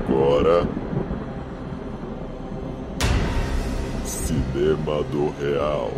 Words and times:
agora. 0.00 0.66
Cinema 4.04 5.02
do 5.04 5.30
Real. 5.38 5.92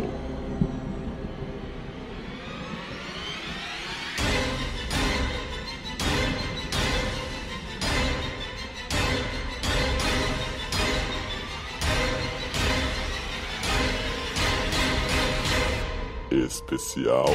Especial 16.31 17.29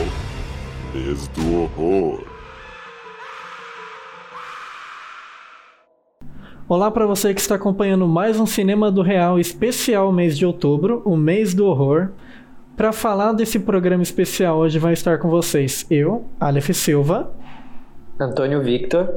Mês 0.93 1.29
do 1.29 1.63
Horror. 1.63 2.38
Olá 6.71 6.91
para 6.91 7.07
você 7.07 7.33
que 7.33 7.41
está 7.41 7.55
acompanhando 7.55 8.07
mais 8.07 8.39
um 8.39 8.45
Cinema 8.45 8.93
do 8.93 9.01
Real 9.01 9.41
especial 9.41 10.13
mês 10.13 10.37
de 10.37 10.45
outubro, 10.45 11.01
o 11.03 11.17
mês 11.17 11.55
do 11.55 11.65
horror. 11.65 12.11
Para 12.77 12.93
falar 12.93 13.33
desse 13.33 13.59
programa 13.59 14.03
especial, 14.03 14.59
hoje 14.59 14.79
vai 14.79 14.93
estar 14.93 15.17
com 15.19 15.31
vocês 15.31 15.87
eu, 15.91 16.27
Aleph 16.39 16.69
Silva, 16.75 17.33
Antônio 18.21 18.63
Victor. 18.63 19.09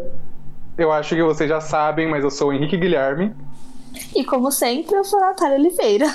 Eu 0.77 0.93
acho 0.93 1.13
que 1.13 1.21
vocês 1.21 1.49
já 1.49 1.59
sabem, 1.59 2.07
mas 2.09 2.23
eu 2.23 2.31
sou 2.31 2.51
o 2.51 2.53
Henrique 2.53 2.77
Guilherme. 2.77 3.35
E 4.15 4.23
como 4.23 4.49
sempre, 4.49 4.95
eu 4.95 5.03
sou 5.03 5.21
a 5.21 5.27
Natália 5.27 5.57
Oliveira. 5.57 6.05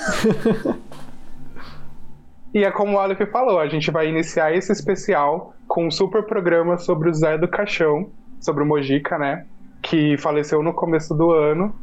e 2.55 2.65
é 2.65 2.71
como 2.71 2.97
o 2.97 2.99
Aleph 2.99 3.31
falou, 3.31 3.61
a 3.61 3.69
gente 3.69 3.91
vai 3.91 4.09
iniciar 4.09 4.57
esse 4.57 4.73
especial 4.73 5.53
com 5.69 5.87
um 5.87 5.91
super 5.91 6.23
programa 6.23 6.79
sobre 6.79 7.11
o 7.11 7.15
Zé 7.15 7.37
do 7.37 7.47
Caixão, 7.47 8.09
sobre 8.41 8.63
o 8.63 8.67
Mojica, 8.67 9.19
né? 9.19 9.45
Que 9.89 10.17
faleceu 10.19 10.63
no 10.63 10.75
começo 10.75 11.15
do 11.15 11.31
ano. 11.31 11.75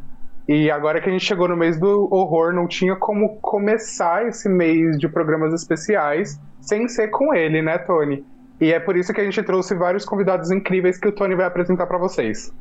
E 0.48 0.70
agora 0.70 1.00
que 1.00 1.10
a 1.10 1.12
gente 1.12 1.24
chegou 1.24 1.48
no 1.48 1.56
mês 1.56 1.80
do 1.80 2.14
horror, 2.14 2.54
não 2.54 2.68
tinha 2.68 2.96
como 2.96 3.38
começar 3.40 4.28
esse 4.28 4.50
mês 4.50 4.98
de 4.98 5.08
programas 5.08 5.54
especiais 5.54 6.40
sem 6.60 6.88
ser 6.88 7.08
com 7.10 7.34
ele, 7.34 7.62
né, 7.62 7.78
Tony? 7.78 8.26
E 8.60 8.74
é 8.74 8.80
por 8.80 8.98
isso 8.98 9.14
que 9.14 9.22
a 9.22 9.24
gente 9.24 9.42
trouxe 9.44 9.74
vários 9.74 10.06
convidados 10.06 10.52
incríveis 10.52 10.98
que 10.98 11.08
o 11.08 11.12
Tony 11.12 11.36
vai 11.36 11.46
apresentar 11.46 11.88
para 11.88 11.98
vocês. 11.98 12.54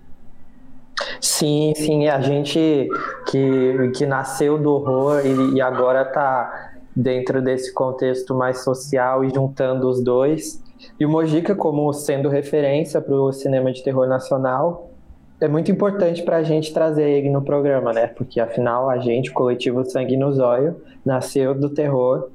Sim, 1.21 1.73
sim, 1.77 2.09
a 2.09 2.21
gente 2.21 2.89
que, 3.27 3.91
que 3.97 4.07
nasceu 4.07 4.59
do 4.59 4.73
horror 4.73 5.23
e, 5.25 5.57
e 5.57 5.61
agora 5.61 6.03
está 6.03 6.71
dentro 6.95 7.43
desse 7.43 7.73
contexto 7.73 8.35
mais 8.35 8.63
social 8.63 9.25
e 9.25 9.31
juntando 9.31 9.89
os 9.89 10.03
dois. 10.03 10.63
E 10.99 11.07
o 11.07 11.09
Mojica 11.09 11.55
como 11.55 11.93
sendo 11.93 12.29
referência 12.29 13.01
para 13.01 13.15
o 13.15 13.33
cinema 13.33 13.73
de 13.73 13.83
terror 13.83 14.07
nacional, 14.07 14.92
é 15.43 15.49
muito 15.49 15.73
importante 15.73 16.23
para 16.23 16.37
a 16.37 16.43
gente 16.45 16.73
trazer 16.73 17.03
ele 17.03 17.29
no 17.29 17.43
programa, 17.43 17.93
né? 17.93 18.07
Porque 18.07 18.39
afinal 18.39 18.89
a 18.89 18.99
gente, 18.99 19.31
o 19.31 19.35
coletivo 19.35 19.85
Sangue 19.85 20.17
no 20.17 20.33
Zóio, 20.33 20.81
nasceu 21.05 21.53
do 21.53 21.69
terror 21.69 22.29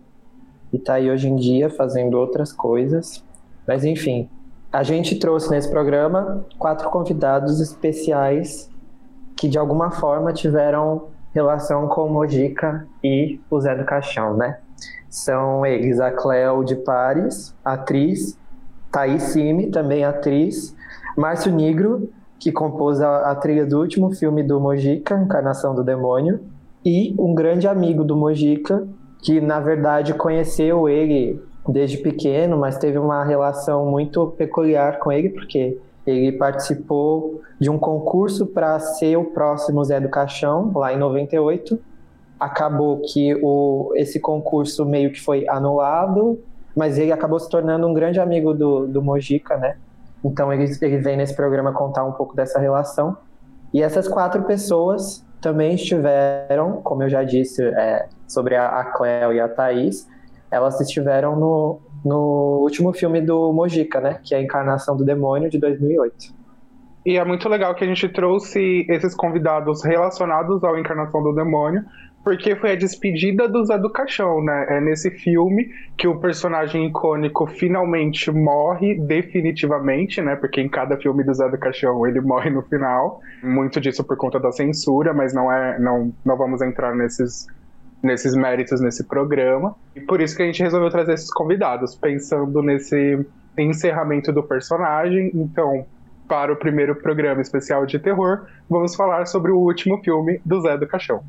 e 0.73 0.75
está 0.75 0.95
aí 0.95 1.09
hoje 1.09 1.29
em 1.29 1.37
dia 1.37 1.69
fazendo 1.69 2.15
outras 2.19 2.51
coisas. 2.51 3.23
Mas 3.65 3.85
enfim, 3.85 4.29
a 4.73 4.83
gente 4.83 5.17
trouxe 5.17 5.49
nesse 5.49 5.69
programa 5.69 6.45
quatro 6.59 6.89
convidados 6.89 7.61
especiais 7.61 8.69
que 9.37 9.47
de 9.47 9.57
alguma 9.57 9.89
forma 9.89 10.33
tiveram 10.33 11.07
relação 11.33 11.87
com 11.87 12.07
o 12.07 12.09
Mojica 12.09 12.85
e 13.01 13.39
o 13.49 13.59
Zé 13.61 13.73
do 13.73 13.85
Caixão, 13.85 14.35
né? 14.35 14.59
São 15.09 15.65
eles 15.65 16.01
a 16.01 16.11
Cleo 16.11 16.61
de 16.61 16.75
Pares, 16.75 17.55
atriz, 17.63 18.37
Thaís 18.91 19.23
Simi, 19.23 19.67
também 19.67 20.03
atriz, 20.03 20.75
Márcio 21.15 21.53
Nigro, 21.53 22.09
que 22.39 22.51
compôs 22.51 23.01
a, 23.01 23.31
a 23.31 23.35
trilha 23.35 23.65
do 23.65 23.79
último 23.79 24.11
filme 24.11 24.43
do 24.43 24.59
Mojica, 24.59 25.17
Encarnação 25.17 25.73
do 25.73 25.83
Demônio, 25.83 26.39
e 26.85 27.13
um 27.19 27.33
grande 27.33 27.67
amigo 27.67 28.03
do 28.03 28.15
Mojica, 28.15 28.87
que 29.21 29.41
na 29.41 29.59
verdade 29.59 30.13
conheceu 30.13 30.87
ele 30.87 31.41
desde 31.67 31.97
pequeno, 31.97 32.57
mas 32.57 32.77
teve 32.77 32.97
uma 32.97 33.23
relação 33.23 33.85
muito 33.85 34.27
peculiar 34.37 34.99
com 34.99 35.11
ele, 35.11 35.29
porque 35.29 35.77
ele 36.05 36.31
participou 36.31 37.41
de 37.59 37.69
um 37.69 37.77
concurso 37.77 38.45
para 38.45 38.79
ser 38.79 39.17
o 39.17 39.25
próximo 39.25 39.83
Zé 39.83 39.99
do 39.99 40.07
Caixão, 40.07 40.71
lá 40.73 40.93
em 40.93 40.97
98. 40.97 41.77
Acabou 42.39 43.01
que 43.01 43.35
o, 43.43 43.91
esse 43.95 44.19
concurso 44.19 44.85
meio 44.85 45.11
que 45.11 45.19
foi 45.19 45.47
anulado, 45.49 46.39
mas 46.75 46.97
ele 46.97 47.11
acabou 47.11 47.39
se 47.39 47.49
tornando 47.49 47.85
um 47.87 47.93
grande 47.93 48.19
amigo 48.19 48.53
do, 48.53 48.87
do 48.87 49.01
Mojica, 49.01 49.57
né? 49.57 49.75
Então 50.23 50.51
ele, 50.51 50.65
ele 50.81 50.97
vem 50.97 51.17
nesse 51.17 51.35
programa 51.35 51.71
contar 51.71 52.03
um 52.03 52.11
pouco 52.11 52.35
dessa 52.35 52.59
relação. 52.59 53.17
E 53.73 53.81
essas 53.81 54.07
quatro 54.07 54.43
pessoas 54.43 55.25
também 55.41 55.75
estiveram, 55.75 56.81
como 56.81 57.03
eu 57.03 57.09
já 57.09 57.23
disse 57.23 57.63
é, 57.63 58.07
sobre 58.27 58.55
a, 58.55 58.67
a 58.79 58.85
Cleo 58.85 59.33
e 59.33 59.39
a 59.39 59.47
Thaís, 59.47 60.07
elas 60.49 60.79
estiveram 60.79 61.35
no, 61.35 61.79
no 62.03 62.59
último 62.61 62.93
filme 62.93 63.21
do 63.21 63.51
Mojica, 63.53 63.99
né? 63.99 64.19
Que 64.23 64.33
é 64.33 64.37
a 64.37 64.41
Encarnação 64.41 64.95
do 64.95 65.03
Demônio, 65.03 65.49
de 65.49 65.59
2008. 65.59 66.35
E 67.05 67.17
é 67.17 67.23
muito 67.23 67.47
legal 67.47 67.73
que 67.75 67.83
a 67.83 67.87
gente 67.87 68.09
trouxe 68.09 68.85
esses 68.89 69.15
convidados 69.15 69.83
relacionados 69.83 70.63
ao 70.63 70.77
Encarnação 70.77 71.23
do 71.23 71.33
Demônio, 71.33 71.85
porque 72.27 72.57
foi 72.57 72.73
a 72.73 72.75
despedida 72.75 73.47
do 73.47 73.63
Zé 73.63 73.77
do 73.77 73.89
Caixão, 73.89 74.43
né? 74.43 74.65
É 74.67 74.81
nesse 74.81 75.09
filme 75.09 75.71
que 75.97 76.09
o 76.09 76.19
personagem 76.19 76.85
icônico 76.85 77.47
finalmente 77.47 78.29
morre 78.29 78.95
definitivamente, 78.95 80.21
né? 80.21 80.35
Porque 80.35 80.59
em 80.59 80.67
cada 80.67 80.97
filme 80.97 81.23
do 81.23 81.33
Zé 81.33 81.47
do 81.47 81.57
Caixão 81.57 82.05
ele 82.05 82.19
morre 82.19 82.49
no 82.49 82.61
final. 82.63 83.21
Muito 83.41 83.79
disso 83.79 84.03
por 84.03 84.17
conta 84.17 84.41
da 84.41 84.51
censura, 84.51 85.13
mas 85.13 85.33
não 85.33 85.49
é, 85.49 85.79
não, 85.79 86.13
não 86.25 86.35
vamos 86.35 86.61
entrar 86.61 86.93
nesses 86.93 87.47
nesses 88.03 88.35
méritos 88.35 88.81
nesse 88.81 89.05
programa. 89.05 89.73
E 89.95 90.01
por 90.01 90.19
isso 90.19 90.35
que 90.35 90.43
a 90.43 90.47
gente 90.47 90.61
resolveu 90.61 90.89
trazer 90.89 91.13
esses 91.13 91.31
convidados, 91.31 91.95
pensando 91.95 92.61
nesse 92.61 93.25
encerramento 93.57 94.33
do 94.33 94.43
personagem. 94.43 95.31
Então, 95.33 95.85
para 96.27 96.51
o 96.51 96.57
primeiro 96.57 96.93
programa 96.93 97.41
especial 97.41 97.85
de 97.85 97.97
terror, 97.97 98.47
vamos 98.69 98.97
falar 98.97 99.27
sobre 99.27 99.49
o 99.49 99.57
último 99.57 99.97
filme 100.03 100.41
do 100.45 100.59
Zé 100.59 100.77
do 100.77 100.85
Caixão 100.85 101.23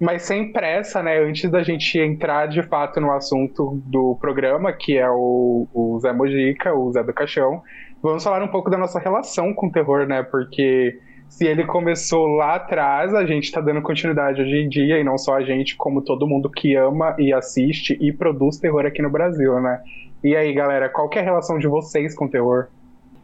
mas 0.00 0.22
sem 0.22 0.52
pressa, 0.52 1.02
né? 1.02 1.18
Antes 1.18 1.50
da 1.50 1.62
gente 1.62 1.98
entrar 1.98 2.46
de 2.46 2.62
fato 2.62 3.00
no 3.00 3.12
assunto 3.12 3.80
do 3.86 4.16
programa, 4.20 4.72
que 4.72 4.98
é 4.98 5.08
o, 5.08 5.66
o 5.72 5.98
Zé 6.00 6.12
Mojica, 6.12 6.74
o 6.74 6.90
Zé 6.92 7.02
do 7.02 7.12
Caixão, 7.12 7.62
vamos 8.02 8.24
falar 8.24 8.42
um 8.42 8.48
pouco 8.48 8.70
da 8.70 8.76
nossa 8.76 8.98
relação 8.98 9.54
com 9.54 9.68
o 9.68 9.72
terror, 9.72 10.06
né? 10.06 10.22
Porque 10.22 10.98
se 11.28 11.46
ele 11.46 11.64
começou 11.64 12.26
lá 12.26 12.56
atrás, 12.56 13.14
a 13.14 13.24
gente 13.24 13.44
está 13.44 13.60
dando 13.60 13.80
continuidade 13.80 14.42
hoje 14.42 14.56
em 14.56 14.68
dia, 14.68 14.98
e 14.98 15.04
não 15.04 15.16
só 15.16 15.36
a 15.36 15.42
gente, 15.42 15.76
como 15.76 16.02
todo 16.02 16.26
mundo 16.26 16.50
que 16.50 16.76
ama 16.76 17.16
e 17.18 17.32
assiste 17.32 17.96
e 18.00 18.12
produz 18.12 18.58
terror 18.58 18.84
aqui 18.84 19.00
no 19.00 19.08
Brasil, 19.08 19.58
né? 19.60 19.80
E 20.22 20.36
aí, 20.36 20.52
galera, 20.52 20.88
qual 20.88 21.08
é 21.14 21.18
a 21.20 21.22
relação 21.22 21.58
de 21.58 21.66
vocês 21.66 22.14
com 22.14 22.26
o 22.26 22.30
terror? 22.30 22.68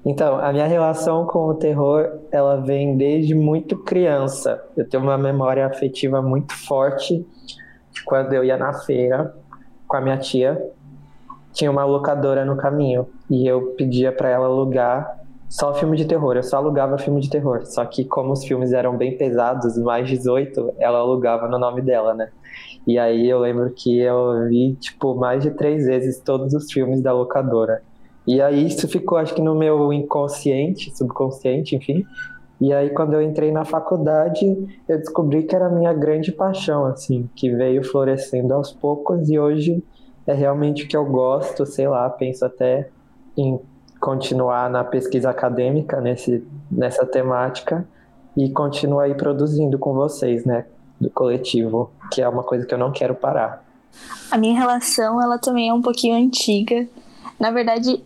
Então, 0.04 0.38
a 0.38 0.52
minha 0.52 0.66
relação 0.66 1.26
com 1.26 1.48
o 1.48 1.54
terror, 1.54 2.20
ela 2.30 2.56
vem 2.56 2.96
desde 2.96 3.34
muito 3.34 3.76
criança. 3.76 4.62
Eu 4.76 4.88
tenho 4.88 5.02
uma 5.02 5.18
memória 5.18 5.66
afetiva 5.66 6.22
muito 6.22 6.54
forte 6.54 7.26
de 7.92 8.04
quando 8.04 8.32
eu 8.32 8.44
ia 8.44 8.56
na 8.56 8.72
feira 8.72 9.34
com 9.86 9.96
a 9.96 10.00
minha 10.00 10.16
tia. 10.16 10.60
Tinha 11.52 11.70
uma 11.70 11.84
locadora 11.84 12.44
no 12.44 12.56
caminho 12.56 13.08
e 13.28 13.46
eu 13.46 13.74
pedia 13.76 14.12
para 14.12 14.28
ela 14.28 14.46
alugar 14.46 15.18
só 15.48 15.74
filme 15.74 15.96
de 15.96 16.04
terror. 16.04 16.36
Eu 16.36 16.42
só 16.42 16.58
alugava 16.58 16.98
filme 16.98 17.20
de 17.20 17.30
terror. 17.30 17.66
Só 17.66 17.84
que 17.84 18.04
como 18.04 18.32
os 18.32 18.44
filmes 18.44 18.72
eram 18.72 18.96
bem 18.96 19.16
pesados, 19.16 19.76
mais 19.78 20.08
18, 20.08 20.74
ela 20.78 20.98
alugava 20.98 21.48
no 21.48 21.58
nome 21.58 21.80
dela, 21.80 22.14
né? 22.14 22.28
E 22.86 22.98
aí 22.98 23.28
eu 23.28 23.38
lembro 23.38 23.70
que 23.70 23.98
eu 23.98 24.46
vi, 24.48 24.74
tipo, 24.76 25.14
mais 25.14 25.42
de 25.42 25.50
três 25.50 25.86
vezes 25.86 26.20
todos 26.20 26.54
os 26.54 26.70
filmes 26.70 27.02
da 27.02 27.12
locadora. 27.12 27.82
E 28.28 28.42
aí 28.42 28.66
isso 28.66 28.86
ficou, 28.86 29.16
acho 29.16 29.34
que 29.34 29.40
no 29.40 29.54
meu 29.54 29.90
inconsciente, 29.90 30.94
subconsciente, 30.94 31.74
enfim. 31.74 32.04
E 32.60 32.74
aí 32.74 32.90
quando 32.90 33.14
eu 33.14 33.22
entrei 33.22 33.50
na 33.50 33.64
faculdade, 33.64 34.44
eu 34.86 34.98
descobri 34.98 35.44
que 35.44 35.56
era 35.56 35.68
a 35.68 35.70
minha 35.70 35.94
grande 35.94 36.30
paixão, 36.30 36.84
assim, 36.84 37.26
que 37.34 37.48
veio 37.48 37.82
florescendo 37.82 38.52
aos 38.52 38.70
poucos 38.70 39.30
e 39.30 39.38
hoje 39.38 39.82
é 40.26 40.34
realmente 40.34 40.84
o 40.84 40.88
que 40.88 40.94
eu 40.94 41.06
gosto, 41.06 41.64
sei 41.64 41.88
lá, 41.88 42.10
penso 42.10 42.44
até 42.44 42.90
em 43.34 43.58
continuar 43.98 44.68
na 44.68 44.84
pesquisa 44.84 45.30
acadêmica 45.30 45.98
nesse, 45.98 46.46
nessa 46.70 47.06
temática 47.06 47.88
e 48.36 48.50
continuar 48.50 49.04
aí 49.04 49.14
produzindo 49.14 49.78
com 49.78 49.94
vocês, 49.94 50.44
né, 50.44 50.66
do 51.00 51.08
coletivo, 51.08 51.90
que 52.12 52.20
é 52.20 52.28
uma 52.28 52.42
coisa 52.42 52.66
que 52.66 52.74
eu 52.74 52.78
não 52.78 52.92
quero 52.92 53.14
parar. 53.14 53.64
A 54.30 54.36
minha 54.36 54.58
relação, 54.58 55.22
ela 55.22 55.38
também 55.38 55.70
é 55.70 55.72
um 55.72 55.80
pouquinho 55.80 56.14
antiga. 56.14 56.86
Na 57.40 57.50
verdade, 57.50 58.04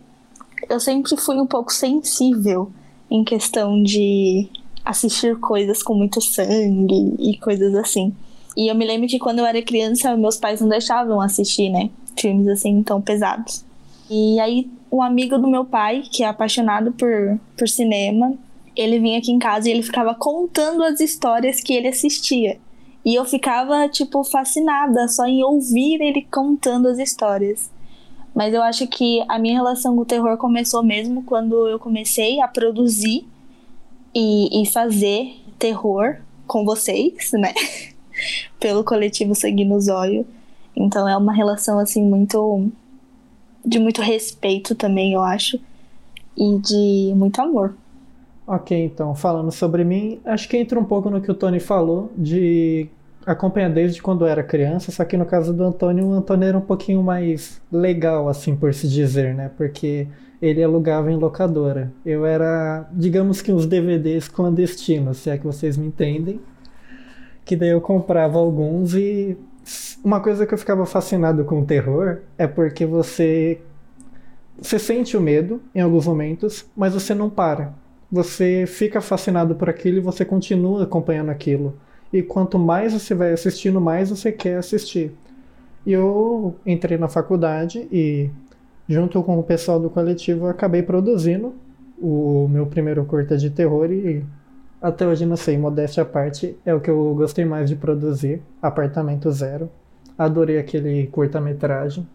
eu 0.69 0.79
sempre 0.79 1.15
fui 1.17 1.39
um 1.39 1.47
pouco 1.47 1.71
sensível 1.71 2.71
em 3.09 3.23
questão 3.23 3.81
de 3.81 4.47
assistir 4.83 5.39
coisas 5.39 5.81
com 5.81 5.93
muito 5.93 6.19
sangue 6.19 7.15
e 7.19 7.37
coisas 7.37 7.73
assim. 7.75 8.13
E 8.55 8.69
eu 8.69 8.75
me 8.75 8.85
lembro 8.85 9.07
que 9.07 9.19
quando 9.19 9.39
eu 9.39 9.45
era 9.45 9.61
criança, 9.61 10.15
meus 10.15 10.37
pais 10.37 10.61
não 10.61 10.69
deixavam 10.69 11.19
assistir, 11.21 11.69
né? 11.69 11.89
Filmes 12.17 12.47
assim 12.47 12.83
tão 12.83 13.01
pesados. 13.01 13.65
E 14.09 14.39
aí, 14.39 14.69
um 14.91 15.01
amigo 15.01 15.37
do 15.37 15.47
meu 15.47 15.65
pai, 15.65 16.03
que 16.11 16.23
é 16.23 16.27
apaixonado 16.27 16.91
por, 16.91 17.39
por 17.57 17.67
cinema, 17.67 18.33
ele 18.75 18.99
vinha 18.99 19.19
aqui 19.19 19.31
em 19.31 19.39
casa 19.39 19.67
e 19.67 19.71
ele 19.71 19.81
ficava 19.81 20.13
contando 20.13 20.83
as 20.83 20.99
histórias 20.99 21.61
que 21.61 21.73
ele 21.73 21.87
assistia. 21.87 22.59
E 23.05 23.15
eu 23.15 23.25
ficava, 23.25 23.87
tipo, 23.89 24.23
fascinada 24.23 25.07
só 25.07 25.25
em 25.25 25.43
ouvir 25.43 26.01
ele 26.01 26.25
contando 26.31 26.87
as 26.87 26.99
histórias. 26.99 27.69
Mas 28.33 28.53
eu 28.53 28.63
acho 28.63 28.87
que 28.87 29.23
a 29.29 29.37
minha 29.37 29.53
relação 29.53 29.95
com 29.95 30.01
o 30.01 30.05
terror 30.05 30.37
começou 30.37 30.83
mesmo 30.83 31.23
quando 31.23 31.67
eu 31.67 31.77
comecei 31.77 32.41
a 32.41 32.47
produzir 32.47 33.27
e, 34.13 34.61
e 34.61 34.65
fazer 34.65 35.35
terror 35.59 36.17
com 36.47 36.65
vocês, 36.65 37.31
né? 37.33 37.53
Pelo 38.59 38.83
coletivo 38.83 39.35
Sangue 39.35 39.65
no 39.65 39.79
Zóio. 39.79 40.25
Então 40.75 41.07
é 41.07 41.15
uma 41.15 41.33
relação, 41.33 41.79
assim, 41.79 42.03
muito. 42.03 42.69
de 43.63 43.79
muito 43.79 44.01
respeito 44.01 44.73
também, 44.75 45.13
eu 45.13 45.21
acho. 45.21 45.59
E 46.35 46.57
de 46.57 47.13
muito 47.15 47.39
amor. 47.41 47.75
Ok, 48.45 48.85
então, 48.85 49.15
falando 49.15 49.51
sobre 49.51 49.83
mim, 49.83 50.19
acho 50.25 50.49
que 50.49 50.57
entra 50.57 50.79
um 50.79 50.83
pouco 50.83 51.09
no 51.09 51.21
que 51.21 51.31
o 51.31 51.35
Tony 51.35 51.59
falou, 51.59 52.11
de 52.17 52.89
acompanhar 53.25 53.69
desde 53.69 54.01
quando 54.01 54.25
era 54.25 54.43
criança, 54.43 54.91
só 54.91 55.03
que 55.05 55.17
no 55.17 55.25
caso 55.25 55.53
do 55.53 55.63
Antônio, 55.63 56.05
o 56.07 56.13
Antônio 56.13 56.47
era 56.47 56.57
um 56.57 56.61
pouquinho 56.61 57.01
mais 57.01 57.61
legal, 57.71 58.27
assim, 58.27 58.55
por 58.55 58.73
se 58.73 58.87
dizer, 58.87 59.33
né? 59.33 59.51
Porque 59.57 60.07
ele 60.41 60.61
alugava 60.61 61.11
em 61.11 61.15
locadora. 61.15 61.91
Eu 62.05 62.25
era, 62.25 62.87
digamos 62.91 63.41
que 63.41 63.51
uns 63.51 63.65
DVDs 63.65 64.27
clandestinos, 64.27 65.17
se 65.17 65.29
é 65.29 65.37
que 65.37 65.45
vocês 65.45 65.77
me 65.77 65.87
entendem. 65.87 66.41
Que 67.45 67.55
daí 67.55 67.69
eu 67.69 67.81
comprava 67.81 68.37
alguns 68.37 68.93
e 68.93 69.37
uma 70.03 70.19
coisa 70.19 70.45
que 70.45 70.53
eu 70.53 70.57
ficava 70.57 70.85
fascinado 70.85 71.45
com 71.45 71.61
o 71.61 71.65
terror 71.65 72.19
é 72.37 72.47
porque 72.47 72.85
você 72.85 73.61
você 74.57 74.77
sente 74.77 75.17
o 75.17 75.21
medo 75.21 75.61
em 75.73 75.81
alguns 75.81 76.05
momentos, 76.05 76.65
mas 76.75 76.93
você 76.93 77.13
não 77.13 77.29
para. 77.29 77.73
Você 78.11 78.65
fica 78.67 79.01
fascinado 79.01 79.55
por 79.55 79.69
aquilo 79.69 79.97
e 79.97 80.01
você 80.01 80.23
continua 80.23 80.83
acompanhando 80.83 81.29
aquilo. 81.29 81.75
E 82.13 82.21
quanto 82.21 82.59
mais 82.59 82.93
você 82.93 83.15
vai 83.15 83.33
assistindo, 83.33 83.81
mais 83.81 84.11
você 84.11 84.31
quer 84.31 84.57
assistir. 84.57 85.11
E 85.85 85.91
eu 85.91 86.55
entrei 86.65 86.97
na 86.97 87.07
faculdade 87.07 87.87
e, 87.91 88.29
junto 88.87 89.21
com 89.23 89.39
o 89.39 89.43
pessoal 89.43 89.79
do 89.79 89.89
coletivo, 89.89 90.47
acabei 90.47 90.83
produzindo 90.83 91.53
o 91.99 92.47
meu 92.47 92.67
primeiro 92.67 93.03
curta 93.05 93.37
de 93.37 93.49
terror 93.49 93.91
e 93.91 94.23
até 94.81 95.07
hoje 95.07 95.25
não 95.25 95.37
sei, 95.37 95.57
modéstia 95.57 96.03
à 96.03 96.05
parte, 96.05 96.57
é 96.65 96.73
o 96.73 96.81
que 96.81 96.89
eu 96.89 97.15
gostei 97.15 97.45
mais 97.45 97.69
de 97.69 97.75
produzir, 97.75 98.41
Apartamento 98.61 99.31
Zero. 99.31 99.69
Adorei 100.17 100.57
aquele 100.57 101.07
curta-metragem. 101.07 102.05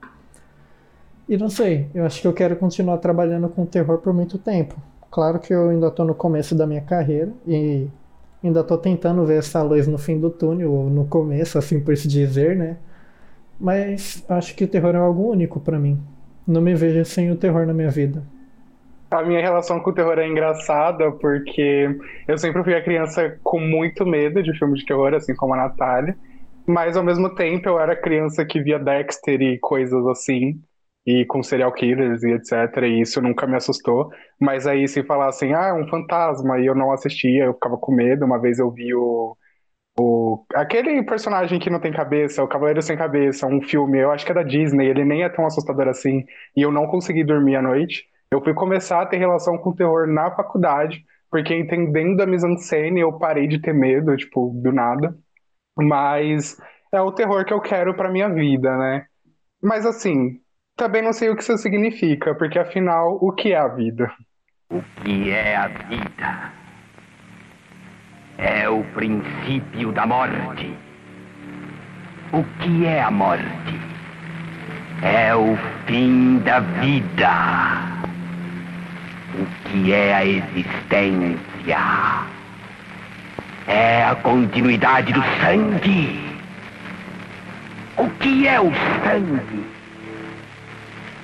E 1.26 1.36
não 1.38 1.48
sei, 1.48 1.88
eu 1.94 2.04
acho 2.04 2.20
que 2.20 2.26
eu 2.26 2.32
quero 2.32 2.56
continuar 2.56 2.98
trabalhando 2.98 3.48
com 3.48 3.64
terror 3.64 3.98
por 3.98 4.12
muito 4.12 4.36
tempo. 4.36 4.76
Claro 5.10 5.38
que 5.38 5.52
eu 5.52 5.70
ainda 5.70 5.88
estou 5.88 6.04
no 6.04 6.14
começo 6.14 6.54
da 6.54 6.66
minha 6.66 6.82
carreira 6.82 7.32
e 7.46 7.88
ainda 8.42 8.60
estou 8.60 8.78
tentando 8.78 9.24
ver 9.24 9.38
essa 9.38 9.62
luz 9.62 9.86
no 9.86 9.98
fim 9.98 10.18
do 10.18 10.30
túnel, 10.30 10.72
ou 10.72 10.90
no 10.90 11.06
começo, 11.06 11.58
assim 11.58 11.80
por 11.80 11.96
se 11.96 12.08
dizer, 12.08 12.56
né? 12.56 12.76
Mas 13.58 14.24
acho 14.28 14.54
que 14.54 14.64
o 14.64 14.68
terror 14.68 14.94
é 14.94 14.98
algo 14.98 15.30
único 15.30 15.58
para 15.58 15.78
mim. 15.78 15.98
Não 16.46 16.60
me 16.60 16.74
vejo 16.74 17.04
sem 17.04 17.30
o 17.30 17.36
terror 17.36 17.66
na 17.66 17.74
minha 17.74 17.90
vida. 17.90 18.22
A 19.10 19.22
minha 19.22 19.40
relação 19.40 19.80
com 19.80 19.90
o 19.90 19.92
terror 19.92 20.18
é 20.18 20.28
engraçada 20.28 21.10
porque 21.12 21.88
eu 22.26 22.38
sempre 22.38 22.62
fui 22.62 22.74
a 22.74 22.82
criança 22.82 23.38
com 23.42 23.58
muito 23.58 24.06
medo 24.06 24.42
de 24.42 24.56
filmes 24.58 24.80
de 24.80 24.86
terror, 24.86 25.14
assim 25.14 25.34
como 25.34 25.54
a 25.54 25.56
Natália. 25.56 26.16
Mas 26.66 26.96
ao 26.96 27.02
mesmo 27.02 27.34
tempo 27.34 27.68
eu 27.68 27.80
era 27.80 27.96
criança 27.96 28.44
que 28.44 28.60
via 28.60 28.78
Dexter 28.78 29.40
e 29.40 29.58
coisas 29.58 30.06
assim 30.06 30.60
e 31.08 31.24
com 31.24 31.42
serial 31.42 31.72
killers 31.72 32.22
e 32.22 32.32
etc. 32.32 32.82
E 32.82 33.00
isso 33.00 33.22
nunca 33.22 33.46
me 33.46 33.56
assustou. 33.56 34.10
Mas 34.38 34.66
aí, 34.66 34.86
se 34.86 35.02
falassem, 35.02 35.54
ah, 35.54 35.68
é 35.68 35.72
um 35.72 35.88
fantasma, 35.88 36.60
e 36.60 36.66
eu 36.66 36.74
não 36.74 36.92
assistia, 36.92 37.44
eu 37.44 37.54
ficava 37.54 37.78
com 37.78 37.94
medo. 37.94 38.26
Uma 38.26 38.38
vez 38.38 38.58
eu 38.58 38.70
vi 38.70 38.94
o. 38.94 39.34
o 39.98 40.44
aquele 40.54 41.02
personagem 41.04 41.58
que 41.58 41.70
não 41.70 41.80
tem 41.80 41.92
cabeça, 41.92 42.44
o 42.44 42.48
Cavaleiro 42.48 42.82
Sem 42.82 42.96
Cabeça, 42.96 43.46
um 43.46 43.62
filme, 43.62 43.98
eu 43.98 44.10
acho 44.10 44.26
que 44.26 44.32
é 44.32 44.34
da 44.34 44.42
Disney, 44.42 44.86
ele 44.86 45.04
nem 45.04 45.22
é 45.24 45.28
tão 45.30 45.46
assustador 45.46 45.88
assim, 45.88 46.24
e 46.56 46.62
eu 46.62 46.70
não 46.72 46.86
consegui 46.86 47.24
dormir 47.24 47.56
à 47.56 47.62
noite. 47.62 48.04
Eu 48.30 48.42
fui 48.44 48.52
começar 48.54 49.00
a 49.02 49.06
ter 49.06 49.16
relação 49.16 49.56
com 49.58 49.70
o 49.70 49.74
terror 49.76 50.06
na 50.06 50.30
faculdade, 50.36 51.04
porque 51.30 51.54
entendendo 51.54 52.20
a 52.20 52.26
mise-en-scène, 52.26 53.00
eu 53.00 53.18
parei 53.18 53.48
de 53.48 53.60
ter 53.60 53.72
medo, 53.74 54.16
tipo, 54.16 54.52
do 54.62 54.72
nada. 54.72 55.16
Mas 55.76 56.58
é 56.92 57.00
o 57.00 57.12
terror 57.12 57.44
que 57.46 57.52
eu 57.52 57.60
quero 57.60 57.94
pra 57.94 58.10
minha 58.10 58.28
vida, 58.28 58.76
né? 58.76 59.06
Mas 59.62 59.86
assim, 59.86 60.40
também 60.78 61.02
não 61.02 61.12
sei 61.12 61.28
o 61.28 61.36
que 61.36 61.42
isso 61.42 61.58
significa, 61.58 62.34
porque 62.36 62.58
afinal, 62.58 63.18
o 63.20 63.32
que 63.32 63.52
é 63.52 63.58
a 63.58 63.66
vida? 63.66 64.10
O 64.70 64.80
que 65.02 65.30
é 65.30 65.56
a 65.56 65.66
vida? 65.66 66.52
É 68.38 68.68
o 68.68 68.84
princípio 68.94 69.90
da 69.90 70.06
morte. 70.06 70.72
O 72.32 72.44
que 72.60 72.86
é 72.86 73.02
a 73.02 73.10
morte? 73.10 73.44
É 75.02 75.34
o 75.34 75.56
fim 75.86 76.38
da 76.38 76.60
vida. 76.60 77.32
O 79.34 79.68
que 79.68 79.92
é 79.92 80.14
a 80.14 80.24
existência? 80.24 81.78
É 83.66 84.04
a 84.04 84.14
continuidade 84.14 85.12
do 85.12 85.22
sangue. 85.42 86.38
O 87.96 88.08
que 88.20 88.46
é 88.46 88.60
o 88.60 88.70
sangue? 89.02 89.77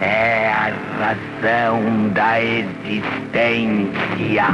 É 0.00 0.48
a 0.48 0.72
razão 0.98 2.08
da 2.12 2.42
existência. 2.42 4.44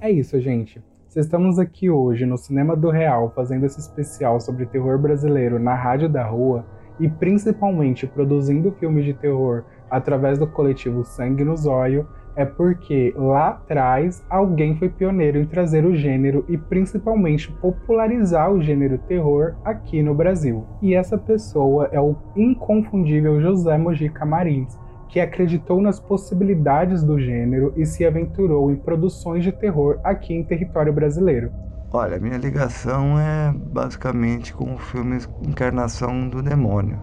É 0.00 0.08
isso, 0.10 0.40
gente. 0.40 0.82
Se 1.06 1.20
estamos 1.20 1.58
aqui 1.58 1.90
hoje 1.90 2.24
no 2.24 2.38
Cinema 2.38 2.74
do 2.76 2.90
Real 2.90 3.32
fazendo 3.34 3.66
esse 3.66 3.80
especial 3.80 4.40
sobre 4.40 4.66
terror 4.66 4.98
brasileiro 4.98 5.58
na 5.58 5.74
Rádio 5.74 6.08
da 6.08 6.24
Rua 6.24 6.64
e 7.00 7.08
principalmente 7.08 8.06
produzindo 8.06 8.72
filmes 8.72 9.04
de 9.04 9.14
terror 9.14 9.64
através 9.90 10.38
do 10.38 10.46
coletivo 10.46 11.04
Sangue 11.04 11.44
no 11.44 11.56
Zóio, 11.56 12.06
é 12.38 12.44
porque 12.44 13.12
lá 13.16 13.48
atrás 13.48 14.24
alguém 14.30 14.76
foi 14.76 14.88
pioneiro 14.88 15.40
em 15.40 15.44
trazer 15.44 15.84
o 15.84 15.92
gênero 15.96 16.44
e 16.48 16.56
principalmente 16.56 17.50
popularizar 17.50 18.52
o 18.52 18.62
gênero 18.62 18.96
terror 18.96 19.56
aqui 19.64 20.04
no 20.04 20.14
Brasil. 20.14 20.64
E 20.80 20.94
essa 20.94 21.18
pessoa 21.18 21.88
é 21.90 22.00
o 22.00 22.14
inconfundível 22.36 23.40
José 23.40 23.76
Mojica 23.76 24.24
Marins, 24.24 24.78
que 25.08 25.18
acreditou 25.18 25.82
nas 25.82 25.98
possibilidades 25.98 27.02
do 27.02 27.18
gênero 27.18 27.72
e 27.76 27.84
se 27.84 28.06
aventurou 28.06 28.70
em 28.70 28.76
produções 28.76 29.42
de 29.42 29.50
terror 29.50 29.98
aqui 30.04 30.32
em 30.32 30.44
território 30.44 30.92
brasileiro. 30.92 31.50
Olha, 31.92 32.20
minha 32.20 32.38
ligação 32.38 33.18
é 33.18 33.52
basicamente 33.52 34.54
com 34.54 34.74
o 34.74 34.78
filme 34.78 35.18
Encarnação 35.42 36.28
do 36.28 36.40
Demônio. 36.40 37.00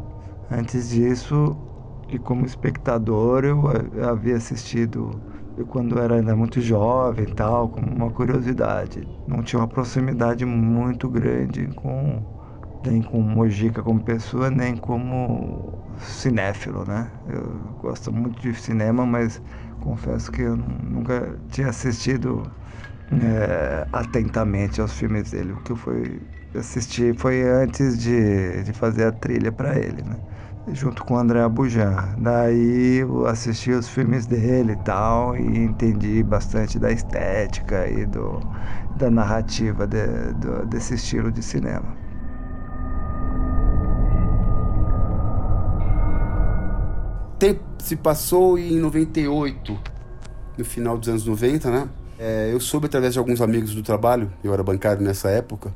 Antes 0.50 0.92
disso, 0.92 1.58
e 2.08 2.20
como 2.20 2.46
espectador 2.46 3.44
eu 3.46 3.62
havia 4.10 4.36
assistido 4.38 5.22
eu 5.58 5.66
quando 5.68 5.98
era 6.00 6.16
ainda 6.16 6.36
muito 6.36 6.60
jovem 6.62 7.28
tal, 7.28 7.70
como 7.70 7.88
uma 7.92 8.12
curiosidade. 8.12 9.08
Não 9.26 9.42
tinha 9.44 9.60
uma 9.62 9.68
proximidade 9.68 10.46
muito 10.46 11.10
grande 11.10 11.68
com 11.76 12.24
nem 12.84 13.02
com 13.02 13.22
Mojica 13.22 13.82
como 13.84 14.04
pessoa, 14.04 14.50
nem 14.52 14.78
como 14.78 15.84
cinéfilo, 15.98 16.86
né? 16.86 17.12
Eu 17.26 17.74
gosto 17.78 18.12
muito 18.14 18.40
de 18.42 18.54
cinema, 18.56 19.06
mas 19.06 19.42
confesso 19.80 20.32
que 20.32 20.42
eu 20.44 20.56
nunca 20.58 21.40
tinha 21.50 21.70
assistido 21.70 22.52
é, 23.12 23.88
atentamente 23.92 24.82
aos 24.82 24.94
filmes 24.94 25.32
dele. 25.32 25.54
O 25.54 25.62
que 25.62 25.72
eu 25.72 25.76
fui 25.76 26.22
assistir 26.54 27.16
foi 27.18 27.44
antes 27.44 27.98
de, 28.00 28.64
de 28.64 28.74
fazer 28.74 29.06
a 29.06 29.12
trilha 29.12 29.52
para 29.52 29.78
ele, 29.80 30.04
né? 30.04 30.20
Junto 30.74 31.04
com 31.04 31.14
o 31.14 31.18
André 31.18 31.42
Abujan. 31.42 32.16
Daí 32.18 32.98
eu 32.98 33.28
assisti 33.28 33.72
os 33.72 33.88
filmes 33.88 34.26
dele 34.26 34.74
e 34.74 34.78
tal 34.78 35.36
e 35.36 35.60
entendi 35.60 36.24
bastante 36.24 36.80
da 36.80 36.92
estética 36.92 37.88
e 37.88 38.06
do, 38.06 38.40
da 38.96 39.10
narrativa 39.10 39.86
de, 39.86 40.34
do, 40.34 40.66
desse 40.66 40.96
estilo 40.96 41.32
de 41.32 41.44
cinema. 41.44 42.06
Tempo 47.38 47.64
se 47.80 47.96
passou 47.96 48.58
em 48.58 48.80
98, 48.80 49.78
no 50.58 50.66
final 50.66 50.98
dos 50.98 51.10
anos 51.10 51.26
90, 51.26 51.70
né? 51.70 51.90
É, 52.18 52.50
eu 52.52 52.60
soube 52.62 52.86
através 52.86 53.14
de 53.14 53.20
alguns 53.20 53.42
amigos 53.42 53.76
do 53.76 53.84
trabalho, 53.84 54.32
eu 54.42 54.54
era 54.54 54.64
bancário 54.64 55.04
nessa 55.04 55.30
época, 55.30 55.76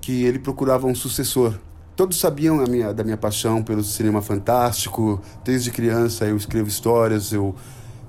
que 0.00 0.24
ele 0.24 0.38
procurava 0.38 0.86
um 0.86 0.94
sucessor 0.94 1.58
Todos 2.00 2.18
sabiam 2.18 2.56
minha, 2.66 2.94
da 2.94 3.04
minha 3.04 3.18
paixão 3.18 3.62
pelo 3.62 3.84
cinema 3.84 4.22
fantástico. 4.22 5.20
Desde 5.44 5.70
criança 5.70 6.24
eu 6.24 6.34
escrevo 6.34 6.66
histórias, 6.66 7.30
eu 7.30 7.54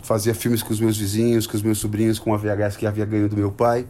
fazia 0.01 0.33
filmes 0.33 0.63
com 0.63 0.71
os 0.71 0.79
meus 0.79 0.97
vizinhos, 0.97 1.45
com 1.45 1.57
os 1.57 1.61
meus 1.61 1.77
sobrinhos, 1.79 2.17
com 2.17 2.33
a 2.33 2.37
VHS 2.37 2.77
que 2.77 2.87
havia 2.87 3.03
ganho 3.03 3.27
do 3.27 3.35
meu 3.35 3.51
pai. 3.51 3.85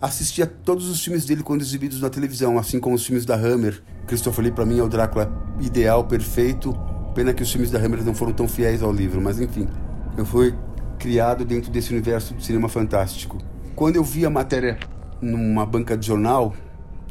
assistia 0.00 0.46
todos 0.46 0.88
os 0.88 1.04
filmes 1.04 1.26
dele 1.26 1.42
quando 1.42 1.60
exibidos 1.60 2.00
na 2.00 2.08
televisão, 2.08 2.58
assim 2.58 2.80
como 2.80 2.96
os 2.96 3.04
filmes 3.04 3.26
da 3.26 3.34
Hammer. 3.34 3.82
Christopher 4.06 4.44
Lee 4.44 4.50
para 4.50 4.64
mim 4.64 4.78
é 4.78 4.82
o 4.82 4.88
Drácula 4.88 5.30
ideal, 5.60 6.04
perfeito. 6.04 6.72
Pena 7.14 7.34
que 7.34 7.42
os 7.42 7.52
filmes 7.52 7.70
da 7.70 7.78
Hammer 7.78 8.02
não 8.02 8.14
foram 8.14 8.32
tão 8.32 8.48
fiéis 8.48 8.82
ao 8.82 8.90
livro, 8.90 9.20
mas 9.20 9.38
enfim, 9.38 9.68
eu 10.16 10.24
fui 10.24 10.54
criado 10.98 11.44
dentro 11.44 11.70
desse 11.70 11.92
universo 11.92 12.32
do 12.32 12.42
cinema 12.42 12.66
fantástico. 12.66 13.36
Quando 13.76 13.96
eu 13.96 14.04
vi 14.04 14.24
a 14.24 14.30
matéria 14.30 14.78
numa 15.20 15.66
banca 15.66 15.98
de 15.98 16.06
jornal, 16.06 16.54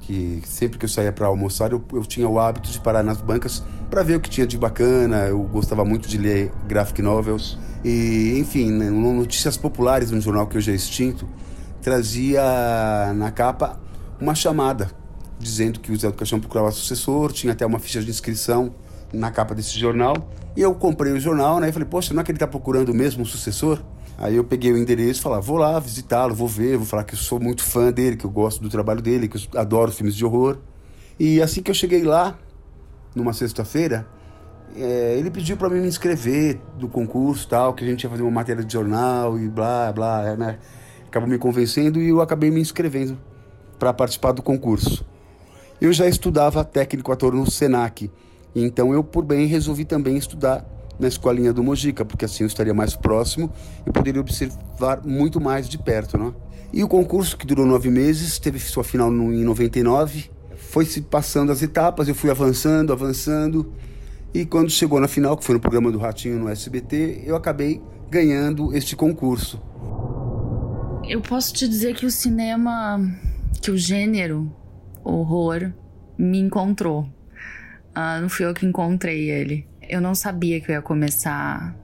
que 0.05 0.41
sempre 0.45 0.77
que 0.77 0.85
eu 0.85 0.89
saía 0.89 1.11
para 1.11 1.27
almoçar 1.27 1.71
eu, 1.71 1.83
eu, 1.93 2.05
tinha 2.05 2.27
o 2.27 2.39
hábito 2.39 2.69
de 2.69 2.79
parar 2.79 3.03
nas 3.03 3.21
bancas 3.21 3.63
para 3.89 4.03
ver 4.03 4.15
o 4.15 4.19
que 4.19 4.29
tinha 4.29 4.45
de 4.45 4.57
bacana. 4.57 5.27
Eu 5.27 5.41
gostava 5.43 5.83
muito 5.83 6.07
de 6.07 6.17
ler 6.17 6.51
graphic 6.67 7.01
novels 7.01 7.57
e, 7.83 8.37
enfim, 8.37 8.71
né, 8.71 8.89
notícias 8.89 9.57
populares 9.57 10.11
no 10.11 10.21
jornal 10.21 10.47
que 10.47 10.57
hoje 10.57 10.71
é 10.71 10.75
extinto 10.75 11.27
trazia 11.81 12.41
na 13.13 13.29
capa 13.29 13.77
uma 14.19 14.33
chamada 14.33 14.89
dizendo 15.37 15.81
que 15.81 15.91
o 15.91 15.99
Zé 15.99 16.07
do 16.07 16.13
Caixão 16.13 16.39
procurava 16.39 16.71
sucessor, 16.71 17.33
tinha 17.33 17.51
até 17.51 17.65
uma 17.65 17.77
ficha 17.77 18.01
de 18.01 18.09
inscrição 18.09 18.73
na 19.11 19.29
capa 19.29 19.53
desse 19.53 19.77
jornal. 19.77 20.15
E 20.55 20.61
eu 20.61 20.73
comprei 20.73 21.11
o 21.11 21.19
jornal, 21.19 21.59
né? 21.59 21.67
E 21.67 21.71
falei, 21.71 21.87
poxa, 21.87 22.13
não 22.13 22.21
é 22.21 22.23
que 22.23 22.31
ele 22.31 22.37
está 22.37 22.47
procurando 22.47 22.93
mesmo 22.93 23.23
um 23.23 23.25
sucessor? 23.25 23.83
Aí 24.17 24.35
eu 24.35 24.43
peguei 24.43 24.71
o 24.71 24.77
endereço 24.77 25.19
e 25.19 25.23
falei, 25.23 25.39
ah, 25.39 25.41
vou 25.41 25.57
lá 25.57 25.79
visitá-lo, 25.79 26.35
vou 26.35 26.47
ver, 26.47 26.77
vou 26.77 26.85
falar 26.85 27.03
que 27.03 27.15
eu 27.15 27.17
sou 27.17 27.39
muito 27.39 27.63
fã 27.63 27.91
dele, 27.91 28.15
que 28.15 28.25
eu 28.25 28.29
gosto 28.29 28.61
do 28.61 28.69
trabalho 28.69 29.01
dele, 29.01 29.27
que 29.27 29.37
eu 29.37 29.59
adoro 29.59 29.91
filmes 29.91 30.15
de 30.15 30.23
horror. 30.23 30.57
E 31.19 31.41
assim 31.41 31.61
que 31.61 31.71
eu 31.71 31.75
cheguei 31.75 32.03
lá, 32.03 32.37
numa 33.15 33.33
sexta-feira, 33.33 34.07
é, 34.75 35.15
ele 35.17 35.29
pediu 35.29 35.57
para 35.57 35.69
mim 35.69 35.81
me 35.81 35.87
inscrever 35.87 36.59
do 36.77 36.87
concurso 36.87 37.47
tal, 37.47 37.73
que 37.73 37.83
a 37.83 37.87
gente 37.87 38.03
ia 38.03 38.09
fazer 38.09 38.23
uma 38.23 38.31
matéria 38.31 38.63
de 38.63 38.71
jornal 38.71 39.37
e 39.37 39.47
blá, 39.47 39.91
blá, 39.91 40.35
né? 40.35 40.57
Acabou 41.07 41.29
me 41.29 41.37
convencendo 41.37 42.01
e 42.01 42.09
eu 42.09 42.21
acabei 42.21 42.49
me 42.49 42.59
inscrevendo 42.59 43.17
para 43.77 43.93
participar 43.93 44.31
do 44.31 44.41
concurso. 44.41 45.05
Eu 45.79 45.93
já 45.93 46.07
estudava 46.07 46.63
técnico 46.63 47.11
ator 47.11 47.33
no 47.33 47.49
Senac, 47.49 48.09
então 48.55 48.93
eu, 48.93 49.03
por 49.03 49.23
bem, 49.23 49.45
resolvi 49.45 49.85
também 49.85 50.17
estudar 50.17 50.65
na 51.03 51.09
escolinha 51.09 51.53
do 51.53 51.63
Mojica, 51.63 52.03
porque 52.03 52.25
assim 52.25 52.43
eu 52.43 52.47
estaria 52.47 52.73
mais 52.73 52.95
próximo 52.95 53.51
e 53.85 53.91
poderia 53.91 54.21
observar 54.21 55.01
muito 55.05 55.39
mais 55.39 55.69
de 55.69 55.77
perto, 55.77 56.17
né? 56.17 56.33
E 56.71 56.83
o 56.83 56.87
concurso, 56.87 57.37
que 57.37 57.45
durou 57.45 57.65
nove 57.65 57.91
meses, 57.91 58.39
teve 58.39 58.57
sua 58.57 58.83
final 58.83 59.11
em 59.11 59.43
99, 59.43 60.31
foi 60.55 60.85
se 60.85 61.01
passando 61.01 61.51
as 61.51 61.61
etapas, 61.61 62.07
eu 62.07 62.15
fui 62.15 62.31
avançando, 62.31 62.91
avançando, 62.91 63.71
e 64.33 64.43
quando 64.43 64.71
chegou 64.71 64.99
na 64.99 65.07
final, 65.07 65.37
que 65.37 65.43
foi 65.43 65.53
no 65.53 65.61
programa 65.61 65.91
do 65.91 65.99
Ratinho 65.99 66.39
no 66.39 66.49
SBT, 66.49 67.21
eu 67.25 67.35
acabei 67.35 67.79
ganhando 68.09 68.75
este 68.75 68.95
concurso. 68.95 69.61
Eu 71.07 71.21
posso 71.21 71.53
te 71.53 71.67
dizer 71.67 71.95
que 71.95 72.05
o 72.05 72.11
cinema, 72.11 72.99
que 73.61 73.69
o 73.69 73.77
gênero 73.77 74.51
horror 75.03 75.71
me 76.17 76.39
encontrou. 76.39 77.01
Uh, 77.95 78.21
não 78.21 78.29
fui 78.29 78.45
eu 78.45 78.53
que 78.53 78.65
encontrei 78.65 79.29
ele 79.29 79.67
eu 79.93 80.01
não 80.01 80.15
sabia 80.15 80.59
que 80.59 80.71
eu 80.71 80.75
ia 80.75 80.81
começar 80.81 81.75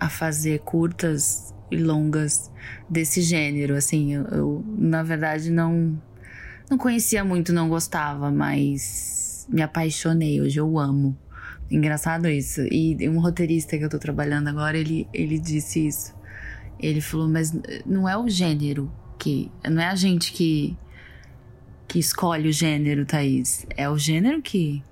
a 0.00 0.08
fazer 0.08 0.60
curtas 0.60 1.54
e 1.70 1.76
longas 1.76 2.50
desse 2.88 3.20
gênero. 3.20 3.76
Assim, 3.76 4.14
eu, 4.14 4.24
eu, 4.28 4.64
na 4.66 5.02
verdade 5.02 5.50
não 5.50 6.00
não 6.70 6.78
conhecia 6.78 7.22
muito, 7.22 7.52
não 7.52 7.68
gostava, 7.68 8.30
mas 8.30 9.46
me 9.50 9.60
apaixonei. 9.60 10.40
Hoje 10.40 10.58
eu 10.58 10.78
amo. 10.78 11.16
Engraçado 11.70 12.26
isso. 12.28 12.62
E 12.70 12.96
um 13.08 13.20
roteirista 13.20 13.76
que 13.76 13.84
eu 13.84 13.90
tô 13.90 13.98
trabalhando 13.98 14.48
agora, 14.48 14.78
ele, 14.78 15.06
ele 15.12 15.38
disse 15.38 15.86
isso. 15.86 16.14
Ele 16.80 17.02
falou, 17.02 17.28
mas 17.28 17.52
não 17.84 18.08
é 18.08 18.16
o 18.16 18.26
gênero 18.26 18.90
que. 19.18 19.52
Não 19.70 19.82
é 19.82 19.88
a 19.88 19.94
gente 19.94 20.32
que, 20.32 20.76
que 21.86 21.98
escolhe 21.98 22.48
o 22.48 22.52
gênero, 22.52 23.04
Thaís. 23.04 23.66
É 23.76 23.88
o 23.88 23.98
gênero 23.98 24.40
que 24.40 24.82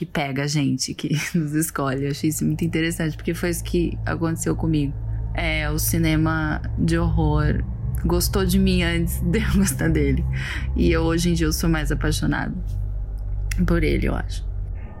que 0.00 0.06
pega 0.06 0.44
a 0.44 0.46
gente, 0.46 0.94
que 0.94 1.10
nos 1.36 1.52
escolhe. 1.52 2.06
Eu 2.06 2.10
achei 2.12 2.30
isso 2.30 2.42
muito 2.42 2.64
interessante, 2.64 3.14
porque 3.14 3.34
foi 3.34 3.50
isso 3.50 3.62
que 3.62 3.98
aconteceu 4.06 4.56
comigo. 4.56 4.94
É, 5.34 5.68
o 5.68 5.78
cinema 5.78 6.62
de 6.78 6.96
horror 6.96 7.62
gostou 8.06 8.46
de 8.46 8.58
mim 8.58 8.82
antes 8.82 9.20
de 9.30 9.40
eu 9.40 9.58
gostar 9.58 9.90
dele. 9.90 10.24
E 10.74 10.90
eu, 10.90 11.02
hoje 11.02 11.28
em 11.28 11.34
dia 11.34 11.46
eu 11.46 11.52
sou 11.52 11.68
mais 11.68 11.92
apaixonada 11.92 12.54
por 13.66 13.84
ele, 13.84 14.08
eu 14.08 14.14
acho. 14.14 14.48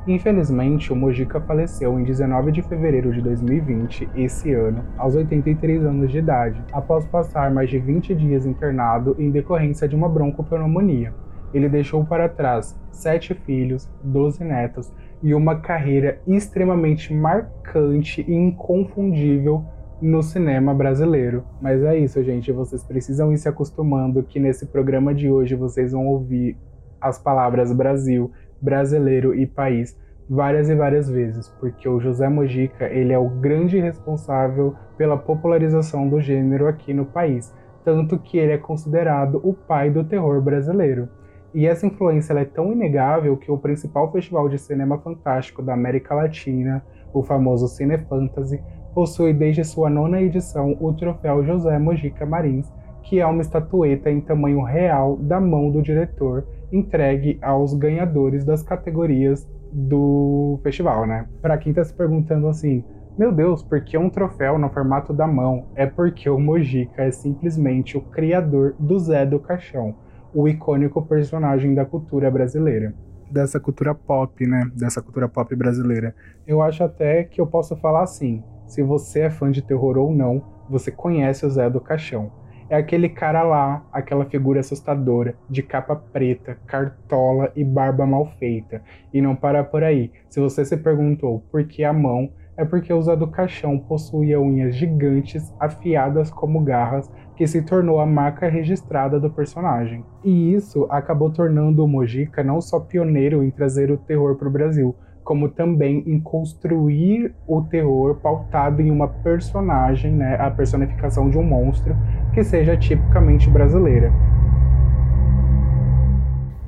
Infelizmente, 0.06 0.92
o 0.92 0.96
Mojica 0.96 1.40
faleceu 1.40 1.98
em 1.98 2.04
19 2.04 2.52
de 2.52 2.60
fevereiro 2.60 3.10
de 3.10 3.22
2020, 3.22 4.06
esse 4.14 4.52
ano, 4.52 4.84
aos 4.98 5.14
83 5.14 5.82
anos 5.82 6.10
de 6.10 6.18
idade, 6.18 6.62
após 6.72 7.06
passar 7.06 7.50
mais 7.50 7.70
de 7.70 7.78
20 7.78 8.14
dias 8.14 8.44
internado 8.44 9.16
em 9.18 9.30
decorrência 9.30 9.88
de 9.88 9.96
uma 9.96 10.10
broncopneumonia. 10.10 11.14
Ele 11.52 11.68
deixou 11.68 12.04
para 12.04 12.28
trás 12.28 12.78
sete 12.90 13.34
filhos, 13.34 13.88
doze 14.02 14.44
netos 14.44 14.92
e 15.22 15.34
uma 15.34 15.56
carreira 15.56 16.20
extremamente 16.26 17.12
marcante 17.12 18.24
e 18.26 18.34
inconfundível 18.34 19.64
no 20.00 20.22
cinema 20.22 20.74
brasileiro. 20.74 21.44
Mas 21.60 21.82
é 21.82 21.98
isso, 21.98 22.22
gente. 22.22 22.50
Vocês 22.52 22.82
precisam 22.82 23.32
ir 23.32 23.38
se 23.38 23.48
acostumando 23.48 24.22
que 24.22 24.40
nesse 24.40 24.66
programa 24.66 25.14
de 25.14 25.30
hoje 25.30 25.54
vocês 25.54 25.92
vão 25.92 26.06
ouvir 26.06 26.56
as 27.00 27.18
palavras 27.18 27.72
Brasil, 27.72 28.30
brasileiro 28.60 29.34
e 29.34 29.46
país 29.46 29.98
várias 30.28 30.68
e 30.68 30.76
várias 30.76 31.10
vezes, 31.10 31.48
porque 31.58 31.88
o 31.88 31.98
José 31.98 32.28
Mojica 32.28 32.84
ele 32.86 33.12
é 33.12 33.18
o 33.18 33.28
grande 33.28 33.80
responsável 33.80 34.76
pela 34.96 35.16
popularização 35.16 36.08
do 36.08 36.20
gênero 36.20 36.68
aqui 36.68 36.94
no 36.94 37.04
país, 37.04 37.52
tanto 37.84 38.16
que 38.16 38.38
ele 38.38 38.52
é 38.52 38.58
considerado 38.58 39.40
o 39.42 39.52
pai 39.52 39.90
do 39.90 40.04
terror 40.04 40.40
brasileiro. 40.40 41.08
E 41.52 41.66
essa 41.66 41.86
influência 41.86 42.32
é 42.34 42.44
tão 42.44 42.72
inegável 42.72 43.36
que 43.36 43.50
o 43.50 43.58
principal 43.58 44.10
festival 44.12 44.48
de 44.48 44.58
cinema 44.58 44.98
fantástico 44.98 45.60
da 45.62 45.74
América 45.74 46.14
Latina, 46.14 46.84
o 47.12 47.22
famoso 47.22 47.66
Cine 47.66 47.98
Fantasy, 47.98 48.62
possui 48.94 49.32
desde 49.32 49.64
sua 49.64 49.90
nona 49.90 50.20
edição 50.20 50.76
o 50.80 50.92
troféu 50.92 51.44
José 51.44 51.76
Mojica 51.78 52.24
Marins, 52.24 52.72
que 53.02 53.18
é 53.18 53.26
uma 53.26 53.42
estatueta 53.42 54.10
em 54.10 54.20
tamanho 54.20 54.62
real 54.62 55.16
da 55.16 55.40
mão 55.40 55.70
do 55.70 55.82
diretor, 55.82 56.46
entregue 56.70 57.38
aos 57.42 57.74
ganhadores 57.74 58.44
das 58.44 58.62
categorias 58.62 59.48
do 59.72 60.60
festival, 60.62 61.06
né? 61.06 61.26
Para 61.42 61.58
quem 61.58 61.70
está 61.70 61.82
se 61.82 61.94
perguntando 61.94 62.46
assim, 62.46 62.84
meu 63.18 63.32
Deus, 63.32 63.62
por 63.62 63.82
que 63.82 63.98
um 63.98 64.08
troféu 64.08 64.56
no 64.56 64.70
formato 64.70 65.12
da 65.12 65.26
mão? 65.26 65.66
É 65.74 65.84
porque 65.84 66.30
o 66.30 66.38
Mojica 66.38 67.02
é 67.02 67.10
simplesmente 67.10 67.96
o 67.96 68.00
criador 68.00 68.74
do 68.78 68.98
Zé 68.98 69.26
do 69.26 69.40
Caixão 69.40 69.94
o 70.34 70.48
icônico 70.48 71.02
personagem 71.02 71.74
da 71.74 71.84
cultura 71.84 72.30
brasileira. 72.30 72.94
Dessa 73.30 73.60
cultura 73.60 73.94
pop, 73.94 74.46
né? 74.46 74.70
Dessa 74.74 75.00
cultura 75.00 75.28
pop 75.28 75.54
brasileira. 75.54 76.14
Eu 76.46 76.60
acho 76.60 76.82
até 76.82 77.24
que 77.24 77.40
eu 77.40 77.46
posso 77.46 77.76
falar 77.76 78.02
assim: 78.02 78.42
se 78.66 78.82
você 78.82 79.20
é 79.20 79.30
fã 79.30 79.50
de 79.50 79.62
terror 79.62 79.96
ou 79.98 80.14
não, 80.14 80.42
você 80.68 80.90
conhece 80.90 81.44
o 81.46 81.50
Zé 81.50 81.68
do 81.68 81.80
Caixão. 81.80 82.32
É 82.68 82.76
aquele 82.76 83.08
cara 83.08 83.42
lá, 83.42 83.84
aquela 83.92 84.24
figura 84.24 84.60
assustadora, 84.60 85.34
de 85.48 85.60
capa 85.60 85.96
preta, 85.96 86.56
cartola 86.68 87.50
e 87.56 87.64
barba 87.64 88.06
mal 88.06 88.26
feita. 88.38 88.80
E 89.12 89.20
não 89.20 89.34
para 89.34 89.64
por 89.64 89.82
aí. 89.82 90.12
Se 90.28 90.38
você 90.38 90.64
se 90.64 90.76
perguntou 90.76 91.42
por 91.50 91.64
que 91.64 91.82
a 91.82 91.92
mão, 91.92 92.30
é 92.56 92.64
porque 92.64 92.92
o 92.92 93.02
Zé 93.02 93.16
do 93.16 93.26
Caixão 93.26 93.76
possuía 93.76 94.40
unhas 94.40 94.76
gigantes, 94.76 95.52
afiadas 95.58 96.30
como 96.30 96.60
garras, 96.60 97.10
que 97.40 97.46
se 97.46 97.62
tornou 97.62 97.98
a 98.00 98.04
marca 98.04 98.50
registrada 98.50 99.18
do 99.18 99.30
personagem. 99.30 100.04
E 100.22 100.52
isso 100.52 100.86
acabou 100.90 101.30
tornando 101.30 101.82
o 101.82 101.88
Mojica 101.88 102.44
não 102.44 102.60
só 102.60 102.78
pioneiro 102.78 103.42
em 103.42 103.50
trazer 103.50 103.90
o 103.90 103.96
terror 103.96 104.36
para 104.36 104.46
o 104.46 104.50
Brasil, 104.50 104.94
como 105.24 105.48
também 105.48 106.04
em 106.06 106.20
construir 106.20 107.34
o 107.48 107.62
terror 107.62 108.16
pautado 108.16 108.82
em 108.82 108.90
uma 108.90 109.08
personagem, 109.08 110.12
né, 110.12 110.36
a 110.38 110.50
personificação 110.50 111.30
de 111.30 111.38
um 111.38 111.42
monstro 111.42 111.96
que 112.34 112.44
seja 112.44 112.76
tipicamente 112.76 113.48
brasileira. 113.48 114.12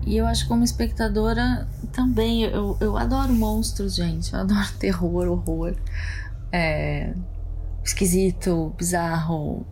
E 0.07 0.17
eu 0.17 0.25
acho 0.25 0.45
que 0.45 0.49
como 0.49 0.65
espectadora 0.65 1.69
também, 1.93 2.45
eu, 2.45 2.79
eu 2.81 2.97
adoro 2.97 3.35
monstros, 3.35 3.95
gente. 3.95 4.33
Eu 4.33 4.41
adoro 4.41 4.73
terror, 4.81 5.29
horror. 5.29 5.75
É, 6.51 7.13
esquisito, 7.85 8.73
bizarro, 8.79 9.67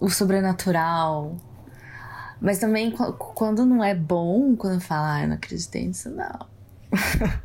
o 0.00 0.08
sobrenatural. 0.08 1.36
Mas 2.40 2.58
também 2.58 2.90
quando 2.90 3.66
não 3.66 3.84
é 3.84 3.94
bom, 3.94 4.56
quando 4.56 4.80
fala, 4.80 5.16
ah, 5.16 5.22
eu 5.22 5.28
não 5.28 5.34
acreditei 5.36 5.86
nisso, 5.86 6.08
não. 6.08 6.46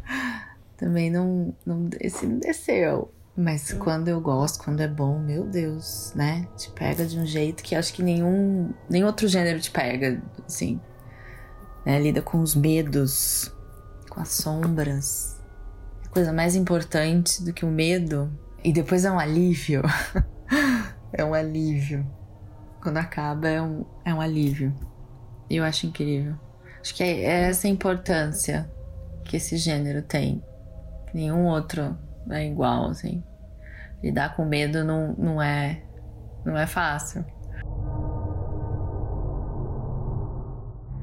também 0.77 1.11
não, 1.11 1.53
não, 1.65 1.89
esse 1.99 2.25
não 2.25 2.39
desceu. 2.39 3.11
Mas 3.37 3.73
quando 3.73 4.07
eu 4.07 4.21
gosto, 4.21 4.63
quando 4.63 4.79
é 4.79 4.87
bom, 4.87 5.19
meu 5.19 5.43
Deus, 5.43 6.13
né? 6.15 6.47
Te 6.55 6.71
pega 6.71 7.05
de 7.05 7.19
um 7.19 7.25
jeito 7.25 7.61
que 7.61 7.75
acho 7.75 7.93
que 7.93 8.01
nenhum, 8.01 8.73
nenhum 8.89 9.07
outro 9.07 9.27
gênero 9.27 9.59
te 9.59 9.69
pega, 9.69 10.23
assim. 10.47 10.79
Né? 11.85 11.99
Lida 11.99 12.21
com 12.21 12.39
os 12.39 12.55
medos, 12.55 13.53
com 14.09 14.21
as 14.21 14.29
sombras. 14.29 15.43
A 16.05 16.07
coisa 16.07 16.31
mais 16.31 16.55
importante 16.55 17.43
do 17.43 17.51
que 17.51 17.65
o 17.65 17.69
medo. 17.69 18.31
E 18.63 18.71
depois 18.71 19.03
é 19.03 19.11
um 19.11 19.19
alívio. 19.19 19.81
é 21.11 21.25
um 21.25 21.33
alívio 21.33 22.07
quando 22.85 22.97
acaba 22.97 23.49
é 23.49 23.59
um, 23.59 23.83
é 24.05 24.13
um 24.13 24.21
alívio. 24.21 24.71
E 25.49 25.55
eu 25.55 25.63
acho 25.63 25.87
incrível. 25.87 26.35
Acho 26.79 26.93
que 26.93 27.01
é 27.01 27.49
essa 27.49 27.67
importância 27.67 28.69
que 29.23 29.37
esse 29.37 29.57
gênero 29.57 30.03
tem. 30.03 30.43
Nenhum 31.11 31.47
outro 31.47 31.97
é 32.29 32.45
igual, 32.45 32.91
assim. 32.91 33.23
Lidar 34.03 34.35
com 34.35 34.45
medo 34.45 34.83
não, 34.83 35.15
não 35.17 35.41
é 35.41 35.81
não 36.45 36.55
é 36.55 36.67
fácil. 36.67 37.25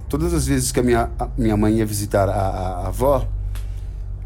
Todas 0.09 0.33
as 0.33 0.47
vezes 0.47 0.71
que 0.71 0.79
a 0.79 0.85
minha, 0.85 1.11
a 1.19 1.29
minha 1.37 1.57
mãe 1.57 1.79
ia 1.79 1.87
visitar 1.87 2.29
a, 2.29 2.33
a, 2.33 2.69
a 2.85 2.87
avó, 2.87 3.27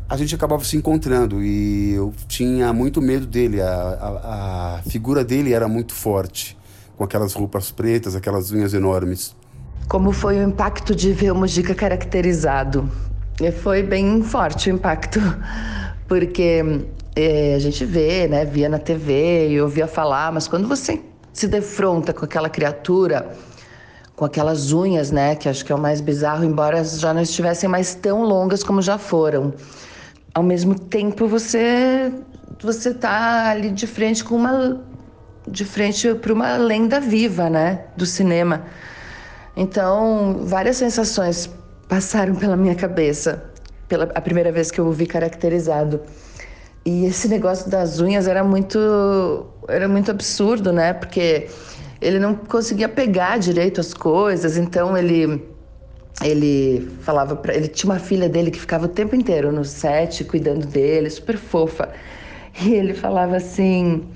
a 0.06 0.16
gente 0.18 0.34
acabava 0.34 0.62
se 0.62 0.76
encontrando 0.76 1.42
e 1.42 1.92
eu 1.92 2.12
tinha 2.28 2.70
muito 2.74 3.00
medo 3.00 3.26
dele. 3.26 3.62
A, 3.62 3.70
a, 3.70 4.74
a, 4.74 4.82
figura 4.82 5.24
dele 5.24 5.54
era 5.54 5.66
muito 5.66 5.94
forte, 5.94 6.54
com 6.96 7.04
aquelas 7.04 7.32
roupas 7.34 7.70
pretas, 7.70 8.16
aquelas 8.16 8.50
unhas 8.50 8.74
enormes. 8.74 9.34
Como 9.88 10.12
foi 10.12 10.38
o 10.38 10.42
impacto 10.42 10.94
de 10.94 11.12
ver 11.12 11.30
o 11.30 11.34
Mujica 11.34 11.74
caracterizado? 11.74 12.90
Foi 13.62 13.82
bem 13.82 14.22
forte 14.22 14.70
o 14.70 14.74
impacto, 14.74 15.20
porque 16.08 16.84
é, 17.14 17.54
a 17.54 17.58
gente 17.58 17.84
vê, 17.84 18.26
né, 18.26 18.44
via 18.44 18.68
na 18.68 18.78
TV 18.78 19.50
e 19.50 19.60
ouvia 19.60 19.86
falar, 19.86 20.32
mas 20.32 20.48
quando 20.48 20.66
você 20.66 21.00
se 21.32 21.46
defronta 21.46 22.14
com 22.14 22.24
aquela 22.24 22.48
criatura, 22.48 23.30
com 24.16 24.24
aquelas 24.24 24.72
unhas, 24.72 25.10
né, 25.10 25.36
que 25.36 25.48
acho 25.48 25.64
que 25.64 25.70
é 25.70 25.74
o 25.74 25.78
mais 25.78 26.00
bizarro, 26.00 26.44
embora 26.44 26.82
já 26.82 27.12
não 27.12 27.20
estivessem 27.20 27.68
mais 27.68 27.94
tão 27.94 28.22
longas 28.22 28.64
como 28.64 28.80
já 28.80 28.96
foram 28.96 29.52
ao 30.36 30.42
mesmo 30.42 30.78
tempo 30.78 31.26
você 31.26 32.12
você 32.62 32.92
tá 32.92 33.48
ali 33.48 33.70
de 33.70 33.86
frente 33.86 34.22
com 34.22 34.36
uma 34.36 34.82
de 35.46 35.64
frente 35.64 36.14
para 36.14 36.32
uma 36.32 36.56
lenda 36.56 37.00
viva, 37.00 37.48
né, 37.48 37.84
do 37.96 38.06
cinema. 38.06 38.64
Então, 39.56 40.40
várias 40.44 40.76
sensações 40.76 41.50
passaram 41.88 42.34
pela 42.34 42.56
minha 42.56 42.74
cabeça 42.74 43.50
pela 43.88 44.04
a 44.14 44.20
primeira 44.20 44.52
vez 44.52 44.70
que 44.70 44.80
eu 44.80 44.86
o 44.86 44.92
vi 44.92 45.06
caracterizado. 45.06 46.00
E 46.84 47.04
esse 47.06 47.28
negócio 47.28 47.68
das 47.70 48.00
unhas 48.00 48.28
era 48.28 48.44
muito 48.44 49.46
era 49.68 49.88
muito 49.88 50.10
absurdo, 50.10 50.72
né? 50.72 50.92
Porque 50.92 51.48
ele 52.00 52.18
não 52.18 52.34
conseguia 52.34 52.88
pegar 52.88 53.38
direito 53.38 53.80
as 53.80 53.92
coisas, 53.94 54.56
então 54.56 54.96
ele 54.96 55.42
ele 56.22 56.88
falava 57.00 57.36
para 57.36 57.54
ele 57.54 57.68
tinha 57.68 57.92
uma 57.92 57.98
filha 57.98 58.28
dele 58.28 58.50
que 58.50 58.60
ficava 58.60 58.86
o 58.86 58.88
tempo 58.88 59.14
inteiro 59.14 59.52
no 59.52 59.64
set 59.64 60.24
cuidando 60.24 60.66
dele, 60.66 61.10
super 61.10 61.36
fofa. 61.36 61.88
E 62.62 62.72
ele 62.74 62.94
falava 62.94 63.36
assim: 63.36 64.06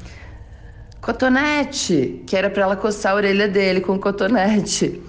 "Cotonete", 1.00 2.22
que 2.26 2.36
era 2.36 2.50
para 2.50 2.62
ela 2.62 2.76
coçar 2.76 3.12
a 3.12 3.16
orelha 3.16 3.48
dele 3.48 3.80
com 3.80 3.98
cotonete. 3.98 5.02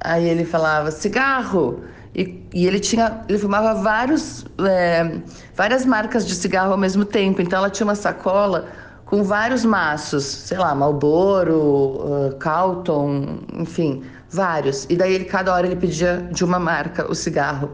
Aí 0.00 0.28
ele 0.28 0.44
falava: 0.44 0.90
"Cigarro". 0.90 1.82
E, 2.14 2.42
e 2.52 2.66
ele 2.66 2.80
tinha, 2.80 3.22
ele 3.28 3.38
fumava 3.38 3.74
vários, 3.80 4.44
é, 4.66 5.20
várias 5.54 5.84
marcas 5.84 6.26
de 6.26 6.34
cigarro 6.34 6.72
ao 6.72 6.78
mesmo 6.78 7.04
tempo. 7.04 7.40
Então 7.40 7.58
ela 7.58 7.70
tinha 7.70 7.86
uma 7.86 7.94
sacola 7.94 8.66
com 9.08 9.22
vários 9.22 9.64
maços, 9.64 10.24
sei 10.24 10.58
lá, 10.58 10.74
Marlboro, 10.74 11.54
uh, 11.56 12.36
Calton, 12.38 13.38
enfim, 13.54 14.02
vários. 14.28 14.84
E 14.90 14.96
daí 14.96 15.14
ele, 15.14 15.24
cada 15.24 15.54
hora 15.54 15.66
ele 15.66 15.76
pedia 15.76 16.28
de 16.30 16.44
uma 16.44 16.58
marca 16.58 17.10
o 17.10 17.14
cigarro. 17.14 17.70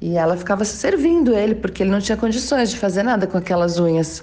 E 0.00 0.18
ela 0.18 0.36
ficava 0.36 0.64
servindo 0.66 1.32
ele, 1.34 1.54
porque 1.54 1.82
ele 1.82 1.90
não 1.90 2.00
tinha 2.00 2.16
condições 2.18 2.70
de 2.70 2.78
fazer 2.78 3.02
nada 3.02 3.26
com 3.26 3.38
aquelas 3.38 3.78
unhas. 3.78 4.22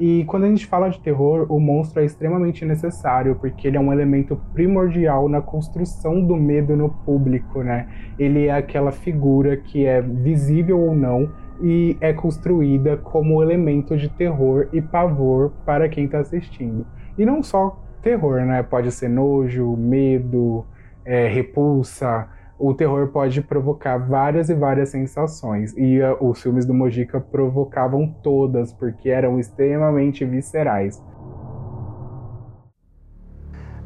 E 0.00 0.24
quando 0.24 0.44
a 0.44 0.48
gente 0.48 0.66
fala 0.66 0.88
de 0.88 0.98
terror, 0.98 1.44
o 1.50 1.60
monstro 1.60 2.00
é 2.00 2.06
extremamente 2.06 2.64
necessário, 2.64 3.36
porque 3.36 3.68
ele 3.68 3.76
é 3.76 3.80
um 3.80 3.92
elemento 3.92 4.34
primordial 4.54 5.28
na 5.28 5.42
construção 5.42 6.24
do 6.24 6.34
medo 6.34 6.74
no 6.74 6.88
público, 6.88 7.62
né? 7.62 7.86
Ele 8.18 8.46
é 8.46 8.52
aquela 8.52 8.92
figura 8.92 9.58
que 9.58 9.84
é 9.84 10.00
visível 10.00 10.80
ou 10.80 10.94
não, 10.94 11.30
e 11.60 11.98
é 12.00 12.14
construída 12.14 12.96
como 12.96 13.42
elemento 13.42 13.94
de 13.94 14.08
terror 14.08 14.68
e 14.72 14.80
pavor 14.80 15.52
para 15.66 15.86
quem 15.86 16.06
está 16.06 16.20
assistindo. 16.20 16.86
E 17.18 17.26
não 17.26 17.42
só 17.42 17.78
terror, 18.00 18.40
né? 18.46 18.62
Pode 18.62 18.90
ser 18.92 19.10
nojo, 19.10 19.76
medo, 19.76 20.64
é, 21.04 21.28
repulsa. 21.28 22.26
O 22.62 22.74
terror 22.74 23.08
pode 23.08 23.40
provocar 23.40 23.96
várias 23.96 24.50
e 24.50 24.54
várias 24.54 24.90
sensações. 24.90 25.74
E 25.78 25.98
uh, 25.98 26.18
os 26.20 26.42
filmes 26.42 26.66
do 26.66 26.74
Mojica 26.74 27.18
provocavam 27.18 28.06
todas, 28.22 28.70
porque 28.70 29.08
eram 29.08 29.40
extremamente 29.40 30.26
viscerais. 30.26 31.02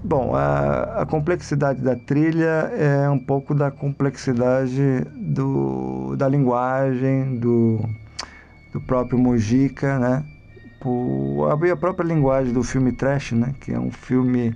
Bom, 0.03 0.35
a, 0.35 1.03
a, 1.03 1.07
complexidade 1.07 1.81
da 1.81 1.95
trilha 1.95 2.69
é 2.77 3.09
um 3.09 3.19
pouco 3.19 3.55
da 3.55 3.71
complexidade 3.71 5.03
do, 5.33 6.17
da 6.17 6.29
linguagem, 6.29 7.39
do, 7.39 7.79
do 8.73 8.81
próprio 8.81 9.17
Mujica, 9.17 10.01
né? 10.01 10.25
Por, 10.81 11.49
a 11.49 11.77
própria 11.77 12.05
linguagem 12.05 12.53
do 12.53 12.65
filme 12.65 12.91
Trash, 12.91 13.33
né? 13.33 13.55
Que 13.61 13.73
é 13.73 13.79
um 13.79 13.93
filme 13.93 14.55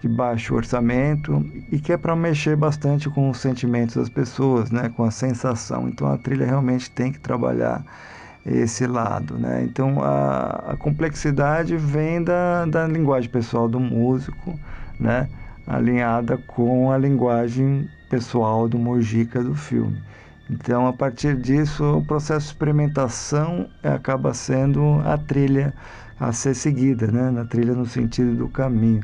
de 0.00 0.08
baixo 0.08 0.54
orçamento 0.54 1.44
e 1.72 1.78
que 1.78 1.92
é 1.92 1.96
para 1.96 2.14
mexer 2.14 2.56
bastante 2.56 3.10
com 3.10 3.30
os 3.30 3.38
sentimentos 3.38 3.96
das 3.96 4.08
pessoas, 4.08 4.70
né? 4.70 4.88
Com 4.88 5.04
a 5.04 5.10
sensação. 5.10 5.88
Então 5.88 6.10
a 6.10 6.16
trilha 6.16 6.46
realmente 6.46 6.90
tem 6.90 7.12
que 7.12 7.18
trabalhar 7.18 7.84
esse 8.46 8.86
lado, 8.86 9.38
né? 9.38 9.62
Então 9.64 10.02
a, 10.02 10.72
a 10.72 10.76
complexidade 10.76 11.76
vem 11.76 12.22
da, 12.22 12.64
da 12.66 12.86
linguagem 12.86 13.28
pessoal 13.28 13.68
do 13.68 13.80
músico, 13.80 14.58
né? 14.98 15.28
alinhada 15.68 16.38
com 16.38 16.90
a 16.90 16.96
linguagem 16.96 17.88
pessoal 18.08 18.66
do 18.68 18.78
Mojica 18.78 19.42
do 19.42 19.54
filme. 19.54 20.02
Então, 20.50 20.86
a 20.86 20.92
partir 20.94 21.36
disso, 21.36 21.98
o 21.98 22.04
processo 22.04 22.46
de 22.46 22.52
experimentação 22.52 23.68
acaba 23.82 24.32
sendo 24.32 25.02
a 25.04 25.18
trilha 25.18 25.74
a 26.18 26.32
ser 26.32 26.54
seguida, 26.54 27.06
né? 27.08 27.30
na 27.30 27.44
trilha 27.44 27.74
no 27.74 27.84
sentido 27.84 28.34
do 28.34 28.48
caminho. 28.48 29.02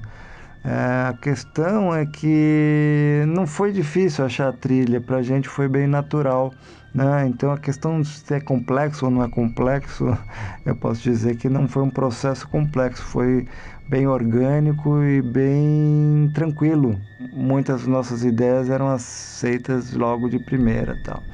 É, 0.66 1.09
a 1.09 1.12
questão 1.20 1.94
é 1.94 2.07
que 2.07 3.22
não 3.29 3.46
foi 3.46 3.70
difícil 3.70 4.24
achar 4.24 4.48
a 4.48 4.53
trilha, 4.53 4.98
para 4.98 5.18
a 5.18 5.22
gente 5.22 5.46
foi 5.46 5.68
bem 5.68 5.87
natural. 5.87 6.55
Né? 6.92 7.27
Então, 7.27 7.53
a 7.53 7.59
questão 7.59 8.00
de 8.00 8.09
se 8.09 8.35
é 8.35 8.40
complexo 8.40 9.05
ou 9.05 9.11
não 9.11 9.22
é 9.22 9.29
complexo, 9.29 10.07
eu 10.64 10.74
posso 10.74 11.03
dizer 11.03 11.37
que 11.37 11.50
não 11.50 11.68
foi 11.68 11.83
um 11.83 11.90
processo 11.90 12.48
complexo, 12.48 13.03
foi 13.03 13.46
bem 13.87 14.07
orgânico 14.07 15.03
e 15.03 15.20
bem 15.20 16.31
tranquilo. 16.33 16.98
Muitas 17.18 17.87
nossas 17.87 18.24
ideias 18.24 18.70
eram 18.70 18.88
aceitas 18.88 19.92
logo 19.92 20.29
de 20.31 20.38
primeira, 20.38 20.96
tal. 21.03 21.27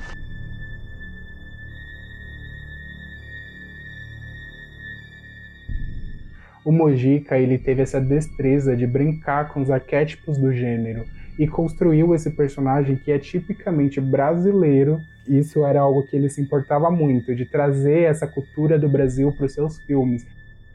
O 6.70 6.72
Mojica 6.72 7.36
ele 7.36 7.58
teve 7.58 7.82
essa 7.82 8.00
destreza 8.00 8.76
de 8.76 8.86
brincar 8.86 9.48
com 9.48 9.60
os 9.60 9.72
arquétipos 9.72 10.38
do 10.38 10.52
gênero 10.52 11.02
e 11.36 11.44
construiu 11.44 12.14
esse 12.14 12.30
personagem 12.30 12.94
que 12.94 13.10
é 13.10 13.18
tipicamente 13.18 14.00
brasileiro. 14.00 15.00
Isso 15.26 15.64
era 15.64 15.80
algo 15.80 16.04
que 16.06 16.14
ele 16.14 16.28
se 16.28 16.40
importava 16.40 16.88
muito, 16.88 17.34
de 17.34 17.44
trazer 17.44 18.02
essa 18.02 18.24
cultura 18.24 18.78
do 18.78 18.88
Brasil 18.88 19.32
para 19.32 19.46
os 19.46 19.52
seus 19.52 19.80
filmes. 19.80 20.24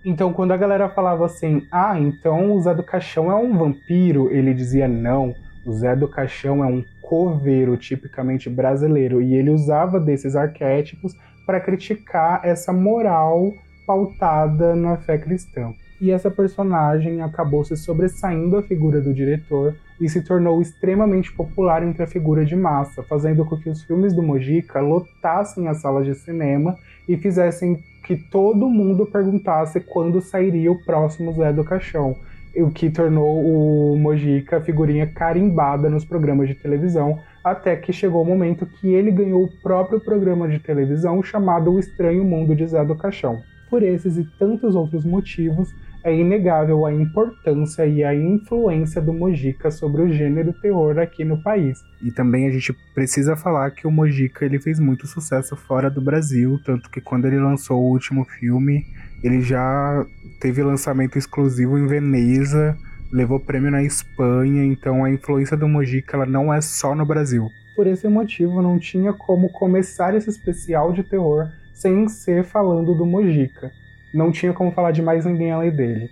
Então, 0.03 0.33
quando 0.33 0.51
a 0.51 0.57
galera 0.57 0.89
falava 0.89 1.25
assim, 1.25 1.65
ah, 1.71 1.97
então 1.97 2.51
o 2.51 2.61
Zé 2.61 2.75
do 2.75 2.83
Caixão 2.83 3.31
é 3.31 3.35
um 3.35 3.57
vampiro, 3.57 4.29
ele 4.33 4.53
dizia 4.53 4.89
não, 4.89 5.33
o 5.65 5.71
Zé 5.71 5.95
do 5.95 6.09
Caixão 6.09 6.61
é 6.61 6.67
um 6.67 6.83
coveiro 7.01 7.77
tipicamente 7.77 8.49
brasileiro 8.49 9.21
e 9.21 9.33
ele 9.33 9.49
usava 9.49 9.97
desses 9.97 10.35
arquétipos 10.35 11.13
para 11.45 11.61
criticar 11.61 12.41
essa 12.43 12.73
moral 12.73 13.49
pautada 13.87 14.75
na 14.75 14.97
fé 14.97 15.17
cristã. 15.17 15.73
E 15.99 16.11
essa 16.11 16.29
personagem 16.29 17.21
acabou 17.21 17.63
se 17.63 17.77
sobressaindo 17.77 18.57
a 18.57 18.63
figura 18.63 18.99
do 18.99 19.13
diretor 19.13 19.75
e 19.99 20.09
se 20.09 20.21
tornou 20.21 20.61
extremamente 20.61 21.31
popular 21.31 21.81
entre 21.83 22.03
a 22.03 22.07
figura 22.07 22.43
de 22.43 22.55
massa, 22.55 23.01
fazendo 23.01 23.45
com 23.45 23.57
que 23.57 23.69
os 23.69 23.81
filmes 23.83 24.13
do 24.13 24.21
Mojica 24.21 24.81
lotassem 24.81 25.67
as 25.67 25.77
salas 25.77 26.05
de 26.05 26.13
cinema 26.15 26.77
e 27.07 27.15
fizessem 27.15 27.81
que 28.03 28.15
todo 28.15 28.69
mundo 28.69 29.05
perguntasse 29.05 29.79
quando 29.79 30.21
sairia 30.21 30.71
o 30.71 30.83
próximo 30.83 31.31
Zé 31.33 31.53
do 31.53 31.63
Caixão, 31.63 32.15
o 32.55 32.69
que 32.69 32.89
tornou 32.89 33.43
o 33.43 33.97
Mojica 33.97 34.61
figurinha 34.61 35.07
carimbada 35.07 35.89
nos 35.89 36.05
programas 36.05 36.47
de 36.47 36.55
televisão, 36.55 37.19
até 37.43 37.75
que 37.75 37.93
chegou 37.93 38.21
o 38.21 38.25
momento 38.25 38.65
que 38.65 38.93
ele 38.93 39.11
ganhou 39.11 39.43
o 39.43 39.61
próprio 39.61 39.99
programa 39.99 40.47
de 40.47 40.59
televisão 40.59 41.23
chamado 41.23 41.71
O 41.71 41.79
Estranho 41.79 42.23
Mundo 42.23 42.55
de 42.55 42.67
Zé 42.67 42.83
do 42.83 42.95
Caixão. 42.95 43.41
Por 43.69 43.81
esses 43.81 44.17
e 44.17 44.23
tantos 44.37 44.75
outros 44.75 45.03
motivos, 45.03 45.73
é 46.05 46.15
inegável 46.15 46.85
a 46.85 46.93
importância 46.93 47.83
e 47.83 48.03
a 48.03 48.13
influência 48.13 49.01
do 49.01 49.11
Mojica 49.11 49.71
sobre 49.71 50.03
o 50.03 50.13
gênero 50.13 50.53
terror 50.53 50.99
aqui 50.99 51.25
no 51.25 51.41
país. 51.41 51.79
E 51.99 52.11
também 52.11 52.47
a 52.47 52.51
gente 52.51 52.71
precisa 52.93 53.35
falar 53.35 53.71
que 53.71 53.87
o 53.87 53.91
Mojica 53.91 54.45
ele 54.45 54.59
fez 54.59 54.79
muito 54.79 55.07
sucesso 55.07 55.55
fora 55.55 55.89
do 55.89 55.99
Brasil, 55.99 56.59
tanto 56.63 56.91
que 56.91 57.01
quando 57.01 57.25
ele 57.25 57.39
lançou 57.39 57.81
o 57.81 57.89
último 57.89 58.23
filme, 58.23 58.85
Ele 59.23 59.41
já 59.41 60.05
teve 60.39 60.61
lançamento 60.61 61.17
exclusivo 61.17 61.75
em 61.79 61.87
Veneza, 61.87 62.77
levou 63.11 63.39
prêmio 63.39 63.71
na 63.71 63.81
Espanha, 63.81 64.63
então 64.63 65.03
a 65.03 65.09
influência 65.09 65.57
do 65.57 65.67
Mojica 65.67 66.17
ela 66.17 66.27
não 66.27 66.53
é 66.53 66.61
só 66.61 66.93
no 66.93 67.03
Brasil. 67.03 67.47
Por 67.75 67.87
esse 67.87 68.07
motivo, 68.07 68.61
não 68.61 68.77
tinha 68.77 69.11
como 69.11 69.51
começar 69.51 70.13
esse 70.13 70.29
especial 70.29 70.93
de 70.93 71.03
terror 71.03 71.47
sem 71.73 72.07
ser 72.07 72.43
falando 72.43 72.93
do 72.93 73.07
Mojica. 73.07 73.71
Não 74.15 74.31
tinha 74.31 74.53
como 74.53 74.71
falar 74.71 74.91
de 74.91 75.01
mais 75.01 75.25
ninguém 75.25 75.51
além 75.51 75.69
dele. 75.71 76.09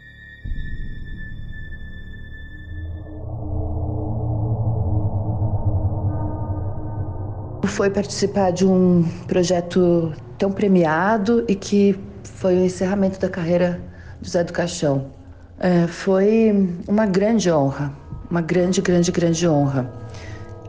Foi 7.66 7.90
participar 7.90 8.52
de 8.52 8.68
um 8.68 9.04
projeto 9.26 10.12
tão 10.38 10.52
premiado 10.52 11.46
e 11.48 11.56
que 11.56 11.98
foi 12.26 12.58
o 12.58 12.66
encerramento 12.66 13.18
da 13.22 13.30
carreira 13.30 13.80
do 14.22 14.28
Zé 14.28 14.44
do 14.44 14.52
Caixão. 14.52 15.10
É, 15.58 15.88
foi 15.88 16.52
uma 16.86 17.06
grande 17.06 17.50
honra, 17.50 17.90
uma 18.30 18.42
grande, 18.42 18.82
grande, 18.82 19.14
grande 19.14 19.48
honra. 19.48 19.90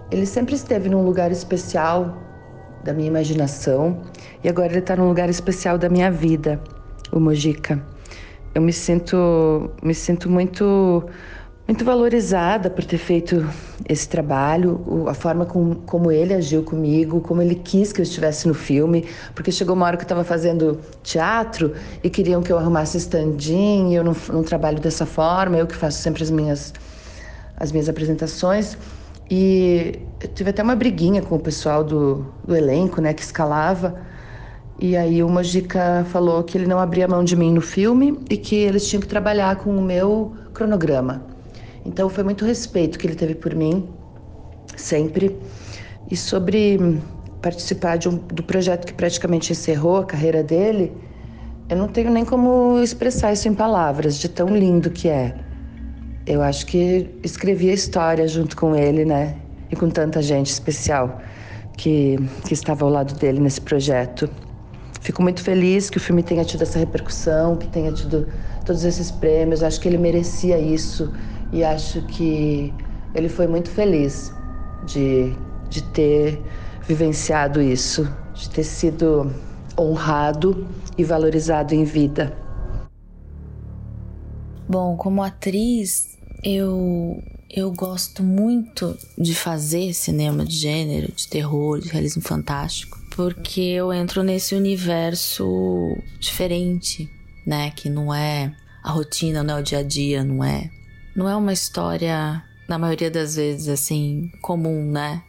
Ele 0.08 0.24
sempre 0.24 0.54
esteve 0.54 0.88
num 0.88 1.02
lugar 1.04 1.32
especial 1.32 2.16
da 2.84 2.92
minha 2.92 3.08
imaginação 3.08 4.02
e 4.44 4.48
agora 4.48 4.68
ele 4.68 4.78
está 4.78 4.94
num 4.94 5.08
lugar 5.08 5.28
especial 5.28 5.76
da 5.76 5.88
minha 5.88 6.12
vida, 6.12 6.62
o 7.14 7.20
Mojica. 7.20 7.80
Eu 8.54 8.60
me 8.60 8.72
sinto, 8.72 9.70
me 9.82 9.94
sinto 9.94 10.28
muito 10.28 11.04
muito 11.66 11.82
valorizada 11.82 12.68
por 12.68 12.84
ter 12.84 12.98
feito 12.98 13.48
esse 13.88 14.06
trabalho, 14.06 15.08
a 15.08 15.14
forma 15.14 15.46
com, 15.46 15.74
como 15.74 16.12
ele 16.12 16.34
agiu 16.34 16.62
comigo, 16.62 17.22
como 17.22 17.40
ele 17.40 17.54
quis 17.54 17.90
que 17.90 18.02
eu 18.02 18.02
estivesse 18.02 18.46
no 18.46 18.52
filme, 18.52 19.06
porque 19.34 19.50
chegou 19.50 19.74
uma 19.74 19.86
hora 19.86 19.96
que 19.96 20.02
eu 20.02 20.04
estava 20.04 20.24
fazendo 20.24 20.78
teatro 21.02 21.72
e 22.02 22.10
queriam 22.10 22.42
que 22.42 22.52
eu 22.52 22.58
arrumasse 22.58 22.98
stand-in, 22.98 23.92
e 23.92 23.94
eu 23.94 24.04
não, 24.04 24.14
não 24.28 24.42
trabalho 24.42 24.78
dessa 24.78 25.06
forma, 25.06 25.56
eu 25.56 25.66
que 25.66 25.74
faço 25.74 26.02
sempre 26.02 26.22
as 26.22 26.30
minhas, 26.30 26.74
as 27.56 27.72
minhas 27.72 27.88
apresentações. 27.88 28.76
E 29.30 30.00
eu 30.20 30.28
tive 30.28 30.50
até 30.50 30.62
uma 30.62 30.76
briguinha 30.76 31.22
com 31.22 31.36
o 31.36 31.40
pessoal 31.40 31.82
do, 31.82 32.26
do 32.46 32.54
elenco, 32.54 33.00
né, 33.00 33.14
que 33.14 33.22
escalava. 33.22 34.02
E 34.78 34.96
aí 34.96 35.22
o 35.22 35.28
Mojica 35.28 36.04
falou 36.10 36.42
que 36.42 36.58
ele 36.58 36.66
não 36.66 36.78
abria 36.78 37.06
mão 37.06 37.22
de 37.22 37.36
mim 37.36 37.52
no 37.52 37.60
filme 37.60 38.18
e 38.28 38.36
que 38.36 38.56
eles 38.56 38.88
tinham 38.88 39.00
que 39.00 39.06
trabalhar 39.06 39.56
com 39.56 39.76
o 39.76 39.82
meu 39.82 40.34
cronograma. 40.52 41.24
Então 41.84 42.08
foi 42.08 42.24
muito 42.24 42.44
respeito 42.44 42.98
que 42.98 43.06
ele 43.06 43.14
teve 43.14 43.34
por 43.34 43.54
mim, 43.54 43.88
sempre. 44.76 45.38
E 46.10 46.16
sobre 46.16 47.00
participar 47.40 47.98
um, 48.06 48.16
do 48.16 48.42
projeto 48.42 48.86
que 48.86 48.94
praticamente 48.94 49.52
encerrou 49.52 49.98
a 49.98 50.04
carreira 50.04 50.42
dele, 50.42 50.92
eu 51.68 51.76
não 51.76 51.88
tenho 51.88 52.10
nem 52.10 52.24
como 52.24 52.80
expressar 52.82 53.32
isso 53.32 53.48
em 53.48 53.54
palavras, 53.54 54.18
de 54.18 54.28
tão 54.28 54.56
lindo 54.56 54.90
que 54.90 55.08
é. 55.08 55.34
Eu 56.26 56.42
acho 56.42 56.66
que 56.66 57.10
escrevi 57.22 57.70
a 57.70 57.74
história 57.74 58.26
junto 58.26 58.56
com 58.56 58.74
ele, 58.74 59.04
né? 59.04 59.36
E 59.70 59.76
com 59.76 59.90
tanta 59.90 60.22
gente 60.22 60.48
especial 60.48 61.20
que, 61.76 62.16
que 62.46 62.54
estava 62.54 62.84
ao 62.84 62.90
lado 62.90 63.14
dele 63.14 63.40
nesse 63.40 63.60
projeto. 63.60 64.28
Fico 65.04 65.22
muito 65.22 65.42
feliz 65.42 65.90
que 65.90 65.98
o 65.98 66.00
filme 66.00 66.22
tenha 66.22 66.42
tido 66.46 66.62
essa 66.62 66.78
repercussão, 66.78 67.58
que 67.58 67.68
tenha 67.68 67.92
tido 67.92 68.26
todos 68.64 68.84
esses 68.84 69.10
prêmios. 69.10 69.62
Acho 69.62 69.78
que 69.78 69.86
ele 69.86 69.98
merecia 69.98 70.58
isso 70.58 71.12
e 71.52 71.62
acho 71.62 72.00
que 72.06 72.72
ele 73.14 73.28
foi 73.28 73.46
muito 73.46 73.68
feliz 73.68 74.32
de, 74.86 75.36
de 75.68 75.82
ter 75.92 76.42
vivenciado 76.88 77.60
isso, 77.60 78.10
de 78.32 78.48
ter 78.48 78.64
sido 78.64 79.30
honrado 79.78 80.66
e 80.96 81.04
valorizado 81.04 81.74
em 81.74 81.84
vida. 81.84 82.34
Bom, 84.66 84.96
como 84.96 85.22
atriz, 85.22 86.16
eu 86.42 87.22
eu 87.50 87.70
gosto 87.70 88.22
muito 88.22 88.96
de 89.18 89.34
fazer 89.34 89.92
cinema 89.92 90.46
de 90.46 90.56
gênero, 90.56 91.12
de 91.12 91.28
terror, 91.28 91.78
de 91.78 91.88
realismo 91.88 92.22
fantástico, 92.22 93.03
porque 93.14 93.60
eu 93.60 93.92
entro 93.92 94.22
nesse 94.22 94.54
universo 94.54 95.96
diferente, 96.18 97.08
né, 97.46 97.70
que 97.70 97.88
não 97.88 98.12
é 98.12 98.54
a 98.82 98.90
rotina, 98.90 99.42
não 99.42 99.56
é 99.56 99.60
o 99.60 99.62
dia 99.62 99.78
a 99.78 99.82
dia, 99.82 100.24
não 100.24 100.42
é 100.42 100.70
não 101.14 101.28
é 101.28 101.36
uma 101.36 101.52
história, 101.52 102.42
na 102.68 102.76
maioria 102.76 103.10
das 103.10 103.36
vezes, 103.36 103.68
assim, 103.68 104.30
comum, 104.42 104.90
né? 104.90 105.22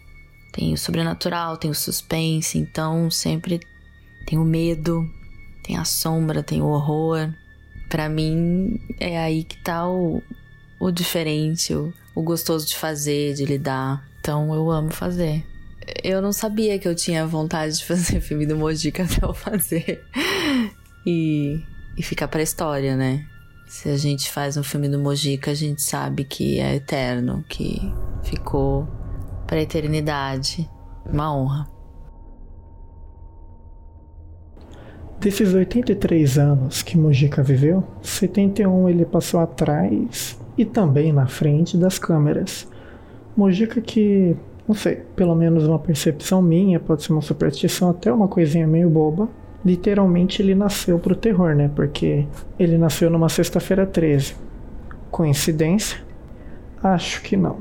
Tem 0.51 0.73
o 0.73 0.77
sobrenatural, 0.77 1.57
tem 1.57 1.69
o 1.69 1.75
suspense, 1.75 2.57
então 2.57 3.11
sempre 3.11 3.59
tem 4.25 4.39
o 4.39 4.43
medo, 4.43 5.07
tem 5.61 5.77
a 5.77 5.85
sombra, 5.85 6.41
tem 6.41 6.61
o 6.61 6.67
horror. 6.67 7.31
Para 7.87 8.09
mim 8.09 8.79
é 8.99 9.19
aí 9.19 9.43
que 9.43 9.57
tá 9.57 9.87
o, 9.87 10.23
o 10.79 10.89
diferente, 10.89 11.73
o, 11.75 11.93
o 12.15 12.23
gostoso 12.23 12.65
de 12.65 12.75
fazer, 12.75 13.35
de 13.35 13.45
lidar. 13.45 14.03
Então 14.19 14.55
eu 14.55 14.71
amo 14.71 14.91
fazer. 14.91 15.45
Eu 16.07 16.21
não 16.21 16.31
sabia 16.31 16.77
que 16.77 16.87
eu 16.87 16.93
tinha 16.93 17.25
vontade 17.25 17.79
de 17.79 17.83
fazer 17.85 18.21
filme 18.21 18.45
do 18.45 18.55
Mojica 18.55 19.03
até 19.03 19.25
eu 19.25 19.33
fazer. 19.33 20.03
E, 21.03 21.59
e 21.97 22.03
ficar 22.03 22.27
pra 22.27 22.43
história, 22.43 22.95
né? 22.95 23.25
Se 23.67 23.89
a 23.89 23.97
gente 23.97 24.31
faz 24.31 24.55
um 24.55 24.61
filme 24.61 24.87
do 24.87 24.99
Mojica, 24.99 25.49
a 25.49 25.55
gente 25.55 25.81
sabe 25.81 26.23
que 26.23 26.59
é 26.59 26.75
eterno, 26.75 27.43
que 27.49 27.91
ficou 28.21 28.87
para 29.47 29.57
a 29.57 29.61
eternidade. 29.63 30.69
Uma 31.11 31.35
honra. 31.35 31.67
Desses 35.19 35.55
83 35.55 36.37
anos 36.37 36.83
que 36.83 36.95
Mojica 36.95 37.41
viveu, 37.41 37.83
71 38.03 38.89
ele 38.89 39.05
passou 39.05 39.39
atrás 39.39 40.39
e 40.55 40.65
também 40.65 41.11
na 41.11 41.25
frente 41.25 41.75
das 41.75 41.97
câmeras. 41.97 42.67
Mojica 43.35 43.81
que, 43.81 44.37
não 44.67 44.75
sei, 44.75 45.03
pelo 45.15 45.35
menos 45.35 45.67
uma 45.67 45.77
percepção 45.77 46.41
minha, 46.41 46.79
pode 46.79 47.03
ser 47.03 47.11
uma 47.11 47.21
superstição, 47.21 47.89
até 47.89 48.11
uma 48.11 48.27
coisinha 48.27 48.65
meio 48.65 48.89
boba, 48.89 49.29
literalmente 49.63 50.41
ele 50.41 50.55
nasceu 50.55 50.97
pro 50.99 51.15
terror, 51.15 51.55
né? 51.55 51.69
Porque 51.75 52.25
ele 52.57 52.77
nasceu 52.77 53.09
numa 53.09 53.29
sexta-feira 53.29 53.85
13. 53.85 54.35
Coincidência? 55.11 55.99
Acho 56.83 57.21
que 57.21 57.37
não. 57.37 57.57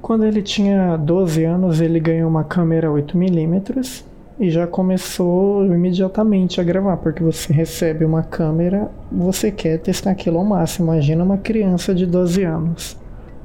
Quando 0.00 0.24
ele 0.24 0.42
tinha 0.42 0.96
12 0.96 1.44
anos, 1.44 1.80
ele 1.80 2.00
ganhou 2.00 2.28
uma 2.30 2.44
câmera 2.44 2.88
8mm 2.88 4.04
e 4.40 4.50
já 4.50 4.66
começou 4.66 5.66
imediatamente 5.66 6.60
a 6.60 6.64
gravar, 6.64 6.96
porque 6.98 7.22
você 7.22 7.52
recebe 7.52 8.04
uma 8.04 8.22
câmera, 8.22 8.90
você 9.10 9.50
quer 9.50 9.78
testar 9.78 10.12
aquilo 10.12 10.38
ao 10.38 10.44
máximo. 10.44 10.92
Imagina 10.92 11.24
uma 11.24 11.38
criança 11.38 11.94
de 11.94 12.06
12 12.06 12.44
anos. 12.44 12.96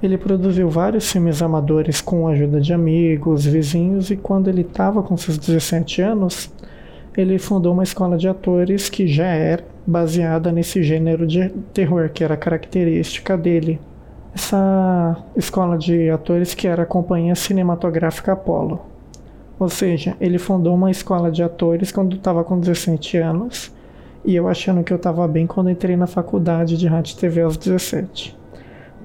Ele 0.04 0.18
produziu 0.18 0.70
vários 0.70 1.10
filmes 1.10 1.42
amadores 1.42 2.02
com 2.02 2.28
a 2.28 2.32
ajuda 2.32 2.60
de 2.60 2.74
amigos, 2.74 3.46
vizinhos, 3.46 4.12
e 4.12 4.18
quando 4.18 4.50
ele 4.50 4.60
estava 4.60 5.02
com 5.02 5.16
seus 5.16 5.38
17 5.38 6.02
anos, 6.02 6.52
ele 7.16 7.39
fundou 7.39 7.72
uma 7.72 7.84
escola 7.84 8.18
de 8.18 8.28
atores 8.28 8.89
que 8.89 9.08
já 9.08 9.28
era 9.28 9.63
baseada 9.88 10.52
nesse 10.52 10.84
gênero 10.84 11.26
de 11.26 11.48
terror, 11.74 12.10
que 12.10 12.22
era 12.22 12.36
característica 12.36 13.38
dele. 13.38 13.80
Essa 14.36 15.24
escola 15.38 15.78
de 15.78 16.10
atores 16.10 16.54
que 16.54 16.68
era 16.68 16.84
a 16.84 16.86
Companhia 16.86 17.34
Cinematográfica 17.34 18.34
Apollo. 18.34 18.82
Ou 19.58 19.70
seja, 19.70 20.18
ele 20.20 20.38
fundou 20.38 20.76
uma 20.76 20.92
escola 20.92 21.32
de 21.32 21.42
atores 21.42 21.94
quando 21.94 22.18
estava 22.18 22.44
com 22.44 22.60
17 22.60 23.20
anos, 23.20 23.72
e 24.26 24.36
eu 24.36 24.50
achando 24.50 24.84
que 24.84 24.92
eu 24.92 24.98
estava 24.98 25.26
bem 25.30 25.48
quando 25.48 25.70
entrei 25.70 25.96
na 25.96 26.08
faculdade 26.08 26.78
de 26.78 26.88
rádio 26.88 27.13
e 27.13 27.18
TV 27.20 27.42
aos 27.42 27.56
17. 27.56 28.43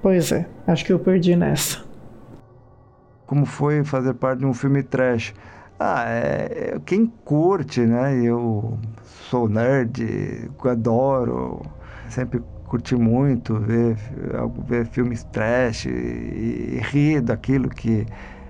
Pois 0.00 0.30
é, 0.32 0.46
acho 0.66 0.84
que 0.84 0.92
eu 0.92 0.98
perdi 0.98 1.34
nessa. 1.34 1.82
Como 3.26 3.44
foi 3.44 3.84
fazer 3.84 4.14
parte 4.14 4.40
de 4.40 4.46
um 4.46 4.54
filme 4.54 4.82
trash? 4.82 5.34
Ah, 5.78 6.04
é, 6.08 6.74
é, 6.74 6.80
quem 6.84 7.06
curte, 7.24 7.80
né? 7.80 8.20
Eu 8.22 8.78
sou 9.28 9.48
nerd, 9.48 10.50
adoro, 10.64 11.62
sempre 12.08 12.42
curti 12.66 12.94
muito 12.96 13.54
ver, 13.58 13.96
ver 14.66 14.87
filmes 14.87 15.24
trash 15.24 15.87
e, 15.87 15.90
e 15.90 16.80
rir 16.82 17.20
daquilo 17.20 17.68
que, 17.68 18.06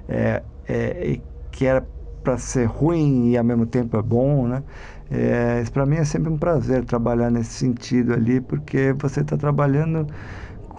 é, 0.09 0.43
é, 0.69 1.21
que 1.51 1.67
era 1.67 1.87
para 2.23 2.37
ser 2.37 2.67
ruim 2.67 3.31
e 3.31 3.39
ao 3.39 3.45
mesmo 3.45 3.67
tempo 3.67 3.97
é 3.97 4.03
bom, 4.03 4.47
né? 4.47 4.63
É, 5.11 5.65
para 5.73 5.87
mim 5.87 5.97
é 5.97 6.05
sempre 6.05 6.31
um 6.31 6.37
prazer 6.37 6.85
trabalhar 6.85 7.31
nesse 7.31 7.53
sentido 7.53 8.13
ali, 8.13 8.41
porque 8.41 8.93
você 8.99 9.21
está 9.21 9.37
trabalhando 9.37 10.07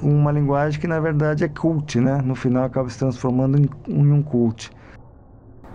uma 0.02 0.32
linguagem 0.32 0.80
que 0.80 0.88
na 0.88 1.00
verdade 1.00 1.44
é 1.44 1.48
cult, 1.48 2.00
né? 2.00 2.22
No 2.24 2.36
final 2.36 2.64
acaba 2.64 2.90
se 2.90 2.98
transformando 2.98 3.60
em, 3.60 3.70
em 3.88 4.12
um 4.12 4.22
cult. 4.22 4.72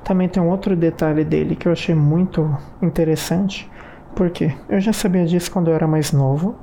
Também 0.05 0.29
tem 0.29 0.43
um 0.43 0.49
outro 0.49 0.77
detalhe 0.77 1.25
dele 1.25 1.57
que 1.57 1.67
eu 1.67 1.73
achei 1.73 1.95
muito 1.95 2.57
interessante, 2.83 3.71
porque 4.15 4.55
eu 4.69 4.81
já 4.81 4.93
sabia 4.93 5.25
disso 5.25 5.51
quando 5.51 5.69
eu 5.69 5.75
era 5.75 5.87
mais 5.87 6.13
novo, 6.13 6.55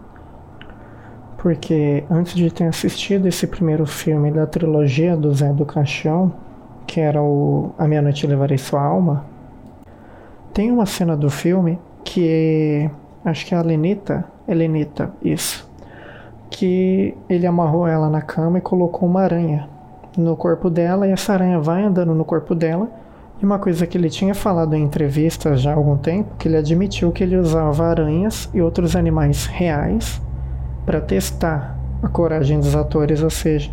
porque 1.39 2.04
antes 2.10 2.36
de 2.36 2.52
ter 2.52 2.65
assistido 2.65 3.28
esse 3.28 3.47
primeiro 3.47 3.86
filme 3.86 4.32
da 4.32 4.45
trilogia 4.45 5.17
do 5.17 5.34
Zé 5.34 5.52
do 5.52 5.65
Caixão, 5.65 6.32
que 6.86 7.00
era 7.00 7.21
o 7.21 7.74
A 7.80 7.88
Meia 7.88 8.02
Noite 8.02 8.28
Levarei 8.28 8.60
Sua 8.60 8.82
Alma, 8.82 9.26
tem 10.54 10.71
uma 10.71 10.86
cena 10.86 11.17
do 11.17 11.30
filme 11.30 11.80
que 12.04 12.89
acho 13.26 13.45
que 13.45 13.56
é 13.56 13.58
a 13.58 13.62
Lenita, 13.62 14.26
é 14.47 14.54
Lenita, 14.54 15.13
isso, 15.24 15.71
que 16.52 17.18
ele 17.30 17.48
amarrou 17.48 17.88
ela 17.88 18.10
na 18.10 18.22
cama 18.22 18.60
e 18.60 18.62
colocou 18.62 19.08
uma 19.10 19.22
aranha 19.22 19.68
no 20.18 20.36
corpo 20.36 20.70
dela 20.70 21.08
e 21.08 21.12
essa 21.12 21.34
aranha 21.34 21.58
vai 21.60 21.82
andando 21.82 22.14
no 22.14 22.26
corpo 22.26 22.54
dela. 22.54 22.92
E 23.42 23.46
uma 23.46 23.58
coisa 23.58 23.88
que 23.88 23.98
ele 23.98 24.10
tinha 24.10 24.36
falado 24.36 24.76
em 24.76 24.84
entrevistas 24.84 25.62
já 25.62 25.72
há 25.72 25.74
algum 25.74 25.98
tempo, 25.98 26.36
que 26.38 26.48
ele 26.48 26.58
admitiu 26.58 27.12
que 27.12 27.24
ele 27.24 27.38
usava 27.38 27.88
aranhas 27.88 28.48
e 28.54 28.62
outros 28.62 28.96
animais 28.96 29.48
reais 29.48 30.22
para 30.86 31.02
testar 31.02 31.80
a 32.04 32.08
coragem 32.08 32.60
dos 32.60 32.76
atores, 32.76 33.24
ou 33.24 33.30
seja, 33.30 33.72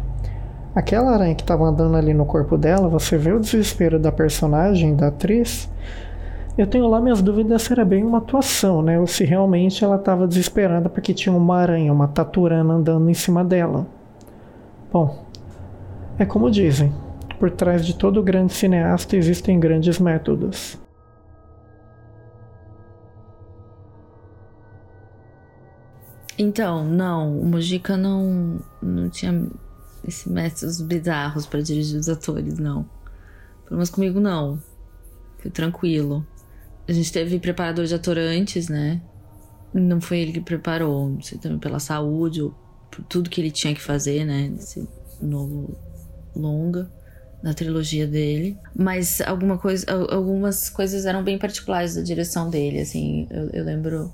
aquela 0.75 1.11
aranha 1.11 1.35
que 1.35 1.43
estava 1.43 1.64
andando 1.64 1.97
ali 1.97 2.14
no 2.14 2.25
corpo 2.25 2.57
dela, 2.57 2.88
você 2.88 3.19
vê 3.19 3.33
o 3.33 3.41
desespero 3.41 3.99
da 3.99 4.12
personagem, 4.12 4.95
da 4.95 5.09
atriz. 5.09 5.69
Eu 6.59 6.66
tenho 6.66 6.88
lá 6.88 7.01
minhas 7.01 7.23
dúvidas 7.23 7.62
se 7.62 7.73
era 7.73 7.85
bem 7.85 8.05
uma 8.05 8.18
atuação, 8.18 8.83
né? 8.83 8.99
Ou 8.99 9.07
se 9.07 9.25
realmente 9.25 9.85
ela 9.85 9.94
estava 9.94 10.27
desesperada 10.27 10.88
porque 10.88 11.14
tinha 11.14 11.33
uma 11.33 11.57
aranha, 11.57 11.92
uma 11.92 12.09
taturana 12.09 12.75
andando 12.75 13.09
em 13.09 13.14
cima 13.14 13.44
dela. 13.44 13.87
Bom, 14.92 15.25
é 16.18 16.27
como 16.27 16.51
dizem, 16.51 16.92
por 17.38 17.49
trás 17.53 17.87
de 17.87 17.94
todo 17.94 18.21
grande 18.25 18.53
cineasta 18.53 19.16
existem 19.16 19.61
grandes 19.61 20.01
métodos. 20.01 20.77
Então, 26.37 26.85
não, 26.85 27.38
o 27.38 27.47
Mojica 27.47 27.97
não, 27.97 28.59
não 28.83 29.09
tinha 29.09 29.47
esses 30.05 30.27
métodos 30.27 30.81
bizarros 30.81 31.47
para 31.47 31.62
dirigir 31.62 32.01
os 32.01 32.09
atores, 32.09 32.59
não. 32.59 32.85
Menos 33.71 33.90
comigo, 33.90 34.18
não. 34.18 34.61
Foi 35.38 35.53
tranquilo. 35.53 36.27
A 36.88 36.92
gente 36.92 37.12
teve 37.12 37.38
preparador 37.38 37.85
de 37.85 37.94
ator 37.94 38.16
antes, 38.18 38.68
né? 38.68 39.01
Não 39.74 40.01
foi 40.01 40.20
ele 40.20 40.33
que 40.33 40.40
preparou, 40.40 41.11
não 41.11 41.20
sei 41.20 41.38
também 41.38 41.59
pela 41.59 41.79
saúde, 41.79 42.42
ou 42.42 42.55
por 42.90 43.05
tudo 43.05 43.29
que 43.29 43.40
ele 43.40 43.51
tinha 43.51 43.74
que 43.74 43.83
fazer, 43.83 44.24
né? 44.24 44.51
Esse 44.59 44.88
novo 45.20 45.77
longa 46.35 46.90
da 47.42 47.55
trilogia 47.55 48.07
dele, 48.07 48.59
mas 48.74 49.20
alguma 49.20 49.59
coisa, 49.59 49.87
algumas 50.11 50.68
coisas 50.68 51.07
eram 51.07 51.22
bem 51.22 51.38
particulares 51.38 51.94
da 51.94 52.03
direção 52.03 52.51
dele, 52.51 52.81
assim, 52.81 53.29
eu, 53.31 53.48
eu 53.51 53.64
lembro 53.64 54.12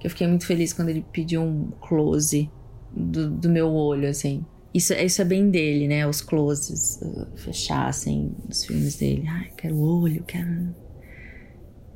que 0.00 0.06
eu 0.06 0.10
fiquei 0.10 0.26
muito 0.26 0.46
feliz 0.46 0.72
quando 0.72 0.88
ele 0.88 1.04
pediu 1.12 1.42
um 1.42 1.70
close 1.80 2.50
do, 2.90 3.30
do 3.30 3.48
meu 3.48 3.68
olho, 3.68 4.08
assim. 4.08 4.44
Isso, 4.74 4.94
isso 4.94 5.20
é 5.20 5.24
bem 5.24 5.50
dele, 5.50 5.86
né? 5.86 6.06
Os 6.06 6.22
closes 6.22 6.98
uh, 7.02 7.26
fechassem 7.36 8.34
os 8.48 8.64
filmes 8.64 8.96
dele. 8.96 9.24
Ai, 9.28 9.50
quero 9.56 9.74
o 9.74 10.00
olho, 10.00 10.24
quero. 10.24 10.74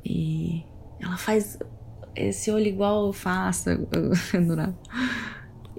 E 0.09 0.63
ela 1.01 1.17
faz 1.17 1.59
esse 2.15 2.49
olho 2.49 2.65
igual 2.65 3.07
eu 3.07 3.13
faço. 3.13 3.69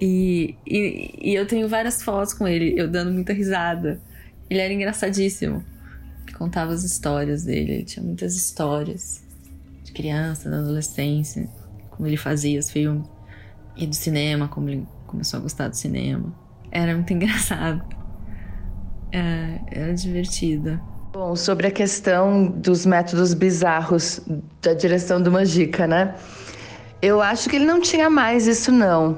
E, 0.01 0.55
e, 0.65 1.13
e, 1.21 1.35
eu 1.35 1.45
tenho 1.45 1.67
várias 1.67 2.01
fotos 2.01 2.33
com 2.33 2.47
ele, 2.47 2.73
eu 2.79 2.89
dando 2.89 3.11
muita 3.11 3.33
risada. 3.33 3.99
Ele 4.49 4.61
era 4.61 4.73
engraçadíssimo. 4.73 5.61
Contava 6.37 6.71
as 6.71 6.85
histórias 6.85 7.43
dele, 7.43 7.73
ele 7.73 7.83
tinha 7.83 8.01
muitas 8.01 8.33
histórias 8.33 9.21
de 9.83 9.91
criança, 9.91 10.49
da 10.49 10.59
adolescência, 10.59 11.49
como 11.89 12.07
ele 12.07 12.15
fazia 12.15 12.57
os 12.57 12.71
filmes, 12.71 13.05
e 13.75 13.85
do 13.85 13.93
cinema, 13.93 14.47
como 14.47 14.69
ele 14.69 14.87
começou 15.05 15.41
a 15.41 15.43
gostar 15.43 15.67
do 15.67 15.75
cinema. 15.75 16.33
Era 16.71 16.95
muito 16.95 17.11
engraçado. 17.13 17.83
É, 19.11 19.59
era 19.69 19.93
divertida. 19.93 20.81
Bom, 21.11 21.35
sobre 21.35 21.65
a 21.65 21.71
questão 21.71 22.45
dos 22.45 22.85
métodos 22.85 23.33
bizarros 23.33 24.21
da 24.61 24.75
direção 24.75 25.19
do 25.19 25.31
Magica, 25.31 25.87
né? 25.87 26.13
Eu 27.01 27.19
acho 27.19 27.49
que 27.49 27.55
ele 27.55 27.65
não 27.65 27.81
tinha 27.81 28.11
mais 28.11 28.45
isso, 28.45 28.71
não. 28.71 29.17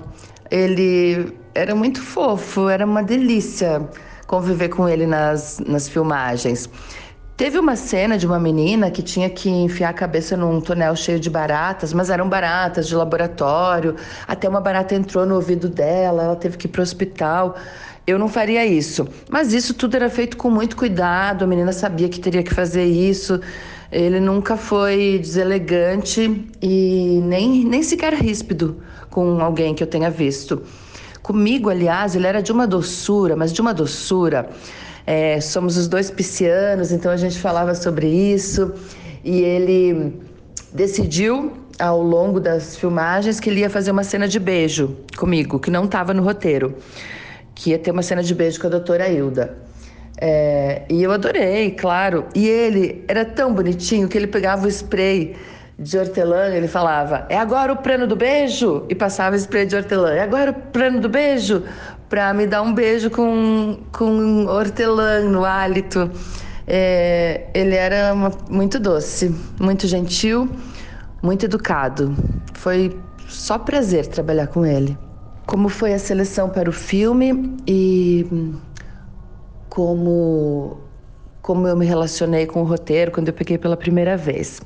Ele 0.49 1.37
era 1.53 1.75
muito 1.75 2.01
fofo, 2.01 2.69
era 2.69 2.85
uma 2.85 3.03
delícia 3.03 3.89
conviver 4.25 4.69
com 4.69 4.87
ele 4.87 5.05
nas, 5.05 5.59
nas 5.59 5.89
filmagens. 5.89 6.69
Teve 7.35 7.59
uma 7.59 7.75
cena 7.75 8.17
de 8.17 8.25
uma 8.25 8.39
menina 8.39 8.89
que 8.89 9.01
tinha 9.01 9.29
que 9.29 9.49
enfiar 9.49 9.89
a 9.89 9.93
cabeça 9.93 10.37
num 10.37 10.61
tonel 10.61 10.95
cheio 10.95 11.19
de 11.19 11.29
baratas, 11.29 11.91
mas 11.91 12.09
eram 12.09 12.29
baratas 12.29 12.87
de 12.87 12.95
laboratório. 12.95 13.95
Até 14.27 14.47
uma 14.47 14.61
barata 14.61 14.95
entrou 14.95 15.25
no 15.25 15.35
ouvido 15.35 15.67
dela, 15.67 16.23
ela 16.23 16.35
teve 16.37 16.55
que 16.55 16.67
ir 16.67 16.69
para 16.69 16.79
o 16.79 16.83
hospital. 16.83 17.55
Eu 18.11 18.19
não 18.19 18.27
faria 18.27 18.65
isso. 18.65 19.07
Mas 19.29 19.53
isso 19.53 19.73
tudo 19.73 19.95
era 19.95 20.09
feito 20.09 20.35
com 20.35 20.49
muito 20.49 20.75
cuidado, 20.75 21.43
a 21.43 21.47
menina 21.47 21.71
sabia 21.71 22.09
que 22.09 22.19
teria 22.19 22.43
que 22.43 22.53
fazer 22.53 22.83
isso. 22.83 23.39
Ele 23.91 24.19
nunca 24.19 24.57
foi 24.57 25.19
deselegante 25.21 26.45
e 26.61 27.21
nem, 27.23 27.65
nem 27.65 27.81
sequer 27.81 28.13
ríspido 28.13 28.81
com 29.09 29.41
alguém 29.41 29.73
que 29.73 29.81
eu 29.81 29.87
tenha 29.87 30.09
visto. 30.09 30.61
Comigo, 31.21 31.69
aliás, 31.69 32.15
ele 32.15 32.27
era 32.27 32.41
de 32.41 32.51
uma 32.51 32.67
doçura, 32.67 33.35
mas 33.35 33.53
de 33.53 33.61
uma 33.61 33.73
doçura. 33.73 34.49
É, 35.05 35.39
somos 35.39 35.77
os 35.77 35.87
dois 35.87 36.11
piscianos, 36.11 36.91
então 36.91 37.11
a 37.11 37.17
gente 37.17 37.39
falava 37.39 37.75
sobre 37.75 38.07
isso. 38.07 38.73
E 39.23 39.41
ele 39.41 40.19
decidiu, 40.73 41.53
ao 41.79 42.01
longo 42.01 42.39
das 42.39 42.75
filmagens, 42.75 43.39
que 43.39 43.49
ele 43.49 43.61
ia 43.61 43.69
fazer 43.69 43.91
uma 43.91 44.03
cena 44.03 44.27
de 44.27 44.39
beijo 44.39 44.97
comigo, 45.17 45.59
que 45.59 45.71
não 45.71 45.85
estava 45.85 46.13
no 46.13 46.23
roteiro. 46.23 46.75
Que 47.61 47.69
ia 47.69 47.77
ter 47.77 47.91
uma 47.91 48.01
cena 48.01 48.23
de 48.23 48.33
beijo 48.33 48.59
com 48.59 48.65
a 48.65 48.71
doutora 48.71 49.07
Hilda. 49.07 49.55
É, 50.19 50.81
e 50.89 51.03
eu 51.03 51.11
adorei, 51.11 51.69
claro. 51.71 52.25
E 52.33 52.47
ele 52.47 53.05
era 53.07 53.23
tão 53.23 53.53
bonitinho 53.53 54.07
que 54.07 54.17
ele 54.17 54.25
pegava 54.25 54.65
o 54.65 54.67
spray 54.67 55.35
de 55.77 55.95
hortelã, 55.95 56.47
ele 56.47 56.67
falava: 56.67 57.27
"É 57.29 57.37
agora 57.37 57.71
o 57.71 57.77
prano 57.77 58.07
do 58.07 58.15
beijo" 58.15 58.83
e 58.89 58.95
passava 58.95 59.35
spray 59.35 59.67
de 59.67 59.75
hortelã. 59.75 60.11
"É 60.11 60.21
agora 60.21 60.49
o 60.49 60.53
prano 60.53 60.99
do 60.99 61.07
beijo" 61.07 61.63
para 62.09 62.33
me 62.33 62.47
dar 62.47 62.63
um 62.63 62.73
beijo 62.73 63.11
com 63.11 63.77
com 63.91 64.45
hortelã 64.47 65.21
no 65.21 65.45
hálito. 65.45 66.09
É, 66.67 67.45
ele 67.53 67.75
era 67.75 68.11
uma, 68.11 68.31
muito 68.49 68.79
doce, 68.79 69.35
muito 69.59 69.85
gentil, 69.85 70.49
muito 71.21 71.45
educado. 71.45 72.15
Foi 72.55 72.97
só 73.27 73.59
prazer 73.59 74.07
trabalhar 74.07 74.47
com 74.47 74.65
ele. 74.65 74.97
Como 75.51 75.67
foi 75.67 75.93
a 75.93 75.99
seleção 75.99 76.49
para 76.49 76.69
o 76.69 76.71
filme 76.71 77.57
e 77.67 78.25
como 79.67 80.77
como 81.41 81.67
eu 81.67 81.75
me 81.75 81.85
relacionei 81.85 82.45
com 82.45 82.61
o 82.61 82.63
roteiro 82.63 83.11
quando 83.11 83.27
eu 83.27 83.33
peguei 83.33 83.57
pela 83.57 83.75
primeira 83.75 84.15
vez. 84.15 84.61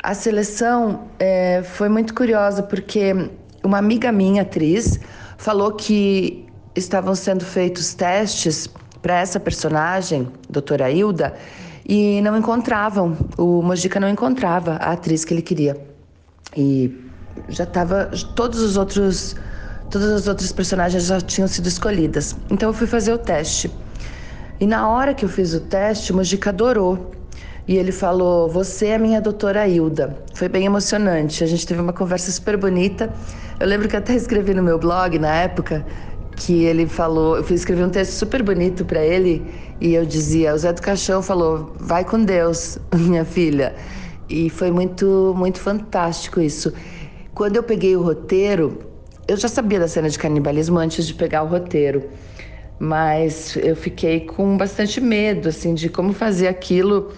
A 0.00 0.14
seleção 0.14 1.08
é, 1.18 1.64
foi 1.64 1.88
muito 1.88 2.14
curiosa 2.14 2.62
porque 2.62 3.32
uma 3.64 3.78
amiga 3.78 4.12
minha, 4.12 4.42
atriz, 4.42 5.00
falou 5.36 5.72
que 5.72 6.46
estavam 6.76 7.16
sendo 7.16 7.44
feitos 7.44 7.92
testes 7.92 8.68
para 9.02 9.18
essa 9.18 9.40
personagem, 9.40 10.28
doutora 10.48 10.88
Hilda, 10.88 11.34
e 11.84 12.20
não 12.20 12.38
encontravam, 12.38 13.16
o 13.36 13.60
Mojica 13.60 13.98
não 13.98 14.08
encontrava 14.08 14.74
a 14.74 14.92
atriz 14.92 15.24
que 15.24 15.34
ele 15.34 15.42
queria. 15.42 15.76
E 16.56 16.96
já 17.48 17.64
estava, 17.64 18.08
todos 18.36 18.60
os 18.60 18.76
outros, 18.76 19.34
todas 19.90 20.10
as 20.10 20.28
outras 20.28 20.52
personagens 20.52 21.04
já 21.04 21.20
tinham 21.20 21.48
sido 21.48 21.66
escolhidas. 21.66 22.36
Então 22.50 22.70
eu 22.70 22.72
fui 22.72 22.86
fazer 22.86 23.12
o 23.12 23.18
teste. 23.18 23.70
E 24.58 24.66
na 24.66 24.88
hora 24.88 25.14
que 25.14 25.24
eu 25.24 25.28
fiz 25.28 25.54
o 25.54 25.60
teste, 25.60 26.12
o 26.12 26.16
Mojica 26.16 26.50
adorou 26.50 27.10
e 27.66 27.76
ele 27.76 27.92
falou: 27.92 28.48
Você 28.48 28.86
é 28.88 28.98
minha 28.98 29.20
doutora 29.20 29.66
Hilda. 29.66 30.16
Foi 30.34 30.48
bem 30.48 30.64
emocionante. 30.64 31.42
A 31.42 31.46
gente 31.46 31.66
teve 31.66 31.80
uma 31.80 31.92
conversa 31.92 32.30
super 32.30 32.56
bonita. 32.56 33.12
Eu 33.58 33.66
lembro 33.66 33.88
que 33.88 33.96
até 33.96 34.14
escrevi 34.14 34.54
no 34.54 34.62
meu 34.62 34.78
blog 34.78 35.18
na 35.18 35.34
época 35.34 35.84
que 36.40 36.64
ele 36.64 36.86
falou, 36.86 37.36
eu 37.36 37.44
escrevi 37.54 37.82
um 37.82 37.90
texto 37.90 38.12
super 38.12 38.42
bonito 38.42 38.82
para 38.84 39.04
ele 39.04 39.44
e 39.78 39.94
eu 39.94 40.06
dizia, 40.06 40.54
o 40.54 40.58
Zé 40.58 40.72
do 40.72 40.80
Caixão 40.80 41.22
falou, 41.22 41.74
vai 41.78 42.02
com 42.02 42.24
Deus, 42.24 42.78
minha 42.96 43.26
filha. 43.26 43.74
E 44.28 44.48
foi 44.48 44.70
muito, 44.70 45.34
muito 45.36 45.58
fantástico 45.58 46.40
isso. 46.40 46.72
Quando 47.34 47.56
eu 47.56 47.62
peguei 47.62 47.94
o 47.94 48.02
roteiro, 48.02 48.78
eu 49.30 49.36
já 49.36 49.48
sabia 49.48 49.78
da 49.78 49.86
cena 49.86 50.08
de 50.08 50.18
canibalismo 50.18 50.78
antes 50.78 51.06
de 51.06 51.14
pegar 51.14 51.44
o 51.44 51.46
roteiro, 51.46 52.10
mas 52.80 53.56
eu 53.56 53.76
fiquei 53.76 54.20
com 54.26 54.56
bastante 54.56 55.00
medo, 55.00 55.48
assim, 55.48 55.72
de 55.72 55.88
como 55.88 56.12
fazer 56.12 56.48
aquilo 56.48 57.12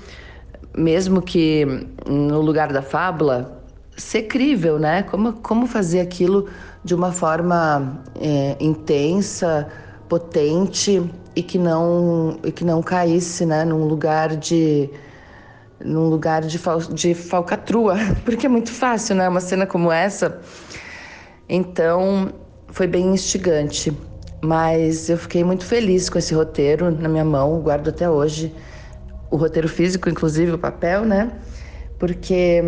mesmo 0.77 1.23
que 1.23 1.67
no 2.07 2.41
lugar 2.41 2.73
da 2.73 2.83
fábula, 2.83 3.63
ser 3.97 4.23
crível, 4.25 4.79
né? 4.79 5.03
Como, 5.05 5.33
como 5.35 5.67
fazer 5.67 6.01
aquilo 6.01 6.49
de 6.85 6.95
uma 6.95 7.13
forma 7.13 8.03
é, 8.21 8.57
intensa, 8.61 9.69
potente 10.09 11.03
e 11.35 11.43
que 11.43 11.59
não 11.59 12.39
e 12.45 12.53
que 12.53 12.65
não 12.65 12.83
caísse, 12.83 13.47
né? 13.47 13.65
Num 13.65 13.85
lugar 13.85 14.37
de 14.37 14.91
num 15.85 16.09
lugar 16.09 16.43
de, 16.43 16.59
fal, 16.59 16.79
de 16.79 17.15
falcatrua, 17.15 17.97
porque 18.25 18.47
é 18.47 18.49
muito 18.49 18.71
fácil, 18.71 19.17
né? 19.17 19.29
Uma 19.29 19.41
cena 19.41 19.67
como 19.67 19.91
essa. 19.91 20.41
Então, 21.55 22.33
foi 22.69 22.87
bem 22.87 23.13
instigante. 23.13 23.93
Mas 24.43 25.11
eu 25.11 25.19
fiquei 25.19 25.45
muito 25.45 25.67
feliz 25.67 26.09
com 26.09 26.19
esse 26.19 26.35
roteiro 26.35 26.91
na 26.91 27.11
minha 27.11 27.27
mão, 27.27 27.61
guardo 27.61 27.89
até 27.89 28.09
hoje 28.09 28.53
o 29.31 29.37
roteiro 29.37 29.69
físico, 29.69 30.09
inclusive 30.09 30.53
o 30.53 30.59
papel, 30.59 31.05
né? 31.05 31.31
Porque 31.99 32.63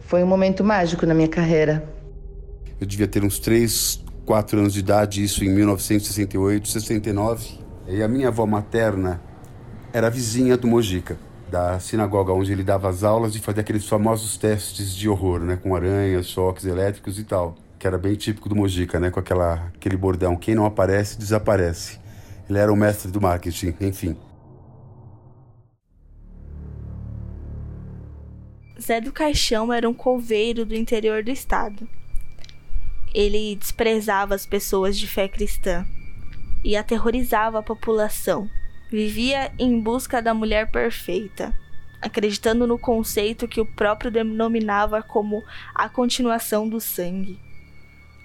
foi 0.00 0.24
um 0.24 0.26
momento 0.26 0.64
mágico 0.64 1.06
na 1.06 1.14
minha 1.14 1.28
carreira. 1.28 1.88
Eu 2.80 2.86
devia 2.86 3.06
ter 3.06 3.22
uns 3.22 3.38
3, 3.38 4.04
4 4.26 4.58
anos 4.58 4.74
de 4.74 4.80
idade, 4.80 5.22
isso 5.22 5.44
em 5.44 5.48
1968, 5.48 6.68
69. 6.68 7.60
E 7.88 8.02
a 8.02 8.08
minha 8.08 8.28
avó 8.28 8.44
materna 8.44 9.20
era 9.92 10.10
vizinha 10.10 10.56
do 10.56 10.66
Mojica, 10.66 11.16
da 11.48 11.78
sinagoga 11.78 12.32
onde 12.32 12.50
ele 12.50 12.64
dava 12.64 12.88
as 12.88 13.04
aulas 13.04 13.36
e 13.36 13.38
fazia 13.38 13.60
aqueles 13.60 13.88
famosos 13.88 14.36
testes 14.36 14.92
de 14.92 15.08
horror, 15.08 15.40
né, 15.40 15.56
com 15.62 15.76
aranhas, 15.76 16.26
choques 16.26 16.66
elétricos 16.66 17.18
e 17.20 17.24
tal, 17.24 17.54
que 17.86 17.88
era 17.88 17.98
bem 17.98 18.16
típico 18.16 18.48
do 18.48 18.56
Mojica, 18.56 18.98
né, 18.98 19.12
com 19.12 19.20
aquela 19.20 19.70
aquele 19.76 19.96
bordão, 19.96 20.36
quem 20.36 20.56
não 20.56 20.66
aparece 20.66 21.16
desaparece. 21.16 22.00
Ele 22.50 22.58
era 22.58 22.72
o 22.72 22.76
mestre 22.76 23.12
do 23.12 23.20
marketing, 23.20 23.76
enfim. 23.80 24.16
Zé 28.80 29.00
do 29.00 29.12
Caixão 29.12 29.72
era 29.72 29.88
um 29.88 29.94
coveiro 29.94 30.66
do 30.66 30.74
interior 30.74 31.22
do 31.22 31.30
estado. 31.30 31.88
Ele 33.14 33.54
desprezava 33.54 34.34
as 34.34 34.44
pessoas 34.44 34.98
de 34.98 35.06
fé 35.06 35.28
cristã 35.28 35.86
e 36.64 36.76
aterrorizava 36.76 37.60
a 37.60 37.62
população. 37.62 38.50
Vivia 38.90 39.52
em 39.60 39.80
busca 39.80 40.20
da 40.20 40.34
mulher 40.34 40.72
perfeita, 40.72 41.56
acreditando 42.02 42.66
no 42.66 42.78
conceito 42.78 43.46
que 43.46 43.60
o 43.60 43.66
próprio 43.66 44.10
denominava 44.10 45.02
como 45.02 45.44
a 45.72 45.88
continuação 45.88 46.68
do 46.68 46.80
sangue. 46.80 47.45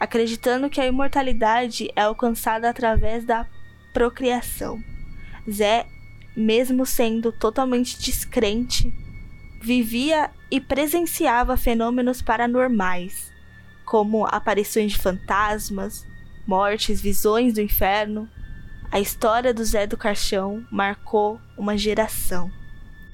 Acreditando 0.01 0.67
que 0.67 0.81
a 0.81 0.87
imortalidade 0.87 1.91
é 1.95 2.01
alcançada 2.01 2.67
através 2.67 3.23
da 3.23 3.45
procriação. 3.93 4.83
Zé, 5.47 5.85
mesmo 6.35 6.87
sendo 6.87 7.31
totalmente 7.31 8.01
descrente, 8.01 8.91
vivia 9.61 10.31
e 10.49 10.59
presenciava 10.59 11.55
fenômenos 11.55 12.19
paranormais, 12.19 13.31
como 13.85 14.25
aparições 14.25 14.93
de 14.93 14.97
fantasmas, 14.97 16.03
mortes, 16.47 16.99
visões 16.99 17.53
do 17.53 17.61
inferno. 17.61 18.27
A 18.91 18.99
história 18.99 19.53
do 19.53 19.63
Zé 19.63 19.85
do 19.85 19.97
Caixão 19.97 20.65
marcou 20.71 21.39
uma 21.55 21.77
geração. 21.77 22.49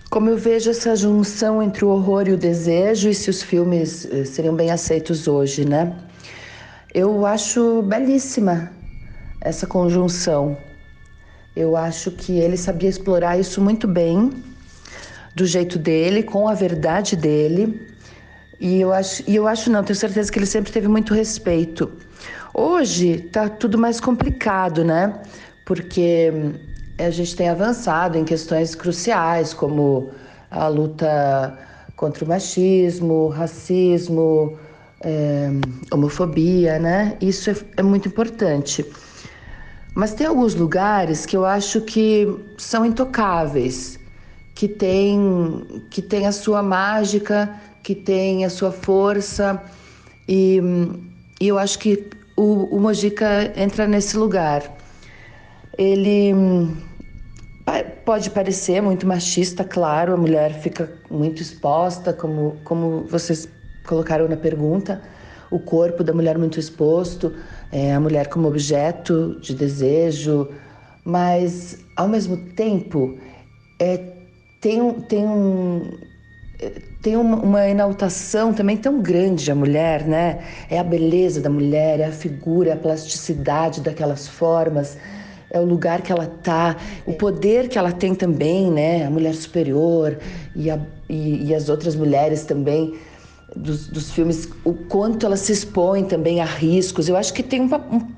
Como 0.10 0.30
eu 0.30 0.38
vejo 0.38 0.70
essa 0.70 0.96
junção 0.96 1.62
entre 1.62 1.84
o 1.84 1.90
horror 1.90 2.30
e 2.30 2.32
o 2.32 2.38
desejo 2.38 3.10
e 3.10 3.14
se 3.14 3.30
os 3.30 3.44
filmes 3.44 4.06
eh, 4.06 4.24
seriam 4.24 4.56
bem 4.56 4.72
aceitos 4.72 5.28
hoje, 5.28 5.66
né? 5.66 6.07
Eu 6.94 7.26
acho 7.26 7.82
belíssima 7.82 8.72
essa 9.42 9.68
conjunção. 9.68 10.58
Eu 11.56 11.76
acho 11.76 12.12
que 12.12 12.38
ele 12.40 12.56
sabia 12.56 12.90
explorar 12.90 13.38
isso 13.38 13.62
muito 13.62 13.88
bem 13.88 14.32
do 15.36 15.46
jeito 15.46 15.78
dele, 15.78 16.24
com 16.24 16.48
a 16.48 16.54
verdade 16.54 17.16
dele. 17.16 17.88
E 18.60 18.82
eu 18.82 18.92
acho, 18.94 19.24
e 19.28 19.36
eu 19.36 19.48
acho 19.48 19.70
não, 19.70 19.84
tenho 19.84 19.98
certeza 19.98 20.32
que 20.32 20.40
ele 20.40 20.46
sempre 20.46 20.72
teve 20.72 20.88
muito 20.88 21.14
respeito. 21.14 21.92
Hoje 22.54 23.26
está 23.26 23.50
tudo 23.50 23.78
mais 23.78 24.00
complicado, 24.00 24.84
né? 24.84 25.22
Porque 25.66 26.32
eh, 26.98 27.06
a 27.06 27.12
gente 27.12 27.36
tem 27.36 27.50
avançado 27.50 28.18
em 28.18 28.24
questões 28.24 28.74
cruciais, 28.74 29.54
como 29.54 30.12
a 30.50 30.68
luta 30.68 31.58
contra 31.96 32.24
o 32.24 32.28
machismo, 32.28 33.28
racismo, 33.28 34.58
é, 35.02 35.50
homofobia, 35.92 36.80
né? 36.80 37.18
Isso 37.22 37.50
é, 37.50 37.56
é 37.78 37.84
muito 37.84 38.08
importante. 38.08 38.86
Mas 39.96 40.14
tem 40.14 40.28
alguns 40.28 40.54
lugares 40.54 41.26
que 41.26 41.36
eu 41.36 41.46
acho 41.46 41.82
que 41.82 42.28
são 42.58 42.86
intocáveis 42.86 44.00
que 44.54 44.68
tem, 44.68 45.86
que 45.92 46.02
tem 46.02 46.26
a 46.26 46.32
sua 46.32 46.64
mágica, 46.64 47.50
que 47.84 47.94
tem 47.94 48.44
a 48.44 48.50
sua 48.50 48.72
força. 48.72 49.62
E, 50.28 50.60
e 51.40 51.48
eu 51.48 51.60
acho 51.60 51.78
que 51.80 52.10
o, 52.36 52.76
o 52.76 52.80
Mojica 52.80 53.54
entra 53.56 53.88
nesse 53.88 54.18
lugar. 54.18 54.76
Ele 55.78 56.34
pode 58.04 58.30
parecer 58.30 58.82
muito 58.82 59.06
machista, 59.06 59.64
claro, 59.64 60.14
a 60.14 60.18
mulher 60.18 60.54
fica 60.54 60.92
muito 61.12 61.42
exposta, 61.42 62.14
como, 62.14 62.58
como 62.64 63.04
vocês 63.10 63.48
colocaram 63.88 64.28
na 64.28 64.38
pergunta, 64.38 65.02
o 65.50 65.60
corpo 65.60 66.04
da 66.04 66.14
mulher 66.14 66.38
muito 66.38 66.60
exposto, 66.60 67.34
é, 67.72 67.94
a 67.94 68.00
mulher 68.00 68.28
como 68.28 68.48
objeto 68.48 69.40
de 69.42 69.56
desejo, 69.56 70.50
mas 71.04 71.80
ao 71.96 72.08
mesmo 72.08 72.38
tempo 72.54 73.18
é 73.80 74.18
tem, 74.60 74.82
um, 74.82 75.00
tem, 75.02 75.24
um, 75.24 75.98
tem 77.02 77.16
uma, 77.16 77.38
uma 77.38 77.70
enaltação 77.70 78.54
também 78.54 78.76
tão 78.76 79.02
grande 79.02 79.52
a 79.52 79.56
mulher, 79.56 80.06
né? 80.06 80.40
É 80.70 80.80
a 80.80 80.84
beleza 80.84 81.40
da 81.40 81.50
mulher, 81.50 82.00
é 82.00 82.06
a 82.06 82.12
figura, 82.12 82.72
é 82.72 82.74
a 82.74 82.78
plasticidade 82.78 83.82
daquelas 83.82 84.28
formas, 84.28 84.98
é 85.52 85.60
o 85.60 85.64
lugar 85.64 86.02
que 86.02 86.12
ela 86.12 86.26
tá, 86.26 86.76
o 87.06 87.14
poder 87.14 87.70
que 87.70 87.78
ela 87.78 87.92
tem 87.92 88.16
também, 88.16 88.72
né? 88.72 89.06
A 89.06 89.10
mulher 89.10 89.36
superior 89.36 90.18
e, 90.56 90.70
a, 90.70 90.80
e, 91.08 91.46
e 91.46 91.56
as 91.56 91.70
outras 91.70 91.96
mulheres 91.96 92.44
também. 92.44 92.96
Dos, 93.58 93.88
dos, 93.88 94.12
filmes, 94.12 94.48
o 94.64 94.74
quanto 94.74 95.26
ela 95.26 95.36
se 95.36 95.52
expõe 95.52 96.04
também 96.04 96.40
a 96.40 96.46
riscos. 96.46 97.10
Eu 97.10 97.18
acho 97.18 97.34
que 97.34 97.42
tem 97.42 97.62
um, 97.62 97.70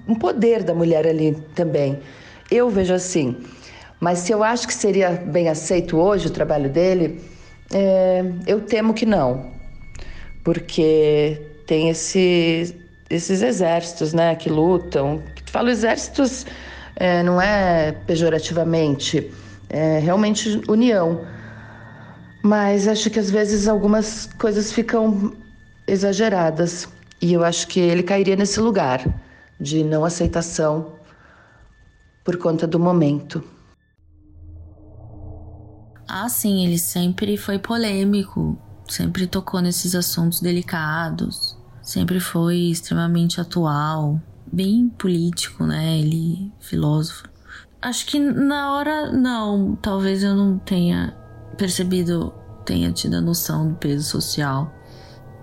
um 0.08 0.16
poder 0.16 0.64
da 0.64 0.74
mulher 0.74 1.08
ali 1.08 1.36
também. 1.56 2.00
Eu 2.52 2.70
vejo 2.70 2.94
assim. 2.94 3.38
Mas 4.00 4.20
se 4.20 4.32
eu 4.32 4.44
acho 4.44 4.68
que 4.68 4.74
seria 4.74 5.12
bem 5.12 5.50
aceito 5.50 5.98
hoje 5.98 6.28
o 6.28 6.30
trabalho 6.30 6.70
dele, 6.70 7.22
é, 7.72 8.24
eu 8.48 8.62
temo 8.62 8.94
que 8.94 9.06
não, 9.06 9.52
porque 10.44 11.42
tem 11.68 11.90
esse, 11.90 12.76
esses 13.10 13.42
exércitos 13.42 14.14
né, 14.14 14.36
que 14.36 14.50
lutam. 14.50 15.22
Falo 15.46 15.70
exércitos 15.70 16.46
é, 16.96 17.24
não 17.24 17.42
é 17.42 17.92
pejorativamente, 18.06 19.32
é 19.70 20.00
realmente 20.00 20.62
união. 20.68 21.22
Mas 22.42 22.88
acho 22.88 23.10
que 23.10 23.20
às 23.20 23.30
vezes 23.30 23.68
algumas 23.68 24.28
coisas 24.38 24.72
ficam 24.72 25.34
exageradas. 25.88 26.88
E 27.22 27.34
eu 27.34 27.44
acho 27.44 27.68
que 27.68 27.80
ele 27.80 28.04
cairia 28.04 28.36
nesse 28.36 28.60
lugar 28.60 29.04
de 29.60 29.84
não 29.84 30.06
aceitação 30.06 30.94
por 32.24 32.38
conta 32.38 32.66
do 32.66 32.80
momento. 32.80 33.44
Ah, 36.08 36.30
sim, 36.30 36.66
ele 36.66 36.80
sempre 36.80 37.38
foi 37.38 37.60
polêmico, 37.60 38.58
sempre 38.88 39.28
tocou 39.28 39.62
nesses 39.62 39.94
assuntos 39.94 40.40
delicados, 40.40 41.58
sempre 41.82 42.20
foi 42.20 42.58
extremamente 42.72 43.40
atual, 43.40 44.20
bem 44.52 44.90
político, 44.90 45.66
né? 45.66 46.00
Ele, 46.00 46.52
filósofo. 46.60 47.30
Acho 47.82 48.06
que 48.08 48.20
na 48.20 48.74
hora, 48.74 49.12
não, 49.12 49.76
talvez 49.76 50.24
eu 50.24 50.36
não 50.36 50.58
tenha 50.58 51.16
percebido, 51.60 52.34
tenha 52.66 52.92
tido 52.92 53.16
a 53.16 53.22
noção 53.22 53.68
do 53.68 53.76
peso 53.76 54.04
social. 54.04 54.74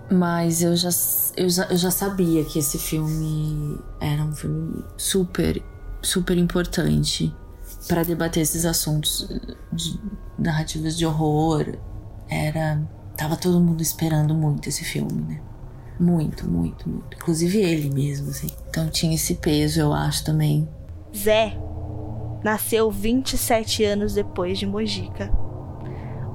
Mas 0.09 0.61
eu 0.61 0.75
já, 0.75 0.89
eu 1.35 1.49
já, 1.49 1.65
eu 1.65 1.77
já 1.77 1.91
sabia 1.91 2.43
que 2.43 2.59
esse 2.59 2.79
filme 2.79 3.79
era 4.01 4.23
um 4.23 4.33
filme 4.33 4.83
super, 4.97 5.61
super 6.01 6.37
importante 6.37 7.33
para 7.87 8.03
debater 8.03 8.41
esses 8.41 8.65
assuntos 8.65 9.29
de 9.71 9.99
narrativas 10.39 10.97
de 10.97 11.05
horror. 11.05 11.77
Era. 12.27 12.81
Tava 13.15 13.35
todo 13.35 13.59
mundo 13.59 13.81
esperando 13.81 14.33
muito 14.33 14.69
esse 14.69 14.83
filme, 14.83 15.21
né? 15.21 15.41
Muito, 15.99 16.47
muito, 16.47 16.87
muito. 16.87 17.17
Inclusive 17.17 17.57
ele 17.57 17.89
mesmo, 17.89 18.29
assim. 18.29 18.47
Então 18.69 18.89
tinha 18.89 19.15
esse 19.15 19.35
peso, 19.35 19.79
eu 19.79 19.91
acho 19.91 20.23
também. 20.23 20.69
Zé 21.15 21.57
nasceu 22.43 22.91
27 22.91 23.83
anos 23.83 24.13
depois 24.13 24.59
de 24.59 24.65
Mojica. 24.65 25.46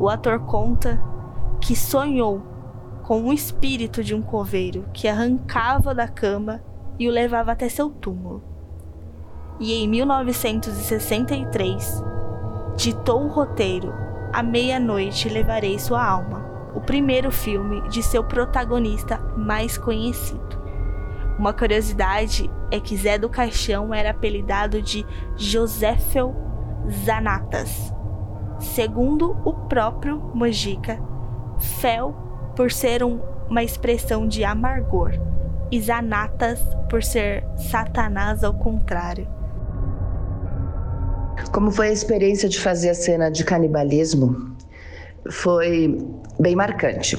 O 0.03 0.09
ator 0.09 0.41
conta 0.41 1.01
que 1.61 1.77
sonhou 1.77 2.43
com 3.05 3.23
um 3.23 3.33
espírito 3.33 4.03
de 4.03 4.17
um 4.17 4.21
coveiro 4.21 4.85
que 4.93 5.07
arrancava 5.07 5.95
da 5.95 6.09
cama 6.09 6.61
e 6.99 7.09
o 7.09 7.13
levava 7.13 7.53
até 7.53 7.69
seu 7.69 7.89
túmulo 7.89 8.43
e 9.61 9.75
em 9.75 9.87
1963 9.87 12.03
ditou 12.77 13.27
o 13.27 13.29
roteiro 13.29 13.95
À 14.33 14.43
Meia-Noite 14.43 15.29
Levarei 15.29 15.79
Sua 15.79 16.05
Alma, 16.05 16.45
o 16.75 16.81
primeiro 16.81 17.31
filme 17.31 17.89
de 17.89 18.03
seu 18.03 18.25
protagonista 18.25 19.19
mais 19.37 19.79
conhecido. 19.79 20.61
Uma 21.39 21.53
curiosidade 21.53 22.51
é 22.73 22.81
que 22.81 22.97
Zé 22.97 23.19
do 23.19 23.29
Caixão 23.29 23.95
era 23.95 24.11
apelidado 24.11 24.83
de 24.83 25.07
Joséfel 25.37 26.35
Zanatas. 27.05 28.02
Segundo 28.63 29.37
o 29.45 29.53
próprio 29.53 30.19
Mojica, 30.35 30.99
Fel 31.81 32.15
por 32.57 32.73
ser 32.73 33.03
um, 33.03 33.21
uma 33.51 33.63
expressão 33.63 34.27
de 34.27 34.45
amargor 34.45 35.13
e 35.71 35.81
Zanatas 35.81 36.61
por 36.89 37.03
ser 37.03 37.45
Satanás 37.71 38.43
ao 38.43 38.55
contrário. 38.55 39.27
Como 41.53 41.71
foi 41.71 41.89
a 41.89 41.93
experiência 41.93 42.49
de 42.49 42.59
fazer 42.59 42.91
a 42.91 42.95
cena 42.95 43.31
de 43.31 43.45
canibalismo? 43.45 44.57
Foi 45.29 45.99
bem 46.39 46.57
marcante, 46.57 47.17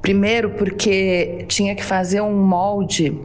Primeiro, 0.00 0.50
porque 0.50 1.44
tinha 1.48 1.74
que 1.74 1.84
fazer 1.84 2.20
um 2.20 2.34
molde 2.34 3.20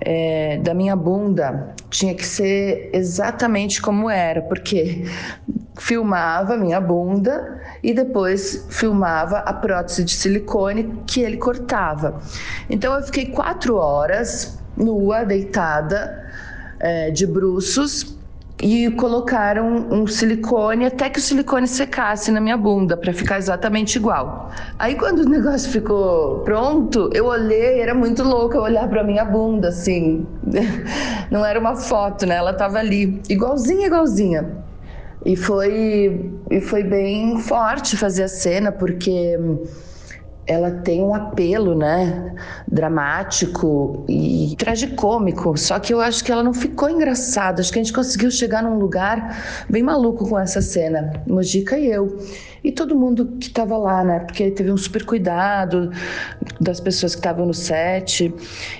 é, 0.00 0.58
da 0.58 0.74
minha 0.74 0.96
bunda, 0.96 1.74
tinha 1.90 2.14
que 2.14 2.26
ser 2.26 2.90
exatamente 2.92 3.80
como 3.80 4.10
era, 4.10 4.42
porque 4.42 5.04
filmava 5.76 6.56
minha 6.56 6.80
bunda 6.80 7.60
e 7.82 7.92
depois 7.92 8.66
filmava 8.70 9.38
a 9.38 9.52
prótese 9.52 10.04
de 10.04 10.12
silicone 10.12 11.02
que 11.06 11.20
ele 11.20 11.36
cortava. 11.36 12.20
Então 12.70 12.94
eu 12.94 13.02
fiquei 13.02 13.26
quatro 13.26 13.76
horas 13.76 14.58
nua, 14.76 15.24
deitada, 15.24 16.24
é, 16.80 17.10
de 17.10 17.26
bruços 17.26 18.16
e 18.62 18.90
colocaram 18.92 19.88
um 19.90 20.06
silicone 20.06 20.86
até 20.86 21.10
que 21.10 21.18
o 21.18 21.22
silicone 21.22 21.66
secasse 21.66 22.30
na 22.30 22.40
minha 22.40 22.56
bunda 22.56 22.96
para 22.96 23.12
ficar 23.12 23.38
exatamente 23.38 23.96
igual. 23.96 24.50
Aí 24.78 24.94
quando 24.94 25.20
o 25.20 25.28
negócio 25.28 25.70
ficou 25.70 26.40
pronto, 26.40 27.10
eu 27.12 27.26
olhei, 27.26 27.80
era 27.80 27.94
muito 27.94 28.22
louco 28.22 28.56
eu 28.56 28.62
olhar 28.62 28.88
para 28.88 29.02
minha 29.02 29.24
bunda 29.24 29.68
assim. 29.68 30.26
Não 31.30 31.44
era 31.44 31.58
uma 31.58 31.74
foto, 31.74 32.26
né? 32.26 32.36
Ela 32.36 32.52
tava 32.52 32.78
ali, 32.78 33.20
igualzinha, 33.28 33.86
igualzinha. 33.86 34.64
E 35.26 35.36
foi 35.36 36.30
e 36.50 36.60
foi 36.60 36.82
bem 36.82 37.38
forte 37.40 37.96
fazer 37.96 38.24
a 38.24 38.28
cena 38.28 38.70
porque 38.70 39.38
ela 40.46 40.70
tem 40.70 41.02
um 41.02 41.14
apelo, 41.14 41.74
né, 41.74 42.34
dramático 42.68 44.04
e 44.08 44.54
tragicômico, 44.58 45.56
só 45.56 45.78
que 45.78 45.92
eu 45.92 46.00
acho 46.00 46.22
que 46.22 46.30
ela 46.30 46.42
não 46.42 46.52
ficou 46.52 46.90
engraçada, 46.90 47.60
acho 47.60 47.72
que 47.72 47.78
a 47.78 47.82
gente 47.82 47.92
conseguiu 47.92 48.30
chegar 48.30 48.62
num 48.62 48.78
lugar 48.78 49.64
bem 49.68 49.82
maluco 49.82 50.28
com 50.28 50.38
essa 50.38 50.60
cena, 50.60 51.12
Mojica 51.26 51.78
e 51.78 51.86
eu 51.86 52.18
e 52.64 52.72
todo 52.72 52.96
mundo 52.96 53.26
que 53.38 53.48
estava 53.48 53.76
lá, 53.76 54.02
né? 54.02 54.20
Porque 54.20 54.50
teve 54.50 54.72
um 54.72 54.76
super 54.76 55.04
cuidado 55.04 55.90
das 56.58 56.80
pessoas 56.80 57.14
que 57.14 57.20
estavam 57.20 57.44
no 57.44 57.52
set. 57.52 58.34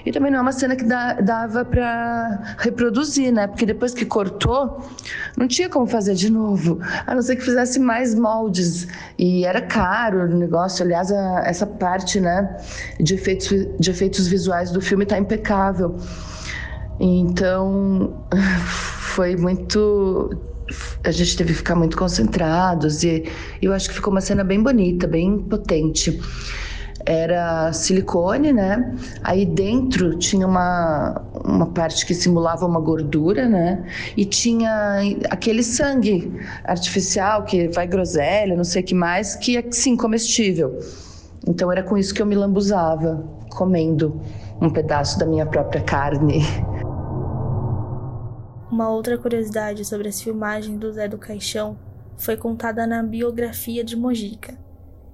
E 0.07 0.11
também 0.11 0.32
não 0.32 0.39
é 0.39 0.43
uma 0.43 0.53
cena 0.53 0.74
que 0.74 0.85
dá, 0.85 1.12
dava 1.20 1.66
para 1.66 2.57
reproduzir, 2.59 3.30
né? 3.30 3.47
Porque 3.47 3.66
depois 3.66 3.93
que 3.93 4.07
cortou, 4.07 4.80
não 5.37 5.47
tinha 5.47 5.68
como 5.68 5.87
fazer 5.87 6.14
de 6.14 6.32
novo, 6.32 6.80
a 7.07 7.14
não 7.14 7.20
ser 7.20 7.37
que 7.37 7.43
fizesse 7.43 7.78
mais 7.78 8.14
moldes. 8.14 8.89
E 9.18 9.45
era 9.45 9.61
caro 9.61 10.22
o 10.22 10.28
negócio. 10.28 10.82
Aliás, 10.82 11.12
a, 11.12 11.43
essa 11.45 11.66
parte, 11.66 12.18
né, 12.18 12.57
de 12.99 13.14
efeitos, 13.14 13.51
de 13.78 13.91
efeitos 13.91 14.26
visuais 14.26 14.70
do 14.70 14.80
filme 14.80 15.05
está 15.05 15.18
impecável. 15.18 15.95
Então, 16.99 18.24
foi 19.14 19.37
muito 19.37 20.54
a 21.03 21.11
gente 21.11 21.37
teve 21.37 21.53
que 21.53 21.59
ficar 21.59 21.75
muito 21.75 21.97
concentrados 21.97 23.03
e 23.03 23.25
eu 23.61 23.73
acho 23.73 23.89
que 23.89 23.95
ficou 23.95 24.12
uma 24.12 24.21
cena 24.21 24.45
bem 24.45 24.62
bonita, 24.62 25.07
bem 25.07 25.39
potente. 25.39 26.21
Era 27.07 27.71
silicone, 27.73 28.51
né? 28.51 28.97
Aí 29.23 29.45
dentro 29.45 30.17
tinha 30.17 30.47
uma, 30.47 31.23
uma 31.45 31.67
parte 31.67 32.07
que 32.07 32.15
simulava 32.15 32.65
uma 32.65 32.81
gordura, 32.81 33.47
né? 33.47 33.85
E 34.17 34.25
tinha 34.25 35.01
aquele 35.29 35.62
sangue 35.62 36.33
artificial 36.65 37.45
que 37.45 37.69
vai 37.69 37.87
groselha, 37.87 38.57
não 38.57 38.65
sei 38.65 38.81
o 38.81 38.85
que 38.85 38.95
mais, 38.95 39.35
que 39.35 39.59
é 39.59 39.65
sim 39.71 39.97
comestível. 39.97 40.79
Então 41.47 41.71
era 41.71 41.83
com 41.83 41.99
isso 41.99 42.15
que 42.15 42.23
eu 42.23 42.27
me 42.27 42.35
lambuzava, 42.35 43.23
comendo 43.51 44.19
um 44.62 44.71
pedaço 44.71 45.19
da 45.19 45.27
minha 45.27 45.45
própria 45.45 45.83
carne. 45.83 46.43
Uma 48.75 48.91
outra 48.91 49.16
curiosidade 49.16 49.85
sobre 49.85 50.09
as 50.09 50.20
filmagens 50.20 50.77
do 50.81 50.93
Zé 50.93 51.07
do 51.07 51.16
Caixão 51.16 51.79
foi 52.16 52.37
contada 52.37 52.85
na 52.89 53.05
biografia 53.05 53.85
de 53.85 53.97
Mojica, 53.97 54.59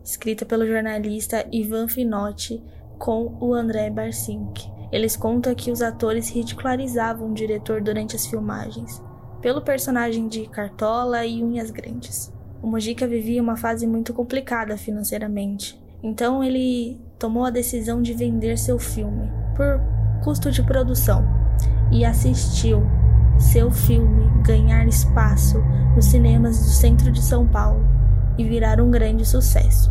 escrita 0.02 0.46
pelo 0.46 0.66
jornalista 0.66 1.46
Ivan 1.52 1.86
Finotti 1.86 2.64
com 2.98 3.36
o 3.38 3.52
André 3.52 3.90
Barcink. 3.90 4.66
Eles 4.90 5.14
contam 5.14 5.54
que 5.54 5.70
os 5.70 5.82
atores 5.82 6.30
ridicularizavam 6.30 7.30
o 7.30 7.34
diretor 7.34 7.82
durante 7.82 8.16
as 8.16 8.26
filmagens, 8.26 9.02
pelo 9.42 9.60
personagem 9.60 10.26
de 10.26 10.46
Cartola 10.46 11.26
e 11.26 11.44
Unhas 11.44 11.70
Grandes. 11.70 12.32
O 12.62 12.66
Mojica 12.66 13.06
vivia 13.06 13.42
uma 13.42 13.58
fase 13.58 13.86
muito 13.86 14.14
complicada 14.14 14.74
financeiramente, 14.78 15.78
então 16.02 16.42
ele 16.42 16.98
tomou 17.18 17.44
a 17.44 17.50
decisão 17.50 18.00
de 18.00 18.14
vender 18.14 18.56
seu 18.56 18.78
filme 18.78 19.30
por 19.54 19.78
custo 20.24 20.50
de 20.50 20.62
produção 20.62 21.22
e 21.92 22.06
assistiu 22.06 22.82
seu 23.40 23.70
filme 23.70 24.30
ganhar 24.42 24.86
espaço 24.86 25.58
nos 25.96 26.04
cinemas 26.04 26.58
do 26.58 26.70
centro 26.70 27.10
de 27.10 27.22
São 27.22 27.48
Paulo 27.48 27.84
e 28.38 28.44
virar 28.44 28.80
um 28.80 28.90
grande 28.90 29.26
sucesso. 29.26 29.90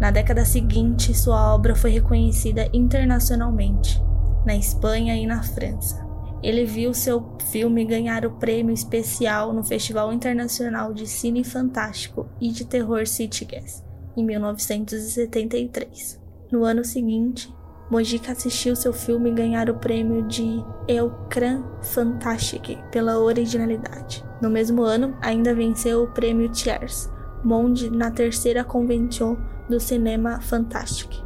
Na 0.00 0.10
década 0.10 0.44
seguinte, 0.44 1.14
sua 1.14 1.54
obra 1.54 1.74
foi 1.74 1.90
reconhecida 1.90 2.68
internacionalmente, 2.72 4.02
na 4.44 4.56
Espanha 4.56 5.16
e 5.16 5.26
na 5.26 5.42
França. 5.42 6.04
Ele 6.42 6.64
viu 6.64 6.92
seu 6.92 7.36
filme 7.50 7.84
ganhar 7.84 8.26
o 8.26 8.32
prêmio 8.32 8.72
especial 8.72 9.52
no 9.52 9.64
Festival 9.64 10.12
Internacional 10.12 10.92
de 10.92 11.06
Cine 11.06 11.44
Fantástico 11.44 12.28
e 12.40 12.50
de 12.50 12.64
Terror 12.64 13.06
Sitges, 13.06 13.82
em 14.16 14.24
1973. 14.24 16.20
No 16.52 16.64
ano 16.64 16.84
seguinte, 16.84 17.52
Mojica 17.88 18.32
assistiu 18.32 18.74
seu 18.74 18.92
filme 18.92 19.30
ganhar 19.30 19.70
o 19.70 19.74
prêmio 19.74 20.22
de 20.22 20.64
Elcran 20.88 21.62
Fantastic 21.80 22.78
pela 22.90 23.18
originalidade. 23.18 24.24
No 24.42 24.50
mesmo 24.50 24.82
ano, 24.82 25.16
ainda 25.22 25.54
venceu 25.54 26.02
o 26.02 26.08
prêmio 26.08 26.50
Thiers 26.50 27.08
Monde 27.44 27.88
na 27.90 28.10
terceira 28.10 28.64
convenção 28.64 29.38
do 29.68 29.78
cinema 29.78 30.40
Fantastic. 30.40 31.24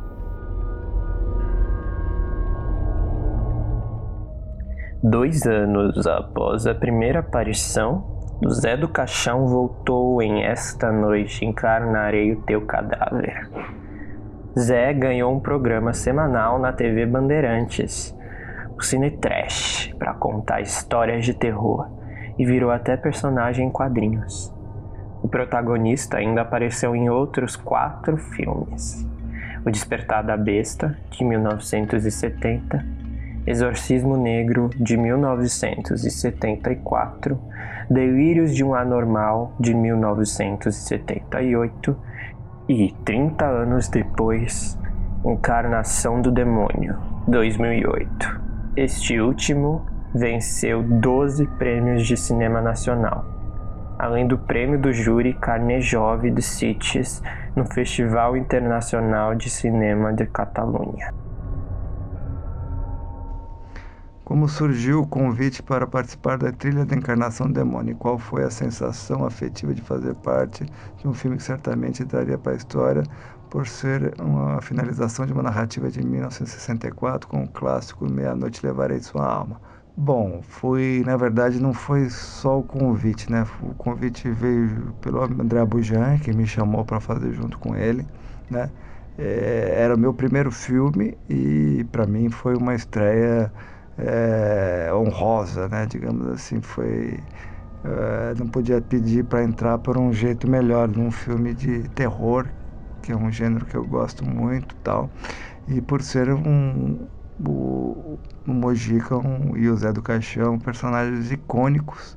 Dois 5.02 5.46
anos 5.46 6.06
após 6.06 6.66
a 6.66 6.74
primeira 6.74 7.20
aparição, 7.20 8.20
Zé 8.50 8.76
do 8.76 8.86
Caixão 8.86 9.46
voltou 9.46 10.20
em 10.20 10.44
Esta 10.44 10.92
Noite 10.92 11.44
Encarnarei 11.44 12.32
o 12.32 12.42
Teu 12.42 12.66
Cadáver 12.66 13.48
Zé 14.58 14.92
ganhou 14.92 15.32
um 15.32 15.38
programa 15.38 15.92
semanal 15.92 16.58
na 16.58 16.72
TV 16.72 17.06
Bandeirantes, 17.06 18.12
o 18.76 18.82
Cine 18.82 19.12
Trash, 19.12 19.94
para 19.96 20.12
contar 20.14 20.60
histórias 20.60 21.24
de 21.24 21.32
terror 21.32 21.86
e 22.36 22.44
virou 22.44 22.72
até 22.72 22.96
personagem 22.96 23.68
em 23.68 23.70
quadrinhos. 23.70 24.52
O 25.22 25.28
protagonista 25.28 26.16
ainda 26.16 26.40
apareceu 26.40 26.96
em 26.96 27.08
outros 27.08 27.54
quatro 27.54 28.16
filmes: 28.16 29.06
O 29.64 29.70
Despertar 29.70 30.24
da 30.24 30.36
Besta, 30.36 30.98
de 31.12 31.24
1970, 31.24 32.84
Exorcismo 33.46 34.16
Negro, 34.16 34.68
de 34.74 34.96
1974, 34.96 37.40
Delírios 37.88 38.52
de 38.52 38.64
um 38.64 38.74
Anormal, 38.74 39.54
de 39.60 39.72
1978 39.72 42.09
e 42.70 42.92
30 43.04 43.44
anos 43.44 43.88
depois, 43.88 44.78
Encarnação 45.24 46.22
do 46.22 46.30
Demônio, 46.30 46.96
2008. 47.26 48.40
Este 48.76 49.20
último 49.20 49.84
venceu 50.14 50.80
12 50.80 51.48
prêmios 51.58 52.06
de 52.06 52.16
cinema 52.16 52.60
nacional, 52.60 53.24
além 53.98 54.24
do 54.24 54.38
prêmio 54.38 54.80
do 54.80 54.92
júri 54.92 55.34
Carnejove 55.34 56.30
de 56.30 56.42
Sitges 56.42 57.20
no 57.56 57.66
Festival 57.66 58.36
Internacional 58.36 59.34
de 59.34 59.50
Cinema 59.50 60.12
de 60.12 60.26
Catalunha. 60.26 61.12
Como 64.30 64.48
surgiu 64.48 65.00
o 65.00 65.06
convite 65.08 65.60
para 65.60 65.88
participar 65.88 66.38
da 66.38 66.52
trilha 66.52 66.86
da 66.86 66.94
Encarnação 66.94 67.50
Demônio? 67.50 67.96
Qual 67.96 68.16
foi 68.16 68.44
a 68.44 68.50
sensação 68.50 69.24
afetiva 69.24 69.74
de 69.74 69.82
fazer 69.82 70.14
parte 70.14 70.64
de 70.96 71.08
um 71.08 71.12
filme 71.12 71.36
que 71.36 71.42
certamente 71.42 72.04
entraria 72.04 72.38
para 72.38 72.52
a 72.52 72.54
história 72.54 73.02
por 73.50 73.66
ser 73.66 74.14
uma 74.20 74.62
finalização 74.62 75.26
de 75.26 75.32
uma 75.32 75.42
narrativa 75.42 75.90
de 75.90 76.00
1964 76.06 77.26
com 77.26 77.42
o 77.42 77.48
clássico 77.48 78.08
Meia-Noite 78.08 78.64
Levarei 78.64 79.00
Sua 79.00 79.26
Alma? 79.26 79.60
Bom, 79.96 80.40
foi, 80.42 81.02
na 81.04 81.16
verdade, 81.16 81.60
não 81.60 81.74
foi 81.74 82.08
só 82.08 82.60
o 82.60 82.62
convite, 82.62 83.28
né? 83.32 83.44
O 83.60 83.74
convite 83.74 84.30
veio 84.30 84.94
pelo 85.00 85.24
André 85.24 85.64
Bujan, 85.64 86.18
que 86.20 86.32
me 86.32 86.46
chamou 86.46 86.84
para 86.84 87.00
fazer 87.00 87.32
junto 87.32 87.58
com 87.58 87.74
ele, 87.74 88.06
né? 88.48 88.70
É, 89.18 89.74
era 89.76 89.96
o 89.96 89.98
meu 89.98 90.14
primeiro 90.14 90.52
filme 90.52 91.18
e 91.28 91.84
para 91.90 92.06
mim 92.06 92.30
foi 92.30 92.54
uma 92.54 92.76
estreia 92.76 93.52
é, 94.00 94.90
honrosa, 94.94 95.68
né? 95.68 95.86
Digamos 95.86 96.26
assim, 96.28 96.60
foi 96.62 97.24
é, 97.84 98.34
não 98.36 98.48
podia 98.48 98.80
pedir 98.82 99.24
para 99.24 99.42
entrar 99.44 99.78
por 99.78 99.98
um 99.98 100.12
jeito 100.12 100.48
melhor 100.48 100.88
num 100.88 101.10
filme 101.10 101.54
de 101.54 101.88
terror, 101.90 102.48
que 103.02 103.12
é 103.12 103.16
um 103.16 103.30
gênero 103.32 103.66
que 103.66 103.76
eu 103.76 103.86
gosto 103.86 104.24
muito, 104.26 104.76
tal. 104.82 105.10
E 105.66 105.80
por 105.82 106.02
ser 106.02 106.30
um 106.32 107.08
o, 107.46 108.20
o 108.46 108.52
Mojica 108.52 109.16
um, 109.16 109.56
e 109.56 109.68
o 109.68 109.76
Zé 109.76 109.92
do 109.92 110.02
Caixão, 110.02 110.58
personagens 110.58 111.30
icônicos 111.32 112.14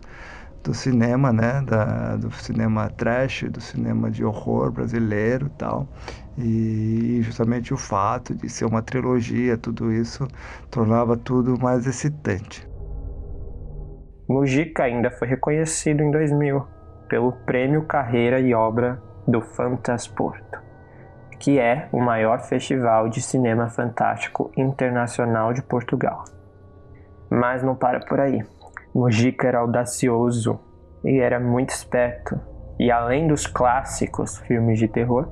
do 0.63 0.73
cinema, 0.73 1.33
né, 1.33 1.61
da, 1.65 2.15
do 2.15 2.31
cinema 2.31 2.89
trash, 2.89 3.43
do 3.49 3.59
cinema 3.59 4.09
de 4.09 4.23
horror 4.23 4.71
brasileiro, 4.71 5.49
tal. 5.49 5.87
E 6.37 7.19
justamente 7.21 7.73
o 7.73 7.77
fato 7.77 8.33
de 8.33 8.49
ser 8.49 8.65
uma 8.65 8.81
trilogia, 8.81 9.57
tudo 9.57 9.91
isso 9.91 10.27
tornava 10.71 11.17
tudo 11.17 11.59
mais 11.59 11.85
excitante. 11.85 12.67
Mujica 14.27 14.83
ainda 14.83 15.11
foi 15.11 15.27
reconhecido 15.27 16.01
em 16.01 16.09
2000 16.09 16.65
pelo 17.09 17.33
Prêmio 17.45 17.83
Carreira 17.85 18.39
e 18.39 18.53
Obra 18.53 19.01
do 19.27 19.41
Fantasporto, 19.41 20.59
que 21.39 21.59
é 21.59 21.89
o 21.91 21.99
maior 21.99 22.39
festival 22.39 23.09
de 23.09 23.21
cinema 23.21 23.69
fantástico 23.69 24.49
internacional 24.57 25.53
de 25.53 25.61
Portugal. 25.61 26.23
Mas 27.29 27.61
não 27.61 27.75
para 27.75 27.99
por 27.99 28.19
aí. 28.19 28.41
Mujica 28.93 29.47
era 29.47 29.59
audacioso 29.59 30.59
e 31.03 31.19
era 31.19 31.39
muito 31.39 31.71
esperto, 31.71 32.39
e 32.79 32.91
além 32.91 33.27
dos 33.27 33.47
clássicos 33.47 34.37
filmes 34.39 34.77
de 34.77 34.87
terror, 34.87 35.27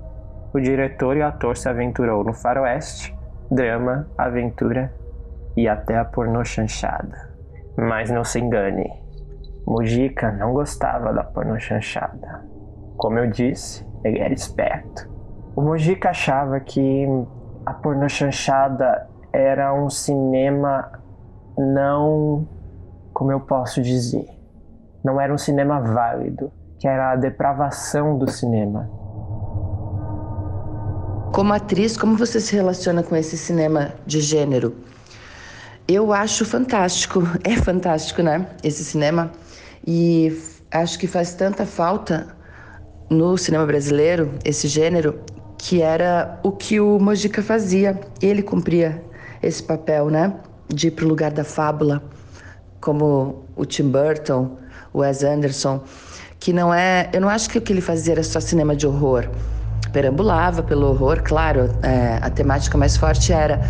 o 0.54 0.60
diretor 0.60 1.16
e 1.16 1.22
o 1.22 1.26
ator 1.26 1.56
se 1.56 1.70
aventurou 1.70 2.24
no 2.24 2.34
faroeste, 2.34 3.16
drama, 3.50 4.08
aventura 4.18 4.94
e 5.56 5.68
até 5.68 5.98
a 5.98 6.06
pornô 6.06 6.44
chanchada. 6.44 7.30
Mas 7.78 8.10
não 8.10 8.24
se 8.24 8.40
engane, 8.40 8.90
Mujica 9.66 10.32
não 10.32 10.54
gostava 10.54 11.14
da 11.14 11.24
pornô 11.24 11.60
chanchada. 11.60 12.44
Como 12.98 13.20
eu 13.20 13.30
disse, 13.30 13.86
ele 14.04 14.20
era 14.20 14.34
esperto. 14.34 15.10
O 15.56 15.62
Mujica 15.62 16.10
achava 16.10 16.60
que 16.60 17.06
a 17.66 17.74
pornô 17.74 18.10
chanchada 18.10 19.08
era 19.32 19.74
um 19.74 19.90
cinema 19.90 20.92
não, 21.58 22.48
como 23.22 23.32
eu 23.32 23.40
posso 23.40 23.84
dizer, 23.84 24.28
não 25.04 25.22
era 25.22 25.32
um 25.32 25.38
cinema 25.38 25.80
válido, 25.80 26.52
que 26.80 26.88
era 26.88 27.12
a 27.12 27.16
depravação 27.16 28.18
do 28.18 28.28
cinema. 28.28 28.90
Como 31.32 31.54
atriz, 31.54 31.96
como 31.96 32.18
você 32.18 32.40
se 32.40 32.56
relaciona 32.56 33.04
com 33.04 33.16
esse 33.16 33.38
cinema 33.38 33.94
de 34.08 34.22
gênero? 34.22 34.76
Eu 35.88 36.12
acho 36.12 36.44
fantástico, 36.44 37.22
é 37.46 37.56
fantástico, 37.58 38.24
né? 38.24 38.48
Esse 38.64 38.84
cinema. 38.84 39.32
E 39.86 40.36
acho 40.72 40.98
que 40.98 41.06
faz 41.06 41.36
tanta 41.36 41.64
falta 41.64 42.26
no 43.08 43.38
cinema 43.38 43.68
brasileiro, 43.68 44.32
esse 44.44 44.68
gênero, 44.68 45.20
que 45.60 45.80
era 45.80 46.40
o 46.42 46.52
que 46.52 46.80
o 46.80 46.98
Mojica 46.98 47.44
fazia. 47.44 48.02
Ele 48.20 48.42
cumpria 48.42 49.00
esse 49.44 49.62
papel, 49.62 50.10
né? 50.10 50.34
De 50.68 50.88
ir 50.88 50.92
para 50.92 51.06
o 51.06 51.08
lugar 51.08 51.30
da 51.30 51.44
fábula, 51.44 52.02
como 52.82 53.46
o 53.56 53.64
Tim 53.64 53.90
Burton, 53.90 54.58
o 54.92 55.00
Wes 55.00 55.24
Anderson, 55.24 55.82
que 56.40 56.52
não 56.52 56.74
é. 56.74 57.10
Eu 57.14 57.22
não 57.22 57.30
acho 57.30 57.50
que 57.50 57.58
o 57.58 57.62
que 57.62 57.72
ele 57.72 57.82
fazia 57.82 58.16
era 58.16 58.24
só 58.24 58.40
cinema 58.40 58.76
de 58.76 58.88
horror. 58.88 59.30
Perambulava 59.94 60.64
pelo 60.64 60.88
horror, 60.88 61.22
claro, 61.22 61.70
é, 61.84 62.18
a 62.22 62.30
temática 62.30 62.78
mais 62.78 62.98
forte 62.98 63.32
era, 63.32 63.62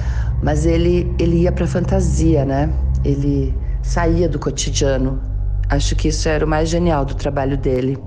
mas 0.41 0.66
ele, 0.66 1.14
ele 1.20 1.41
ia 1.41 1.51
para 1.51 1.68
fantasia, 1.68 2.45
né? 2.45 2.72
Ele 3.03 3.53
saía 3.84 4.30
do 4.30 4.39
cotidiano. 4.39 5.22
Acho 5.70 5.95
que 5.95 6.09
isso 6.09 6.30
era 6.30 6.45
o 6.45 6.47
mais 6.47 6.70
genial 6.70 7.05
do 7.05 7.16
trabalho 7.16 7.57
dele. 7.57 7.97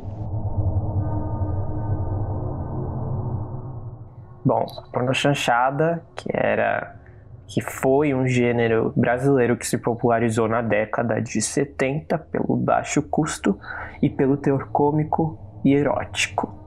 Bom, 4.44 4.66
a 4.78 4.82
pornochanchada, 4.92 6.02
que 6.14 6.28
era 6.32 6.94
que 7.46 7.60
foi 7.60 8.14
um 8.14 8.26
gênero 8.26 8.92
brasileiro 8.96 9.56
que 9.56 9.66
se 9.66 9.78
popularizou 9.78 10.48
na 10.48 10.62
década 10.62 11.20
de 11.20 11.40
70 11.40 12.18
pelo 12.18 12.56
baixo 12.56 13.02
custo 13.02 13.58
e 14.00 14.08
pelo 14.08 14.36
teor 14.36 14.68
cômico 14.70 15.38
e 15.64 15.74
erótico. 15.74 16.64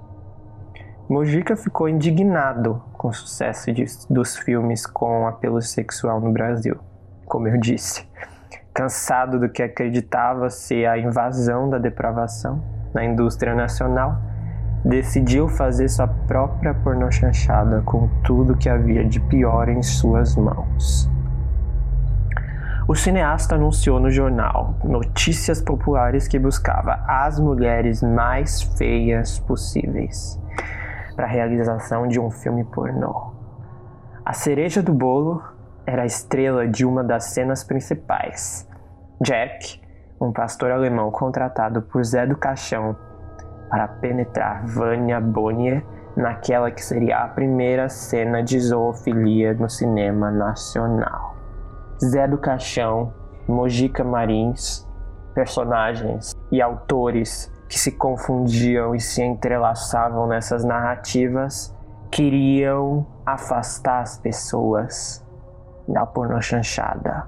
Mojica 1.09 1.55
ficou 1.55 1.87
indignado 1.87 2.83
com 2.93 3.07
o 3.07 3.13
sucesso 3.13 3.71
de, 3.71 3.85
dos 4.09 4.35
filmes 4.35 4.85
com 4.85 5.25
apelo 5.25 5.61
sexual 5.61 6.19
no 6.19 6.31
Brasil, 6.31 6.77
como 7.25 7.47
eu 7.47 7.57
disse. 7.57 8.05
Cansado 8.73 9.39
do 9.39 9.49
que 9.49 9.63
acreditava 9.63 10.49
ser 10.49 10.85
a 10.85 10.97
invasão 10.97 11.69
da 11.69 11.77
depravação 11.77 12.61
na 12.93 13.05
indústria 13.05 13.55
nacional, 13.55 14.17
decidiu 14.83 15.47
fazer 15.47 15.87
sua 15.89 16.07
própria 16.07 16.73
pornochanchada 16.73 17.81
com 17.81 18.07
tudo 18.23 18.55
que 18.55 18.69
havia 18.69 19.03
de 19.03 19.19
pior 19.19 19.69
em 19.69 19.81
suas 19.81 20.35
mãos. 20.35 21.09
O 22.87 22.95
cineasta 22.95 23.55
anunciou 23.55 23.99
no 23.99 24.09
jornal 24.09 24.75
Notícias 24.83 25.61
Populares 25.61 26.25
que 26.25 26.39
buscava 26.39 27.03
as 27.05 27.37
mulheres 27.37 28.01
mais 28.01 28.61
feias 28.61 29.39
possíveis 29.39 30.39
para 31.13 31.25
a 31.25 31.29
realização 31.29 32.07
de 32.07 32.17
um 32.17 32.31
filme 32.31 32.63
pornô. 32.63 33.33
A 34.23 34.31
cereja 34.31 34.81
do 34.81 34.93
bolo 34.93 35.43
era 35.85 36.03
a 36.03 36.05
estrela 36.05 36.67
de 36.67 36.85
uma 36.85 37.03
das 37.03 37.25
cenas 37.25 37.63
principais. 37.63 38.65
Jack, 39.19 39.81
um 40.21 40.31
pastor 40.31 40.71
alemão 40.71 41.11
contratado 41.11 41.81
por 41.81 42.03
Zé 42.05 42.25
do 42.25 42.37
Caixão 42.37 42.95
para 43.69 43.87
penetrar 43.87 44.65
Vânia 44.65 45.19
Bonnier 45.19 45.83
naquela 46.15 46.71
que 46.71 46.83
seria 46.83 47.19
a 47.19 47.27
primeira 47.27 47.89
cena 47.89 48.41
de 48.41 48.59
zoofilia 48.59 49.53
no 49.53 49.69
cinema 49.69 50.31
nacional. 50.31 51.35
Zé 52.03 52.27
do 52.27 52.37
Caixão, 52.37 53.13
Mojica 53.47 54.03
Marins, 54.03 54.87
personagens 55.33 56.31
e 56.51 56.61
autores 56.61 57.51
que 57.69 57.79
se 57.79 57.91
confundiam 57.91 58.95
e 58.95 58.99
se 58.99 59.21
entrelaçavam 59.21 60.27
nessas 60.27 60.63
narrativas 60.63 61.75
queriam 62.09 63.05
afastar 63.25 64.01
as 64.01 64.17
pessoas 64.17 65.23
da 65.87 66.05
pornochanchada. 66.05 67.27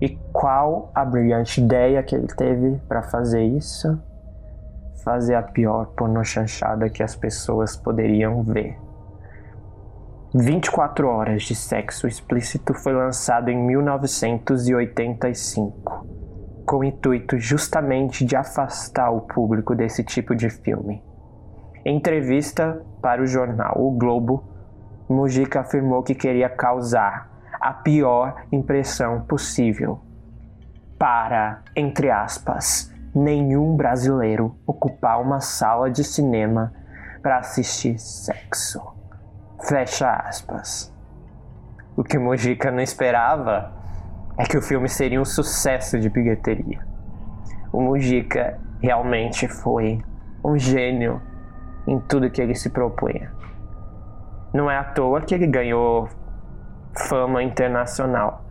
E 0.00 0.18
qual 0.32 0.90
a 0.94 1.04
brilhante 1.04 1.60
ideia 1.60 2.02
que 2.02 2.14
ele 2.14 2.26
teve 2.26 2.80
para 2.88 3.02
fazer 3.02 3.42
isso? 3.42 3.98
Fazer 5.04 5.34
a 5.34 5.42
pior 5.42 5.86
pornochanchada 5.96 6.88
que 6.88 7.02
as 7.02 7.14
pessoas 7.14 7.76
poderiam 7.76 8.42
ver. 8.42 8.78
24 10.34 11.06
Horas 11.06 11.42
de 11.42 11.54
Sexo 11.54 12.08
Explícito 12.08 12.74
foi 12.74 12.92
lançado 12.92 13.50
em 13.50 13.56
1985 13.56 16.14
com 16.64 16.78
o 16.78 16.84
intuito 16.84 17.38
justamente 17.38 18.24
de 18.24 18.34
afastar 18.34 19.10
o 19.10 19.20
público 19.20 19.74
desse 19.74 20.02
tipo 20.02 20.34
de 20.34 20.48
filme. 20.48 21.02
Em 21.84 21.96
entrevista 21.96 22.82
para 23.02 23.22
o 23.22 23.26
jornal 23.26 23.74
O 23.76 23.92
Globo, 23.92 24.42
Mujica 25.08 25.60
afirmou 25.60 26.02
que 26.02 26.14
queria 26.14 26.48
causar 26.48 27.30
a 27.60 27.72
pior 27.72 28.42
impressão 28.50 29.20
possível 29.20 30.00
para, 30.98 31.62
entre 31.76 32.10
aspas, 32.10 32.90
nenhum 33.14 33.76
brasileiro 33.76 34.56
ocupar 34.66 35.20
uma 35.20 35.40
sala 35.40 35.90
de 35.90 36.02
cinema 36.02 36.72
para 37.22 37.38
assistir 37.38 37.98
sexo. 37.98 38.82
Fecha 39.66 40.10
aspas. 40.10 40.92
O 41.96 42.02
que 42.02 42.18
Mujica 42.18 42.70
não 42.70 42.80
esperava 42.80 43.72
é 44.36 44.44
que 44.44 44.58
o 44.58 44.62
filme 44.62 44.88
seria 44.88 45.20
um 45.20 45.24
sucesso 45.24 45.98
de 45.98 46.10
bilheteria. 46.10 46.84
O 47.72 47.80
Mujica 47.80 48.58
realmente 48.82 49.46
foi 49.46 50.02
um 50.44 50.58
gênio 50.58 51.22
em 51.86 52.00
tudo 52.00 52.30
que 52.30 52.42
ele 52.42 52.54
se 52.54 52.70
propunha. 52.70 53.32
Não 54.52 54.70
é 54.70 54.76
à 54.76 54.84
toa 54.84 55.20
que 55.20 55.34
ele 55.34 55.46
ganhou 55.46 56.08
fama 57.08 57.42
internacional. 57.42 58.44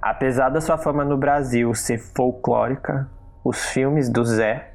Apesar 0.00 0.48
da 0.48 0.60
sua 0.60 0.76
fama 0.76 1.04
no 1.04 1.16
Brasil 1.16 1.74
ser 1.74 1.98
folclórica, 1.98 3.08
os 3.44 3.66
filmes 3.66 4.08
do 4.08 4.24
Zé 4.24 4.74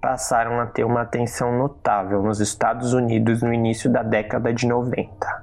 passaram 0.00 0.58
a 0.58 0.66
ter 0.66 0.84
uma 0.84 1.02
atenção 1.02 1.58
notável 1.58 2.22
nos 2.22 2.40
Estados 2.40 2.94
Unidos 2.94 3.42
no 3.42 3.52
início 3.52 3.90
da 3.90 4.02
década 4.02 4.52
de 4.52 4.66
90. 4.66 5.42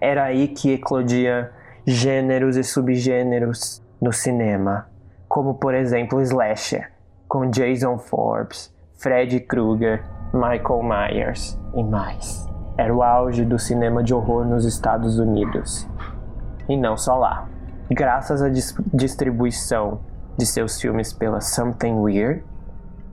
Era 0.00 0.24
aí 0.24 0.48
que 0.48 0.72
eclodia 0.72 1.50
gêneros 1.86 2.56
e 2.56 2.64
subgêneros 2.64 3.82
no 4.00 4.12
cinema, 4.12 4.86
como 5.28 5.54
por 5.54 5.74
exemplo 5.74 6.22
slasher, 6.22 6.90
com 7.28 7.50
Jason 7.50 7.98
Forbes, 7.98 8.74
Freddy 8.96 9.40
Krueger, 9.40 10.02
Michael 10.32 10.82
Myers 10.82 11.58
e 11.74 11.82
mais. 11.82 12.48
Era 12.78 12.94
o 12.94 13.02
auge 13.02 13.44
do 13.44 13.58
cinema 13.58 14.02
de 14.02 14.14
horror 14.14 14.46
nos 14.46 14.64
Estados 14.64 15.18
Unidos. 15.18 15.86
E 16.66 16.78
não 16.78 16.96
só 16.96 17.16
lá. 17.16 17.46
Graças 17.90 18.42
à 18.42 18.48
dis 18.48 18.74
distribuição 18.94 20.00
de 20.40 20.46
seus 20.46 20.80
filmes 20.80 21.12
pela 21.12 21.38
Something 21.38 21.96
Weird, 21.96 22.42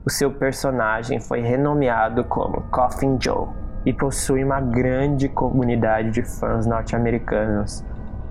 o 0.04 0.10
seu 0.10 0.32
personagem 0.32 1.20
foi 1.20 1.42
renomeado 1.42 2.24
como 2.24 2.62
Coffin 2.70 3.18
Joe 3.20 3.48
e 3.84 3.92
possui 3.92 4.42
uma 4.42 4.60
grande 4.60 5.28
comunidade 5.28 6.10
de 6.10 6.22
fãs 6.22 6.66
norte-americanos 6.66 7.84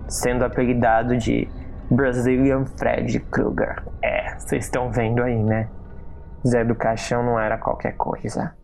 sendo 0.08 0.43
apelidado 0.43 1.16
de 1.16 1.48
Brazilian 1.91 2.66
Fred 2.66 3.20
Krueger. 3.32 3.84
É, 4.02 4.36
vocês 4.39 4.66
estão 4.66 4.91
vendo 4.91 5.22
aí, 5.22 5.43
né? 5.43 5.70
Zé 6.48 6.66
do 6.66 6.74
Caixão 6.74 7.24
não 7.24 7.39
era 7.39 7.56
qualquer 7.56 7.95
coisa. 7.95 8.56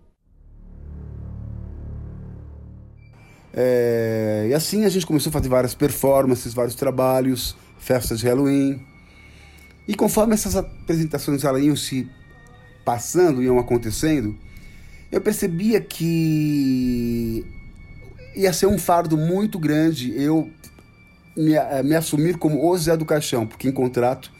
É, 3.53 4.47
e 4.49 4.53
assim 4.55 4.83
a 4.83 4.89
gente 4.89 5.05
começou 5.05 5.29
a 5.29 5.33
fazer 5.33 5.49
várias 5.49 5.75
performances, 5.75 6.55
vários 6.55 6.73
trabalhos, 6.73 7.55
festas 7.77 8.19
de 8.19 8.27
Halloween. 8.27 8.92
E 9.87 9.95
conforme 9.95 10.33
essas 10.33 10.55
apresentações 10.55 11.43
elas 11.43 11.63
iam 11.63 11.75
se 11.75 12.09
passando, 12.85 13.43
iam 13.43 13.59
acontecendo, 13.59 14.35
eu 15.11 15.21
percebia 15.21 15.79
que 15.81 17.45
ia 18.35 18.51
ser 18.51 18.65
um 18.65 18.77
fardo 18.77 19.17
muito 19.17 19.59
grande 19.59 20.11
eu 20.15 20.49
me, 21.35 21.53
eh, 21.53 21.83
me 21.83 21.95
assumir 21.95 22.37
como 22.37 22.67
o 22.67 22.77
Zé 22.77 22.95
do 22.97 23.05
Caixão, 23.05 23.45
porque 23.45 23.67
em 23.67 23.71
contrato 23.71 24.31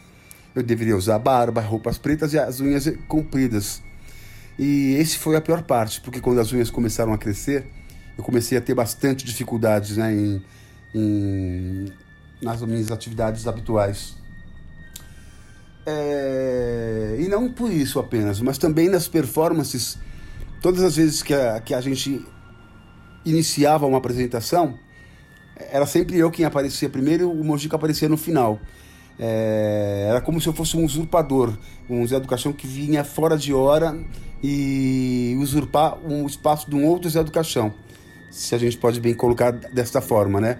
eu 0.54 0.62
deveria 0.62 0.96
usar 0.96 1.18
barba, 1.18 1.60
roupas 1.60 1.98
pretas 1.98 2.32
e 2.32 2.38
as 2.38 2.60
unhas 2.60 2.92
compridas. 3.08 3.82
E 4.58 4.94
esse 4.94 5.18
foi 5.18 5.36
a 5.36 5.40
pior 5.40 5.62
parte, 5.62 6.00
porque 6.00 6.20
quando 6.20 6.40
as 6.40 6.52
unhas 6.52 6.70
começaram 6.70 7.12
a 7.12 7.18
crescer, 7.18 7.66
eu 8.16 8.22
comecei 8.22 8.56
a 8.56 8.60
ter 8.60 8.74
bastante 8.74 9.24
dificuldades 9.24 9.96
né, 9.96 10.14
em, 10.14 10.42
em 10.94 11.92
nas 12.40 12.60
minhas 12.62 12.90
atividades 12.90 13.46
habituais. 13.46 14.14
É, 15.86 17.16
e 17.20 17.28
não 17.28 17.52
por 17.52 17.70
isso 17.70 17.98
apenas, 17.98 18.40
mas 18.40 18.56
também 18.56 18.88
nas 18.88 19.06
performances, 19.06 19.98
todas 20.60 20.82
as 20.82 20.96
vezes 20.96 21.22
que 21.22 21.34
a, 21.34 21.60
que 21.60 21.74
a 21.74 21.80
gente 21.80 22.24
iniciava 23.24 23.86
uma 23.86 23.98
apresentação, 23.98 24.78
era 25.56 25.86
sempre 25.86 26.18
eu 26.18 26.30
quem 26.30 26.44
aparecia 26.44 26.88
primeiro 26.88 27.24
e 27.24 27.26
o 27.26 27.44
Mojica 27.44 27.76
aparecia 27.76 28.08
no 28.08 28.16
final. 28.16 28.60
É, 29.18 30.06
era 30.08 30.20
como 30.20 30.40
se 30.40 30.48
eu 30.48 30.52
fosse 30.52 30.76
um 30.76 30.84
usurpador, 30.84 31.56
um 31.88 32.04
Zé 32.06 32.18
do 32.18 32.26
Caixão 32.26 32.52
que 32.52 32.66
vinha 32.66 33.04
fora 33.04 33.36
de 33.36 33.54
hora 33.54 33.96
e 34.42 35.36
usurpar 35.38 35.98
um 36.04 36.26
espaço 36.26 36.68
de 36.68 36.74
um 36.74 36.84
outro 36.84 37.08
Zé 37.08 37.22
do 37.22 37.30
Caixão, 37.30 37.72
se 38.30 38.54
a 38.54 38.58
gente 38.58 38.76
pode 38.76 39.00
bem 39.00 39.14
colocar 39.14 39.52
desta 39.52 40.00
forma, 40.00 40.40
né? 40.40 40.58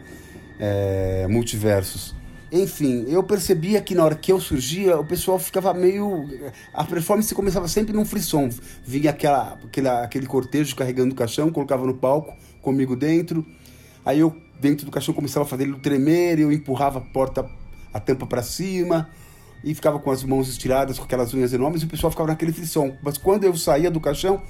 É, 0.58 1.26
multiversos. 1.28 2.14
Enfim, 2.56 3.04
eu 3.08 3.20
percebia 3.24 3.80
que 3.80 3.96
na 3.96 4.04
hora 4.04 4.14
que 4.14 4.30
eu 4.30 4.40
surgia, 4.40 4.96
o 4.96 5.04
pessoal 5.04 5.40
ficava 5.40 5.74
meio. 5.74 6.24
A 6.72 6.84
performance 6.84 7.34
começava 7.34 7.66
sempre 7.66 7.92
num 7.92 8.04
frisson. 8.04 8.48
Vinha 8.86 9.10
aquela, 9.10 9.58
aquela, 9.64 10.04
aquele 10.04 10.24
cortejo 10.24 10.76
carregando 10.76 11.12
o 11.12 11.16
caixão, 11.16 11.50
colocava 11.50 11.84
no 11.84 11.94
palco, 11.94 12.32
comigo 12.62 12.94
dentro. 12.94 13.44
Aí 14.06 14.20
eu, 14.20 14.32
dentro 14.60 14.86
do 14.86 14.92
caixão, 14.92 15.12
começava 15.12 15.44
a 15.44 15.48
fazer 15.48 15.64
ele 15.64 15.76
tremer, 15.80 16.38
eu 16.38 16.52
empurrava 16.52 17.00
a 17.00 17.02
porta, 17.02 17.44
a 17.92 17.98
tampa 17.98 18.24
para 18.24 18.40
cima 18.40 19.10
e 19.64 19.74
ficava 19.74 19.98
com 19.98 20.12
as 20.12 20.22
mãos 20.22 20.48
estiradas, 20.48 20.96
com 20.96 21.06
aquelas 21.06 21.34
unhas 21.34 21.52
enormes, 21.52 21.82
e 21.82 21.86
o 21.86 21.88
pessoal 21.88 22.12
ficava 22.12 22.28
naquele 22.28 22.52
frisson. 22.52 22.96
Mas 23.02 23.18
quando 23.18 23.42
eu 23.42 23.56
saía 23.56 23.90
do 23.90 23.98
caixão, 23.98 24.40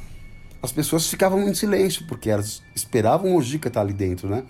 as 0.60 0.72
pessoas 0.72 1.08
ficavam 1.08 1.48
em 1.48 1.54
silêncio, 1.54 2.06
porque 2.06 2.28
elas 2.28 2.62
esperavam 2.74 3.34
o 3.34 3.40
Gica 3.40 3.68
estar 3.68 3.80
ali 3.80 3.94
dentro, 3.94 4.28
né? 4.28 4.42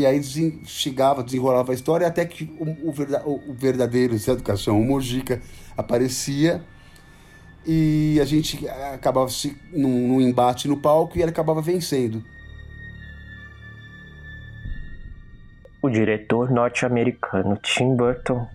E 0.00 0.06
aí 0.06 0.22
chegava, 0.64 1.22
desenrolava 1.22 1.72
a 1.72 1.74
história 1.74 2.06
até 2.06 2.24
que 2.24 2.44
o, 2.58 2.88
o, 2.88 3.52
verdadeiro 3.52 4.16
Zé 4.16 4.34
do 4.34 4.42
Caixão, 4.42 4.80
o 4.80 4.82
Mojica, 4.82 5.42
aparecia 5.76 6.62
e 7.66 8.18
a 8.18 8.24
gente 8.24 8.66
acabava 8.66 9.28
se, 9.28 9.54
num, 9.70 10.08
num 10.08 10.20
embate 10.22 10.68
no 10.68 10.78
palco 10.78 11.18
e 11.18 11.20
ele 11.20 11.30
acabava 11.30 11.60
vencendo. 11.60 12.24
O 15.82 15.90
diretor 15.90 16.50
norte-americano 16.50 17.58
Tim 17.58 17.94
Burton, 17.94 18.48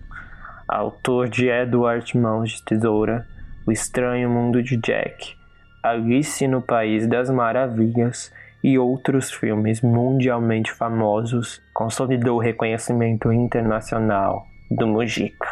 autor 0.66 1.28
de 1.28 1.46
Edward 1.46 2.18
Mãos 2.18 2.54
de 2.54 2.64
Tesoura, 2.64 3.24
O 3.64 3.70
Estranho 3.70 4.28
Mundo 4.28 4.60
de 4.60 4.76
Jack, 4.78 5.36
Alice 5.80 6.44
no 6.48 6.60
País 6.60 7.06
das 7.06 7.30
Maravilhas 7.30 8.32
e 8.66 8.76
outros 8.80 9.30
filmes 9.30 9.80
mundialmente 9.80 10.72
famosos, 10.72 11.62
consolidou 11.72 12.38
o 12.38 12.42
reconhecimento 12.42 13.32
internacional 13.32 14.44
do 14.68 14.88
Mujica. 14.88 15.48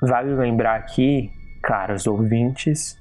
Vale 0.00 0.32
lembrar 0.34 0.76
aqui, 0.76 1.32
caros 1.60 2.06
ouvintes, 2.06 2.96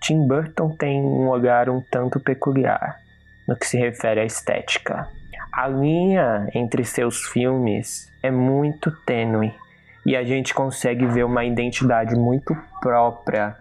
Tim 0.00 0.26
Burton 0.26 0.70
tem 0.70 0.98
um 0.98 1.28
olhar 1.28 1.68
um 1.68 1.82
tanto 1.90 2.18
peculiar 2.18 2.96
no 3.46 3.54
que 3.54 3.66
se 3.66 3.76
refere 3.76 4.20
à 4.20 4.24
estética. 4.24 5.06
A 5.52 5.68
linha 5.68 6.48
entre 6.54 6.82
seus 6.82 7.26
filmes 7.26 8.10
é 8.22 8.30
muito 8.30 8.90
tênue 9.04 9.52
e 10.06 10.16
a 10.16 10.24
gente 10.24 10.54
consegue 10.54 11.04
ver 11.04 11.24
uma 11.24 11.44
identidade 11.44 12.14
muito 12.16 12.56
própria 12.80 13.54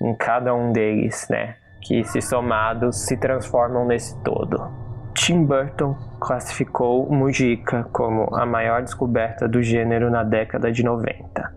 em 0.00 0.14
cada 0.14 0.54
um 0.54 0.72
deles, 0.72 1.26
né? 1.28 1.56
Que, 1.82 2.04
se 2.04 2.20
somados, 2.20 3.04
se 3.04 3.16
transformam 3.16 3.84
nesse 3.84 4.16
todo. 4.22 4.70
Tim 5.14 5.44
Burton 5.44 5.94
classificou 6.20 7.10
Mujica 7.10 7.84
como 7.92 8.34
a 8.34 8.46
maior 8.46 8.82
descoberta 8.82 9.46
do 9.46 9.62
gênero 9.62 10.10
na 10.10 10.22
década 10.22 10.72
de 10.72 10.82
90. 10.82 11.52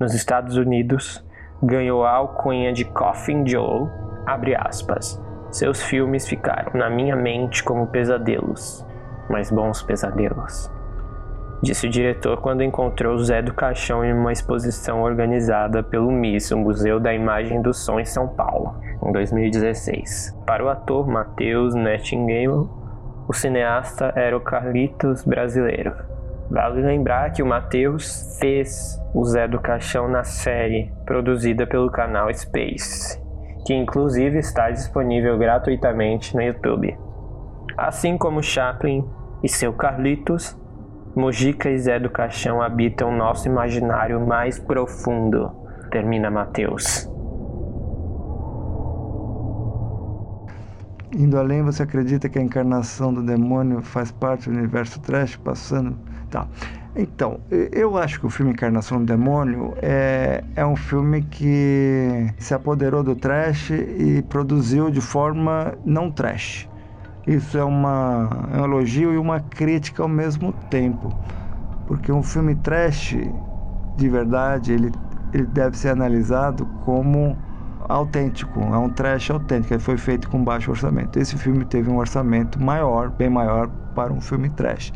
Nos 0.00 0.14
Estados 0.14 0.56
Unidos, 0.56 1.24
ganhou 1.62 2.04
a 2.04 2.12
alcunha 2.12 2.72
de 2.72 2.84
Coffin 2.84 3.46
Joe, 3.46 3.90
abre 4.26 4.54
aspas. 4.54 5.20
Seus 5.50 5.82
filmes 5.82 6.26
ficaram 6.26 6.72
na 6.74 6.88
minha 6.88 7.16
mente 7.16 7.62
como 7.62 7.88
pesadelos, 7.88 8.86
mas 9.28 9.50
bons 9.50 9.82
pesadelos 9.82 10.77
disse 11.62 11.86
o 11.86 11.90
diretor 11.90 12.40
quando 12.40 12.62
encontrou 12.62 13.18
Zé 13.18 13.42
do 13.42 13.52
Caixão 13.52 14.04
em 14.04 14.12
uma 14.12 14.32
exposição 14.32 15.02
organizada 15.02 15.82
pelo 15.82 16.10
MIS, 16.10 16.50
o 16.50 16.58
Museu 16.58 17.00
da 17.00 17.12
Imagem 17.12 17.60
do 17.60 17.74
Som 17.74 17.98
em 17.98 18.04
São 18.04 18.28
Paulo, 18.28 18.74
em 19.04 19.12
2016. 19.12 20.36
Para 20.46 20.64
o 20.64 20.68
ator 20.68 21.06
Matheus 21.08 21.74
Nightingale, 21.74 22.68
o 23.28 23.32
cineasta 23.32 24.12
era 24.16 24.36
o 24.36 24.40
Carlitos 24.40 25.24
brasileiro. 25.24 25.94
Vale 26.50 26.80
lembrar 26.80 27.30
que 27.30 27.42
o 27.42 27.46
Matheus 27.46 28.38
fez 28.40 28.98
o 29.12 29.22
Zé 29.24 29.46
do 29.46 29.60
Caixão 29.60 30.08
na 30.08 30.24
série 30.24 30.90
produzida 31.04 31.66
pelo 31.66 31.90
canal 31.90 32.32
Space, 32.32 33.20
que 33.66 33.74
inclusive 33.74 34.38
está 34.38 34.70
disponível 34.70 35.36
gratuitamente 35.36 36.34
no 36.34 36.42
YouTube. 36.42 36.96
Assim 37.76 38.16
como 38.16 38.42
Chaplin 38.42 39.04
e 39.42 39.48
seu 39.48 39.74
Carlitos, 39.74 40.56
Mujica 41.14 41.70
e 41.70 41.78
Zé 41.78 41.98
do 41.98 42.10
Caixão 42.10 42.62
habitam 42.62 43.16
nosso 43.16 43.48
imaginário 43.48 44.24
mais 44.24 44.58
profundo, 44.58 45.50
termina 45.90 46.30
Mateus. 46.30 47.10
Indo 51.16 51.38
além, 51.38 51.62
você 51.62 51.82
acredita 51.82 52.28
que 52.28 52.38
a 52.38 52.42
encarnação 52.42 53.12
do 53.12 53.22
demônio 53.22 53.80
faz 53.80 54.12
parte 54.12 54.50
do 54.50 54.56
universo 54.56 55.00
trash 55.00 55.36
passando? 55.36 55.96
Tá. 56.30 56.46
Então, 56.98 57.40
eu 57.50 57.96
acho 57.96 58.18
que 58.18 58.26
o 58.26 58.30
filme 58.30 58.52
Encarnação 58.52 58.98
do 58.98 59.04
Demônio 59.04 59.74
é, 59.80 60.42
é 60.56 60.66
um 60.66 60.74
filme 60.74 61.22
que 61.22 62.26
se 62.38 62.52
apoderou 62.52 63.04
do 63.04 63.14
trash 63.14 63.70
e 63.70 64.20
produziu 64.28 64.90
de 64.90 65.00
forma 65.00 65.74
não 65.84 66.10
trash. 66.10 66.67
Isso 67.28 67.58
é, 67.58 67.64
uma, 67.64 68.30
é 68.54 68.58
um 68.58 68.64
elogio 68.64 69.12
e 69.12 69.18
uma 69.18 69.38
crítica 69.38 70.02
ao 70.02 70.08
mesmo 70.08 70.50
tempo, 70.70 71.14
porque 71.86 72.10
um 72.10 72.22
filme 72.22 72.54
trash 72.56 73.16
de 73.94 74.08
verdade 74.08 74.72
ele, 74.72 74.90
ele 75.34 75.44
deve 75.44 75.76
ser 75.76 75.90
analisado 75.90 76.64
como 76.80 77.36
autêntico, 77.86 78.60
é 78.60 78.78
um 78.78 78.88
trash 78.88 79.30
autêntico, 79.30 79.74
ele 79.74 79.80
foi 79.82 79.98
feito 79.98 80.30
com 80.30 80.42
baixo 80.42 80.70
orçamento. 80.70 81.18
Esse 81.18 81.36
filme 81.36 81.66
teve 81.66 81.90
um 81.90 81.98
orçamento 81.98 82.58
maior, 82.62 83.10
bem 83.10 83.28
maior 83.28 83.68
para 83.94 84.10
um 84.10 84.22
filme 84.22 84.48
trash 84.48 84.90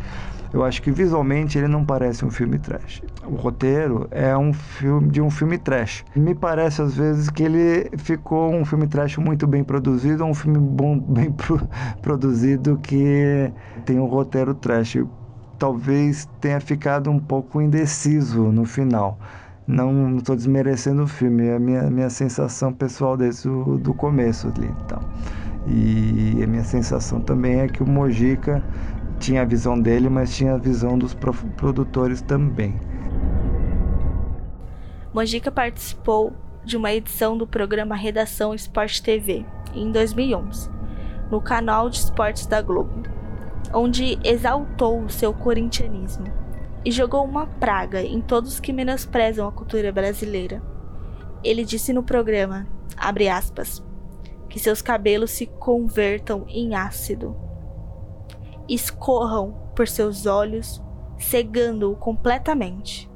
eu 0.53 0.63
acho 0.63 0.83
que 0.83 0.91
visualmente 0.91 1.57
ele 1.57 1.67
não 1.67 1.85
parece 1.85 2.25
um 2.25 2.31
filme 2.31 2.59
trash. 2.59 3.03
O 3.27 3.35
roteiro 3.37 4.07
é 4.11 4.37
um 4.37 4.53
filme 4.53 5.09
de 5.09 5.21
um 5.21 5.31
filme 5.31 5.57
trash. 5.57 6.05
Me 6.15 6.35
parece 6.35 6.83
às 6.83 6.95
vezes 6.95 7.31
que 7.31 7.43
ele 7.43 7.91
ficou 7.97 8.53
um 8.53 8.65
filme 8.65 8.87
trash 8.87 9.17
muito 9.17 9.47
bem 9.47 9.65
produzido, 9.65 10.25
um 10.25 10.35
filme 10.35 10.59
bom, 10.59 10.99
bem 11.01 11.33
pro, 11.33 11.61
produzido 12.03 12.79
que 12.83 13.51
tem 13.87 13.99
um 13.99 14.07
roteiro 14.07 14.55
trash. 14.55 14.99
Talvez 15.59 16.29
tenha 16.41 16.61
ficado 16.61 17.11
um 17.11 17.19
pouco 17.19 17.61
indeciso 17.61 18.43
no 18.53 18.65
final. 18.65 19.19
Não 19.67 20.17
estou 20.19 20.37
desmerecendo 20.37 21.05
o 21.05 21.07
filme, 21.07 21.47
é 21.47 21.55
a 21.55 21.59
minha, 21.59 21.83
minha 21.89 22.11
sensação 22.11 22.73
pessoal 22.73 23.17
desde 23.17 23.49
o 23.49 23.79
do 23.79 23.95
começo 23.95 24.49
ali. 24.49 24.69
Então. 24.85 25.01
E 25.67 26.43
a 26.43 26.47
minha 26.47 26.65
sensação 26.65 27.21
também 27.21 27.61
é 27.61 27.69
que 27.69 27.83
o 27.83 27.89
Mojica 27.89 28.63
tinha 29.23 29.43
a 29.43 29.45
visão 29.45 29.81
dele, 29.81 30.09
mas 30.09 30.35
tinha 30.35 30.55
a 30.55 30.59
visão 30.59 30.99
dos 30.99 31.15
produtores 31.15 32.21
também. 32.21 32.75
Mojica 35.15 35.51
participou 35.51 36.33
de 36.65 36.77
uma 36.77 36.93
edição 36.93 37.39
do 37.39 37.47
programa 37.47 37.95
Redação 37.95 38.53
Esporte 38.53 39.01
TV 39.01 39.47
em 39.75 39.93
2011, 39.93 40.69
no 41.31 41.41
canal 41.41 41.89
de 41.89 41.99
esportes 41.99 42.47
da 42.47 42.61
Globo, 42.61 43.03
onde 43.73 44.19
exaltou 44.25 45.05
o 45.05 45.11
seu 45.11 45.33
corintianismo 45.33 46.27
e 46.85 46.91
jogou 46.91 47.25
uma 47.25 47.47
praga 47.47 48.03
em 48.03 48.21
todos 48.21 48.59
que 48.59 48.73
menosprezam 48.73 49.47
a 49.47 49.53
cultura 49.53 49.93
brasileira. 49.93 50.61
Ele 51.45 51.65
disse 51.65 51.93
no 51.93 52.03
programa, 52.03 52.67
abre 52.97 53.29
aspas, 53.29 53.83
que 54.49 54.59
seus 54.59 54.83
cabelos 54.83 55.31
se 55.31 55.47
convertam 55.47 56.45
em 56.49 56.75
ácido, 56.75 57.37
escorram 58.69 59.53
por 59.75 59.89
seus 59.89 60.27
olhos, 60.27 60.83
cegando-o 61.19 61.97
completamente, 61.97 63.11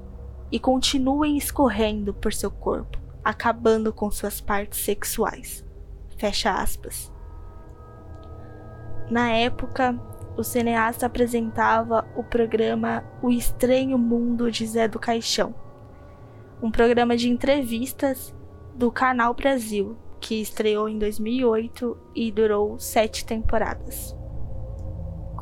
e 0.51 0.59
continuem 0.59 1.36
escorrendo 1.36 2.14
por 2.14 2.32
seu 2.32 2.51
corpo, 2.51 2.99
acabando 3.24 3.92
com 3.92 4.11
suas 4.11 4.40
partes 4.40 4.80
sexuais. 4.80 5.64
Fecha 6.16 6.53
aspas. 6.53 7.12
Na 9.11 9.30
época, 9.30 10.01
o 10.36 10.42
cineasta 10.42 11.07
apresentava 11.07 12.07
o 12.16 12.22
programa 12.22 13.05
O 13.22 13.30
Estranho 13.30 13.99
Mundo 13.99 14.51
de 14.51 14.66
Zé 14.66 14.88
do 14.88 14.99
Caixão, 14.99 15.55
um 16.62 16.70
programa 16.70 17.16
de 17.16 17.28
entrevistas 17.28 18.34
do 18.74 18.90
Canal 18.90 19.34
Brasil, 19.34 19.97
que 20.20 20.40
estreou 20.40 20.88
em 20.88 20.99
2008 20.99 21.97
e 22.14 22.32
durou 22.32 22.78
sete 22.78 23.24
temporadas. 23.24 24.15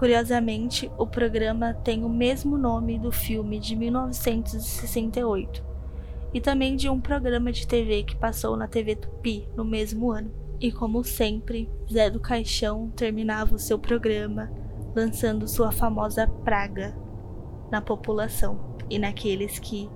Curiosamente, 0.04 0.92
o 0.98 1.06
programa 1.06 1.72
tem 1.72 2.04
o 2.04 2.10
mesmo 2.10 2.58
nome 2.58 2.98
do 2.98 3.10
filme 3.10 3.58
de 3.58 3.74
1968 3.74 5.64
e 6.34 6.42
também 6.42 6.76
de 6.76 6.90
um 6.90 7.00
programa 7.00 7.50
de 7.50 7.66
TV 7.66 8.02
que 8.02 8.14
passou 8.14 8.54
na 8.54 8.68
TV 8.68 8.96
Tupi 8.96 9.48
no 9.56 9.64
mesmo 9.64 10.12
ano. 10.12 10.30
E 10.60 10.70
como 10.70 11.02
sempre, 11.02 11.70
Zé 11.90 12.10
do 12.10 12.20
Caixão 12.20 12.90
terminava 12.90 13.54
o 13.54 13.58
seu 13.58 13.78
programa 13.78 14.52
lançando 14.94 15.48
sua 15.48 15.72
famosa 15.72 16.26
praga 16.44 16.94
na 17.72 17.80
população 17.80 18.76
e 18.90 18.98
naqueles 18.98 19.58
que 19.58 19.88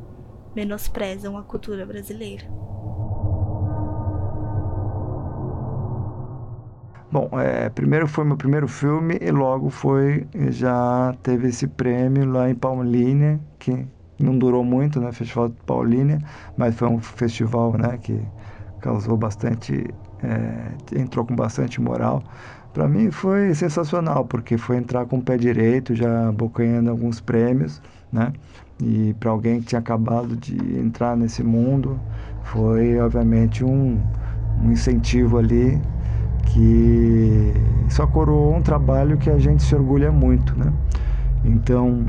menosprezam 0.57 1.37
a 1.37 1.43
cultura 1.43 1.85
brasileira. 1.85 2.47
Bom, 7.11 7.31
é, 7.41 7.71
primeiro 7.71 8.07
foi 8.07 8.25
meu 8.25 8.37
primeiro 8.37 8.69
filme 8.69 9.17
e 9.21 9.31
logo 9.31 9.71
foi, 9.71 10.27
já 10.51 11.15
teve 11.23 11.49
esse 11.49 11.67
prêmio 11.67 12.27
lá 12.31 12.51
em 12.51 12.55
Paulínia, 12.55 13.41
que 13.59 13.87
não 14.21 14.39
durou 14.39 14.63
muito, 14.63 15.01
né, 15.01 15.11
Festival 15.13 15.49
de 15.49 15.55
Paulínia, 15.65 16.19
mas 16.55 16.75
foi 16.77 16.87
um 16.89 16.99
festival, 17.01 17.73
né, 17.79 17.97
que 17.97 18.21
causou 18.81 19.17
bastante, 19.17 19.87
é, 20.23 21.01
entrou 21.01 21.25
com 21.25 21.35
bastante 21.35 21.81
moral. 21.81 22.23
Para 22.75 22.87
mim 22.87 23.11
foi 23.11 23.55
sensacional, 23.55 24.27
porque 24.27 24.59
foi 24.59 24.77
entrar 24.77 25.07
com 25.07 25.17
o 25.17 25.23
pé 25.23 25.39
direito, 25.39 25.95
já 25.95 26.29
abocanhando 26.29 26.91
alguns 26.91 27.21
prêmios, 27.23 27.81
né, 28.13 28.35
e 28.79 29.15
para 29.19 29.31
alguém 29.31 29.61
que 29.61 29.67
tinha 29.69 29.79
acabado 29.79 30.37
de 30.37 30.57
entrar 30.79 31.17
nesse 31.17 31.43
mundo, 31.43 31.99
foi 32.43 32.99
obviamente 33.01 33.65
um, 33.65 34.07
um 34.59 34.71
incentivo 34.71 35.39
ali 35.39 35.81
que 36.49 37.53
só 37.91 38.07
coroou 38.07 38.55
um 38.57 38.63
trabalho 38.63 39.19
que 39.19 39.31
a 39.31 39.39
gente 39.39 39.63
se 39.63 39.75
orgulha 39.75 40.11
muito, 40.11 40.59
né? 40.59 40.73
Então, 41.45 42.07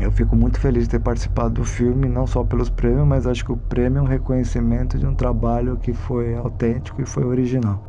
eu 0.00 0.10
fico 0.10 0.36
muito 0.36 0.58
feliz 0.58 0.84
de 0.84 0.90
ter 0.90 1.00
participado 1.00 1.54
do 1.54 1.64
filme, 1.64 2.08
não 2.08 2.26
só 2.26 2.44
pelos 2.44 2.68
prêmios, 2.70 3.06
mas 3.06 3.26
acho 3.26 3.44
que 3.44 3.52
o 3.52 3.56
prêmio 3.56 4.00
é 4.00 4.02
um 4.02 4.06
reconhecimento 4.06 4.98
de 4.98 5.06
um 5.06 5.14
trabalho 5.14 5.76
que 5.78 5.92
foi 5.92 6.34
autêntico 6.34 7.00
e 7.00 7.06
foi 7.06 7.24
original. 7.24 7.80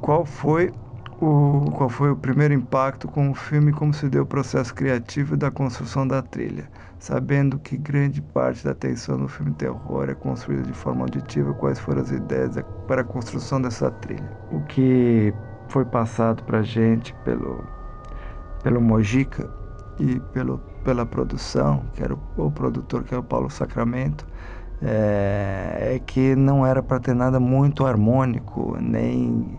Qual 0.00 0.24
foi 0.24 0.72
o, 1.20 1.70
qual 1.76 1.88
foi 1.88 2.10
o 2.10 2.16
primeiro 2.16 2.54
impacto 2.54 3.06
com 3.08 3.30
o 3.30 3.34
filme, 3.34 3.72
como 3.72 3.94
se 3.94 4.08
deu 4.08 4.22
o 4.24 4.26
processo 4.26 4.74
criativo 4.74 5.36
da 5.36 5.50
construção 5.50 6.06
da 6.06 6.22
trilha? 6.22 6.68
Sabendo 7.00 7.58
que 7.58 7.78
grande 7.78 8.20
parte 8.20 8.62
da 8.62 8.72
atenção 8.72 9.16
no 9.16 9.26
filme 9.26 9.52
terror 9.54 10.08
é 10.08 10.14
construída 10.14 10.62
de 10.62 10.72
forma 10.74 11.02
auditiva, 11.02 11.54
quais 11.54 11.78
foram 11.80 12.02
as 12.02 12.10
ideias 12.10 12.56
para 12.86 13.00
a 13.00 13.04
construção 13.04 13.60
dessa 13.60 13.90
trilha. 13.90 14.30
O 14.52 14.60
que 14.64 15.32
foi 15.68 15.84
passado 15.86 16.44
para 16.44 16.62
gente 16.62 17.14
pelo, 17.24 17.64
pelo 18.62 18.82
Mojica 18.82 19.48
e 19.98 20.20
pelo, 20.32 20.58
pela 20.84 21.06
produção, 21.06 21.86
que 21.94 22.02
era 22.02 22.14
o, 22.14 22.20
o 22.36 22.50
produtor, 22.50 23.02
que 23.02 23.14
é 23.14 23.18
o 23.18 23.22
Paulo 23.22 23.48
Sacramento, 23.48 24.26
é, 24.82 25.94
é 25.94 25.98
que 25.98 26.36
não 26.36 26.66
era 26.66 26.82
para 26.82 27.00
ter 27.00 27.14
nada 27.14 27.40
muito 27.40 27.86
harmônico, 27.86 28.76
nem 28.78 29.58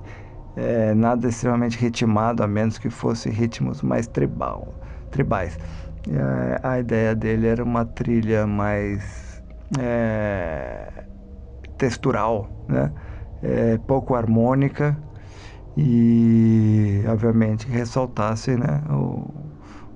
é, 0.55 0.93
nada 0.93 1.27
extremamente 1.27 1.75
ritmado, 1.75 2.43
a 2.43 2.47
menos 2.47 2.77
que 2.77 2.89
fosse 2.89 3.29
ritmos 3.31 3.81
mais 3.81 4.05
tribal, 4.05 4.75
tribais. 5.09 5.57
É, 6.07 6.67
a 6.67 6.79
ideia 6.79 7.15
dele 7.15 7.47
era 7.47 7.63
uma 7.63 7.85
trilha 7.85 8.47
mais 8.47 9.41
é, 9.79 11.05
textural, 11.77 12.51
né? 12.67 12.93
É, 13.41 13.77
pouco 13.79 14.15
harmônica 14.15 15.01
e, 15.77 17.03
obviamente, 17.09 17.65
que 17.67 17.71
ressaltasse 17.73 18.55
né, 18.57 18.83
o, 18.91 19.51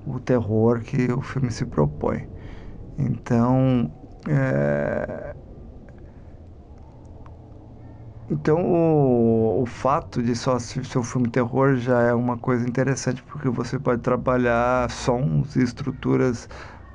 o 0.06 0.20
terror 0.22 0.82
que 0.84 1.12
o 1.12 1.22
filme 1.22 1.52
se 1.52 1.66
propõe. 1.66 2.30
Então, 2.98 3.94
é, 4.30 5.36
então, 8.30 8.58
o, 8.66 9.62
o 9.62 9.66
fato 9.68 10.22
de 10.24 10.36
só 10.36 10.58
ser 10.60 10.82
um 10.98 11.04
filme 11.04 11.30
terror 11.30 11.76
já 11.78 12.02
é 12.02 12.14
uma 12.14 12.38
coisa 12.38 12.68
interessante, 12.68 13.22
porque 13.24 13.50
você 13.50 13.80
pode 13.80 14.02
trabalhar 14.02 14.90
sons 14.90 15.56
e 15.56 15.62
estruturas 15.64 16.50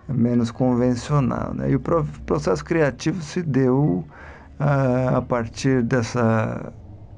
menos 0.09 0.51
convencional. 0.51 1.55
Né? 1.55 1.71
E 1.71 1.77
o 1.77 1.81
processo 2.27 2.65
criativo 2.65 3.23
se 3.23 3.43
deu 3.43 4.09
uh, 4.59 5.17
a 5.17 5.23
partir 5.23 5.83
dessa, 5.85 6.73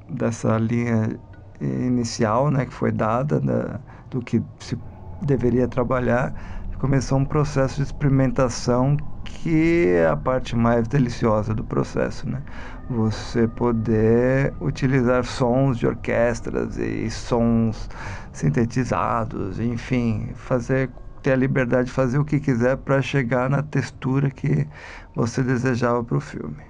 dessa 0.07 0.57
linha 0.59 1.19
inicial 1.59 2.51
né, 2.51 2.65
que 2.65 2.73
foi 2.73 2.91
dada, 2.91 3.39
né, 3.41 3.79
do 4.09 4.21
que 4.21 4.43
se 4.59 4.79
deveria 5.21 5.67
trabalhar, 5.67 6.35
começou 6.79 7.17
um 7.17 7.25
processo 7.25 7.77
de 7.77 7.83
experimentação 7.83 8.97
que 9.23 9.85
é 9.87 10.07
a 10.07 10.17
parte 10.17 10.53
mais 10.55 10.85
deliciosa 10.87 11.53
do 11.53 11.63
processo, 11.63 12.27
né? 12.29 12.43
Você 12.89 13.47
poder 13.47 14.53
utilizar 14.59 15.25
sons 15.25 15.77
de 15.77 15.87
orquestras 15.87 16.77
e 16.77 17.09
sons 17.09 17.89
sintetizados, 18.31 19.59
enfim, 19.59 20.31
fazer 20.35 20.91
ter 21.21 21.31
a 21.31 21.35
liberdade 21.37 21.85
de 21.87 21.93
fazer 21.93 22.19
o 22.19 22.25
que 22.25 22.39
quiser 22.39 22.75
para 22.77 23.01
chegar 23.01 23.49
na 23.49 23.63
textura 23.63 24.29
que 24.29 24.67
você 25.15 25.41
desejava 25.41 26.03
para 26.03 26.17
o 26.17 26.21
filme. 26.21 26.61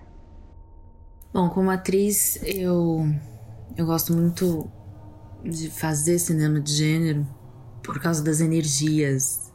Bom, 1.34 1.50
como 1.50 1.72
atriz, 1.72 2.38
eu 2.44 3.04
eu 3.76 3.88
gosto 3.88 4.14
muito 4.14 4.70
de 5.44 5.70
fazer 5.72 6.20
cinema 6.20 6.60
de 6.62 6.72
gênero 6.72 7.28
por 7.84 8.00
causa 8.00 8.24
das 8.24 8.40
energias 8.40 9.52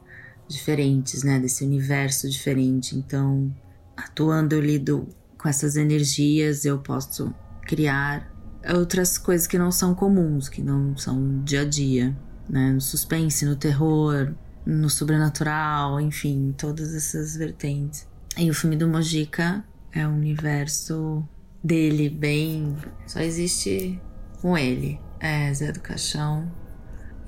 diferentes, 0.48 1.22
né? 1.22 1.38
Desse 1.38 1.64
universo 1.64 2.28
diferente. 2.28 2.96
Então, 2.96 3.54
atuando, 3.96 4.56
eu 4.56 4.60
lido 4.60 5.08
com 5.38 5.48
essas 5.48 5.76
energias, 5.76 6.64
eu 6.64 6.78
posso 6.78 7.32
criar 7.62 8.30
outras 8.74 9.16
coisas 9.16 9.46
que 9.46 9.58
não 9.58 9.70
são 9.70 9.94
comuns, 9.94 10.48
que 10.48 10.62
não 10.62 10.96
são 10.96 11.42
dia 11.44 11.62
a 11.62 11.64
dia, 11.64 12.16
né? 12.48 12.72
No 12.72 12.80
suspense, 12.80 13.44
no 13.44 13.56
terror, 13.56 14.34
no 14.66 14.90
sobrenatural, 14.90 16.00
enfim, 16.00 16.54
todas 16.56 16.94
essas 16.94 17.36
vertentes. 17.36 18.06
E 18.36 18.50
o 18.50 18.54
filme 18.54 18.76
do 18.76 18.88
Mojica 18.88 19.64
é 19.92 20.06
um 20.06 20.14
universo 20.14 21.26
dele 21.62 22.08
bem. 22.08 22.76
Só 23.06 23.20
existe 23.20 24.00
com 24.40 24.56
ele. 24.56 25.00
É 25.20 25.52
Zé 25.52 25.72
do 25.72 25.80
Caixão 25.80 26.50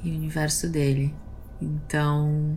e 0.03 0.11
o 0.11 0.15
universo 0.15 0.69
dele. 0.69 1.15
Então, 1.61 2.57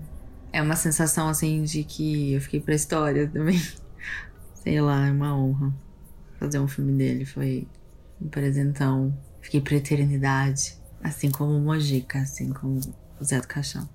é 0.52 0.62
uma 0.62 0.76
sensação 0.76 1.28
assim 1.28 1.64
de 1.64 1.84
que 1.84 2.34
eu 2.34 2.42
fiquei 2.42 2.60
pra 2.60 2.76
história 2.76 3.28
também. 3.28 3.62
Sei 4.64 4.80
lá, 4.80 5.08
é 5.08 5.12
uma 5.12 5.38
honra 5.38 5.74
fazer 6.40 6.58
um 6.58 6.70
filme 6.70 6.94
dele. 6.94 7.26
Foi 7.26 7.68
um 8.22 8.30
presentão. 8.30 9.14
Fiquei 9.42 9.60
pra 9.60 9.76
eternidade. 9.76 10.78
Assim 11.04 11.30
como 11.30 11.58
o 11.58 11.60
Mojica, 11.60 12.20
assim 12.20 12.54
como 12.54 12.80
o 13.20 13.24
Zé 13.26 13.42
do 13.42 13.48
Caixão. 13.48 13.90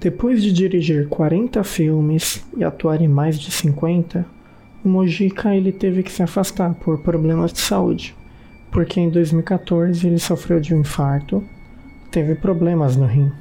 Depois 0.00 0.40
de 0.40 0.52
dirigir 0.52 1.08
40 1.08 1.64
filmes 1.64 2.44
e 2.56 2.62
atuar 2.62 3.00
em 3.00 3.08
mais 3.08 3.40
de 3.40 3.50
50, 3.50 4.24
o 4.84 4.88
Mojica 4.88 5.52
ele 5.52 5.72
teve 5.72 6.04
que 6.04 6.12
se 6.12 6.22
afastar 6.22 6.72
por 6.76 7.02
problemas 7.02 7.52
de 7.52 7.58
saúde, 7.58 8.14
porque 8.70 9.00
em 9.00 9.10
2014 9.10 10.06
ele 10.06 10.20
sofreu 10.20 10.60
de 10.60 10.72
um 10.72 10.80
infarto 10.80 11.44
teve 12.12 12.34
problemas 12.34 12.94
no 12.94 13.06
rim, 13.06 13.32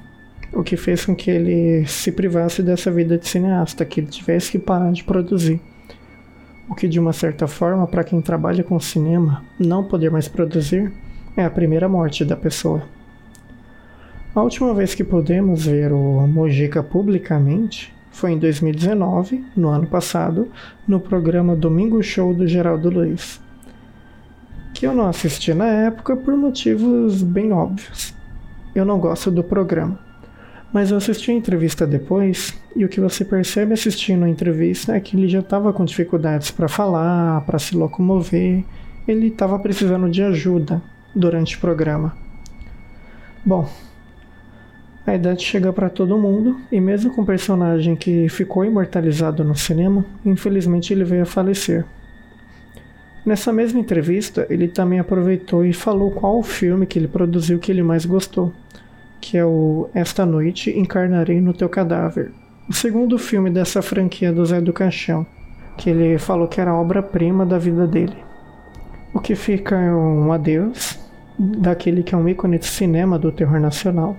o 0.54 0.64
que 0.64 0.76
fez 0.76 1.06
com 1.06 1.16
que 1.16 1.32
ele 1.32 1.86
se 1.88 2.12
privasse 2.12 2.62
dessa 2.62 2.92
vida 2.92 3.18
de 3.18 3.28
cineasta, 3.28 3.86
que 3.86 4.02
ele 4.02 4.08
tivesse 4.08 4.52
que 4.52 4.60
parar 4.60 4.92
de 4.92 5.04
produzir. 5.04 5.62
O 6.70 6.76
que, 6.76 6.88
de 6.88 7.00
uma 7.00 7.14
certa 7.14 7.48
forma, 7.48 7.88
para 7.88 8.04
quem 8.04 8.22
trabalha 8.22 8.64
com 8.64 8.80
cinema, 8.80 9.44
não 9.60 9.84
poder 9.84 10.10
mais 10.10 10.28
produzir 10.28 10.92
é 11.36 11.46
a 11.46 11.50
primeira 11.50 11.88
morte 11.88 12.26
da 12.26 12.36
pessoa. 12.36 12.84
A 14.34 14.42
última 14.42 14.74
vez 14.74 14.96
que 14.96 15.04
pudemos 15.04 15.66
ver 15.66 15.92
o 15.92 16.26
Mojica 16.28 16.82
publicamente 16.82 17.94
foi 18.12 18.32
em 18.32 18.38
2019, 18.38 19.44
no 19.56 19.70
ano 19.70 19.88
passado, 19.88 20.50
no 20.88 21.00
programa 21.00 21.56
Domingo 21.56 22.02
Show 22.02 22.34
do 22.34 22.48
Geraldo 22.48 22.90
Luiz. 22.90 23.42
Que 24.74 24.86
eu 24.86 24.94
não 24.94 25.08
assisti 25.08 25.54
na 25.54 25.68
época 25.68 26.16
por 26.16 26.36
motivos 26.36 27.22
bem 27.24 27.52
óbvios. 27.52 28.14
Eu 28.74 28.86
não 28.86 29.00
gosto 29.00 29.30
do 29.30 29.44
programa. 29.44 30.11
Mas 30.74 30.90
eu 30.90 30.98
assisti 30.98 31.32
a 31.32 31.34
entrevista 31.34 31.86
depois 31.86 32.58
e 32.76 32.86
o 32.86 32.90
que 32.90 33.02
você 33.02 33.26
percebe 33.26 33.74
assistindo 33.74 34.24
a 34.24 34.30
entrevista 34.30 34.96
é 34.96 35.00
que 35.00 35.18
ele 35.18 35.28
já 35.28 35.40
estava 35.40 35.74
com 35.74 35.84
dificuldades 35.84 36.50
para 36.50 36.70
falar, 36.70 37.42
para 37.42 37.60
se 37.60 37.76
locomover, 37.76 38.64
ele 39.08 39.28
estava 39.28 39.60
precisando 39.60 40.10
de 40.10 40.24
ajuda 40.24 40.82
durante 41.14 41.58
o 41.58 41.60
programa. 41.60 42.16
Bom, 43.44 43.68
a 45.06 45.16
idade 45.16 45.44
chega 45.44 45.74
para 45.74 45.90
todo 45.90 46.18
mundo 46.18 46.62
e 46.72 46.80
mesmo 46.80 47.14
com 47.14 47.24
o 47.24 47.26
personagem 47.26 47.96
que 47.96 48.30
ficou 48.30 48.64
imortalizado 48.64 49.44
no 49.44 49.56
cinema, 49.56 50.06
infelizmente 50.24 50.94
ele 50.94 51.04
veio 51.04 51.24
a 51.24 51.26
falecer. 51.26 51.84
Nessa 53.26 53.52
mesma 53.52 53.80
entrevista, 53.80 54.48
ele 54.50 54.68
também 54.68 55.00
aproveitou 55.00 55.66
e 55.66 55.74
falou 55.74 56.12
qual 56.12 56.40
o 56.40 56.44
filme 56.44 56.86
que 56.86 56.98
ele 56.98 57.08
produziu 57.08 57.60
que 57.60 57.72
ele 57.72 57.84
mais 57.84 58.06
gostou, 58.06 58.54
que 59.22 59.38
é 59.38 59.46
o 59.46 59.90
Esta 59.94 60.26
Noite 60.26 60.78
Encarnarei 60.78 61.40
no 61.40 61.54
Teu 61.54 61.70
Cadáver, 61.70 62.32
o 62.68 62.74
segundo 62.74 63.18
filme 63.18 63.50
dessa 63.50 63.82
franquia 63.82 64.34
do 64.34 64.46
Zé 64.46 64.60
do 64.60 64.74
Caixão, 64.74 65.26
que 65.78 65.90
ele 65.90 66.18
falou 66.18 66.48
que 66.48 66.60
era 66.60 66.74
obra-prima 66.74 67.46
da 67.46 67.58
vida 67.58 67.88
dele. 67.88 68.18
O 69.14 69.20
que 69.20 69.36
fica 69.36 69.76
é 69.80 69.94
um 69.94 70.34
adeus 70.34 71.00
daquele 71.38 72.04
que 72.04 72.16
é 72.16 72.18
um 72.18 72.28
ícone 72.28 72.58
de 72.58 72.66
cinema 72.66 73.20
do 73.20 73.32
terror 73.32 73.60
nacional 73.60 74.18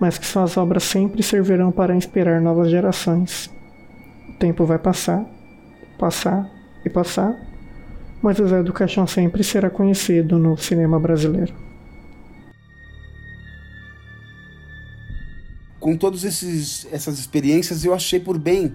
mas 0.00 0.16
que 0.16 0.26
suas 0.26 0.56
obras 0.56 0.84
sempre 0.84 1.22
servirão 1.22 1.72
para 1.72 1.94
inspirar 1.94 2.40
novas 2.40 2.70
gerações. 2.70 3.50
O 4.28 4.32
tempo 4.38 4.64
vai 4.64 4.78
passar, 4.78 5.24
passar 5.98 6.48
e 6.84 6.90
passar, 6.90 7.34
mas 8.22 8.38
o 8.38 8.46
Zé 8.46 8.62
do 8.62 8.72
Caixão 8.72 9.06
sempre 9.06 9.42
será 9.42 9.68
conhecido 9.68 10.38
no 10.38 10.56
cinema 10.56 10.98
brasileiro. 11.00 11.52
Com 15.88 15.96
todas 15.96 16.22
essas 16.22 17.18
experiências, 17.18 17.82
eu 17.82 17.94
achei 17.94 18.20
por 18.20 18.38
bem 18.38 18.74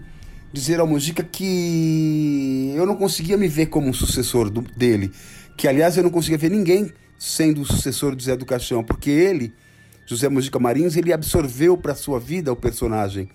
dizer 0.52 0.80
ao 0.80 0.88
Mojica 0.88 1.22
que 1.22 2.74
eu 2.76 2.88
não 2.88 2.96
conseguia 2.96 3.38
me 3.38 3.48
ver 3.48 3.68
como 3.68 3.88
um 3.88 3.94
sucessor 3.94 4.50
do, 4.50 4.62
dele. 4.62 5.12
Que, 5.56 5.68
aliás, 5.68 5.96
eu 5.96 6.02
não 6.02 6.10
conseguia 6.10 6.40
ver 6.40 6.50
ninguém 6.50 6.92
sendo 7.20 7.62
o 7.62 7.66
sucessor 7.66 8.16
do 8.16 8.24
Zé 8.24 8.36
do 8.36 8.48
Caixão, 8.48 8.84
porque 8.84 9.12
ele 9.12 9.54
José 10.08 10.28
Mujica 10.28 10.58
Marins, 10.58 10.96
ele 10.96 11.14
absorveu 11.14 11.78
para 11.78 11.94
sua 11.94 12.20
vida 12.20 12.52
o 12.52 12.56
personagem. 12.56 13.30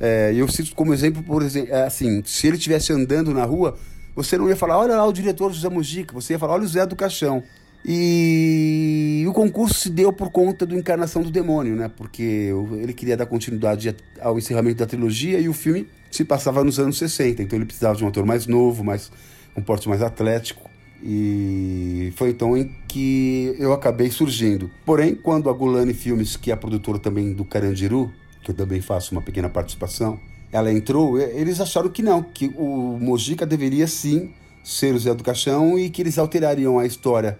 É, 0.00 0.32
eu 0.34 0.48
cito 0.48 0.74
como 0.74 0.92
exemplo, 0.92 1.22
por 1.22 1.40
exemplo, 1.40 1.72
é, 1.72 1.84
assim, 1.84 2.20
se 2.24 2.48
ele 2.48 2.56
estivesse 2.56 2.92
andando 2.92 3.32
na 3.32 3.44
rua, 3.44 3.78
você 4.16 4.36
não 4.36 4.48
ia 4.48 4.56
falar, 4.56 4.76
olha 4.76 4.96
lá 4.96 5.06
o 5.06 5.12
diretor 5.12 5.52
José 5.52 5.68
Mujica, 5.68 6.12
você 6.12 6.32
ia 6.32 6.38
falar, 6.40 6.54
olha 6.54 6.64
o 6.64 6.68
Zé 6.68 6.84
do 6.84 6.96
Caixão. 6.96 7.44
E 7.86 9.24
o 9.28 9.32
concurso 9.32 9.74
se 9.74 9.90
deu 9.90 10.10
por 10.10 10.30
conta 10.30 10.64
do 10.64 10.74
Encarnação 10.74 11.22
do 11.22 11.30
Demônio, 11.30 11.76
né? 11.76 11.90
Porque 11.94 12.50
ele 12.80 12.94
queria 12.94 13.16
dar 13.16 13.26
continuidade 13.26 13.94
ao 14.20 14.38
encerramento 14.38 14.78
da 14.78 14.86
trilogia 14.86 15.38
e 15.38 15.48
o 15.50 15.52
filme 15.52 15.86
se 16.10 16.24
passava 16.24 16.64
nos 16.64 16.78
anos 16.78 16.96
60, 16.96 17.42
então 17.42 17.58
ele 17.58 17.66
precisava 17.66 17.96
de 17.96 18.04
um 18.04 18.08
ator 18.08 18.24
mais 18.24 18.46
novo, 18.46 18.82
mais 18.82 19.12
um 19.54 19.60
porte 19.60 19.86
mais 19.86 20.00
atlético. 20.00 20.70
E 21.02 22.10
foi 22.16 22.30
então 22.30 22.56
em 22.56 22.74
que 22.88 23.54
eu 23.58 23.74
acabei 23.74 24.10
surgindo. 24.10 24.70
Porém, 24.86 25.14
quando 25.14 25.50
a 25.50 25.52
Gulani 25.52 25.92
Filmes, 25.92 26.36
que 26.36 26.50
é 26.50 26.54
a 26.54 26.56
produtora 26.56 26.98
também 26.98 27.34
do 27.34 27.44
Carandiru, 27.44 28.10
que 28.42 28.50
eu 28.50 28.54
também 28.54 28.80
faço 28.80 29.12
uma 29.12 29.20
pequena 29.20 29.50
participação, 29.50 30.18
ela 30.50 30.72
entrou, 30.72 31.18
eles 31.18 31.60
acharam 31.60 31.90
que 31.90 32.00
não, 32.00 32.22
que 32.22 32.46
o 32.56 32.98
Mojica 32.98 33.44
deveria 33.44 33.86
sim 33.86 34.30
ser 34.62 34.94
o 34.94 34.98
Zé 34.98 35.12
do 35.14 35.22
Caixão 35.22 35.78
e 35.78 35.90
que 35.90 36.00
eles 36.00 36.16
alterariam 36.16 36.78
a 36.78 36.86
história 36.86 37.38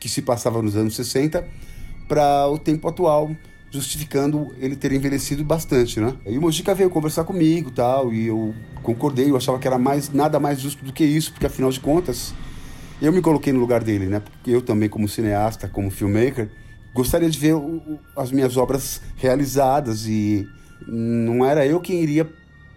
que 0.00 0.08
se 0.08 0.22
passava 0.22 0.60
nos 0.62 0.74
anos 0.74 0.96
60 0.96 1.46
para 2.08 2.48
o 2.48 2.58
tempo 2.58 2.88
atual, 2.88 3.30
justificando 3.70 4.52
ele 4.58 4.74
ter 4.74 4.90
envelhecido 4.92 5.44
bastante, 5.44 6.00
né? 6.00 6.16
E 6.26 6.36
o 6.36 6.40
Mojica 6.40 6.74
veio 6.74 6.90
conversar 6.90 7.22
comigo, 7.22 7.70
tal, 7.70 8.12
e 8.12 8.26
eu 8.26 8.52
concordei, 8.82 9.30
eu 9.30 9.36
achava 9.36 9.58
que 9.58 9.68
era 9.68 9.78
mais 9.78 10.12
nada 10.12 10.40
mais 10.40 10.58
justo 10.58 10.84
do 10.84 10.92
que 10.92 11.04
isso, 11.04 11.30
porque 11.30 11.46
afinal 11.46 11.70
de 11.70 11.78
contas, 11.78 12.34
eu 13.00 13.12
me 13.12 13.20
coloquei 13.20 13.52
no 13.52 13.60
lugar 13.60 13.84
dele, 13.84 14.06
né? 14.06 14.18
Porque 14.18 14.50
eu 14.50 14.60
também, 14.60 14.88
como 14.88 15.06
cineasta, 15.08 15.68
como 15.68 15.90
filmmaker, 15.90 16.50
gostaria 16.92 17.30
de 17.30 17.38
ver 17.38 17.54
o, 17.54 18.00
as 18.16 18.32
minhas 18.32 18.56
obras 18.56 19.00
realizadas 19.16 20.06
e 20.06 20.48
não 20.88 21.44
era 21.44 21.64
eu 21.64 21.78
quem 21.80 22.02
iria 22.02 22.28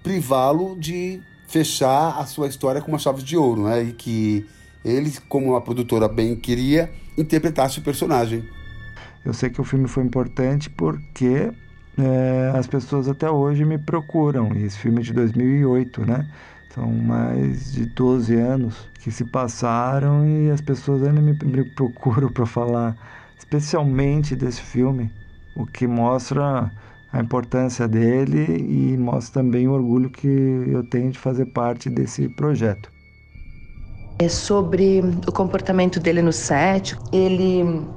privá-lo 0.04 0.78
de 0.78 1.22
fechar 1.48 2.20
a 2.20 2.26
sua 2.26 2.48
história 2.48 2.82
com 2.82 2.92
uma 2.92 3.00
chave 3.00 3.24
de 3.24 3.38
ouro, 3.38 3.64
né? 3.64 3.84
E 3.84 3.94
que 3.94 4.46
ele, 4.84 5.12
como 5.30 5.56
a 5.56 5.62
produtora 5.62 6.08
bem 6.08 6.36
queria, 6.36 6.92
interpretasse 7.18 7.80
o 7.80 7.82
personagem. 7.82 8.44
Eu 9.26 9.34
sei 9.34 9.50
que 9.50 9.62
o 9.62 9.64
filme 9.64 9.88
foi 9.88 10.04
importante 10.04 10.70
porque 10.70 11.52
é, 11.98 12.52
as 12.56 12.68
pessoas 12.68 13.08
até 13.08 13.30
hoje 13.30 13.64
me 13.64 13.78
procuram. 13.78 14.54
E 14.56 14.64
esse 14.64 14.78
filme 14.78 15.00
é 15.00 15.04
de 15.04 15.14
2008, 15.14 16.06
né? 16.06 16.28
São 16.74 16.92
mais 16.92 17.72
de 17.72 17.86
12 17.86 18.36
anos 18.36 18.90
que 19.00 19.12
se 19.12 19.24
passaram 19.26 20.28
e 20.28 20.50
as 20.50 20.60
pessoas 20.60 21.04
ainda 21.04 21.22
me, 21.22 21.34
me 21.34 21.64
procuram 21.76 22.30
para 22.30 22.46
falar 22.46 22.98
especialmente 23.38 24.36
desse 24.36 24.62
filme, 24.62 25.12
o 25.56 25.66
que 25.66 25.86
mostra 25.86 26.72
a 27.12 27.20
importância 27.20 27.88
dele 27.88 28.58
e 28.58 28.98
mostra 28.98 29.44
também 29.44 29.68
o 29.68 29.72
orgulho 29.72 30.10
que 30.10 30.28
eu 30.28 30.84
tenho 30.90 31.12
de 31.12 31.20
fazer 31.20 31.46
parte 31.48 31.90
desse 31.90 32.28
projeto. 32.30 32.93
É 34.20 34.30
sobre 34.30 35.02
o 35.28 35.32
comportamento 35.32 36.00
dele 36.00 36.22
no 36.22 36.32
set. 36.32 36.96
Ele 37.12 37.88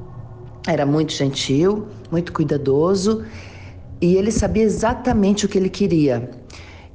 era 0.67 0.85
muito 0.85 1.13
gentil, 1.13 1.89
muito 2.11 2.33
cuidadoso 2.33 3.25
e 4.01 4.17
ele 4.17 4.31
sabia 4.31 4.63
exatamente 4.65 5.47
o 5.47 5.49
que 5.49 5.59
ele 5.59 5.71
queria. 5.71 6.31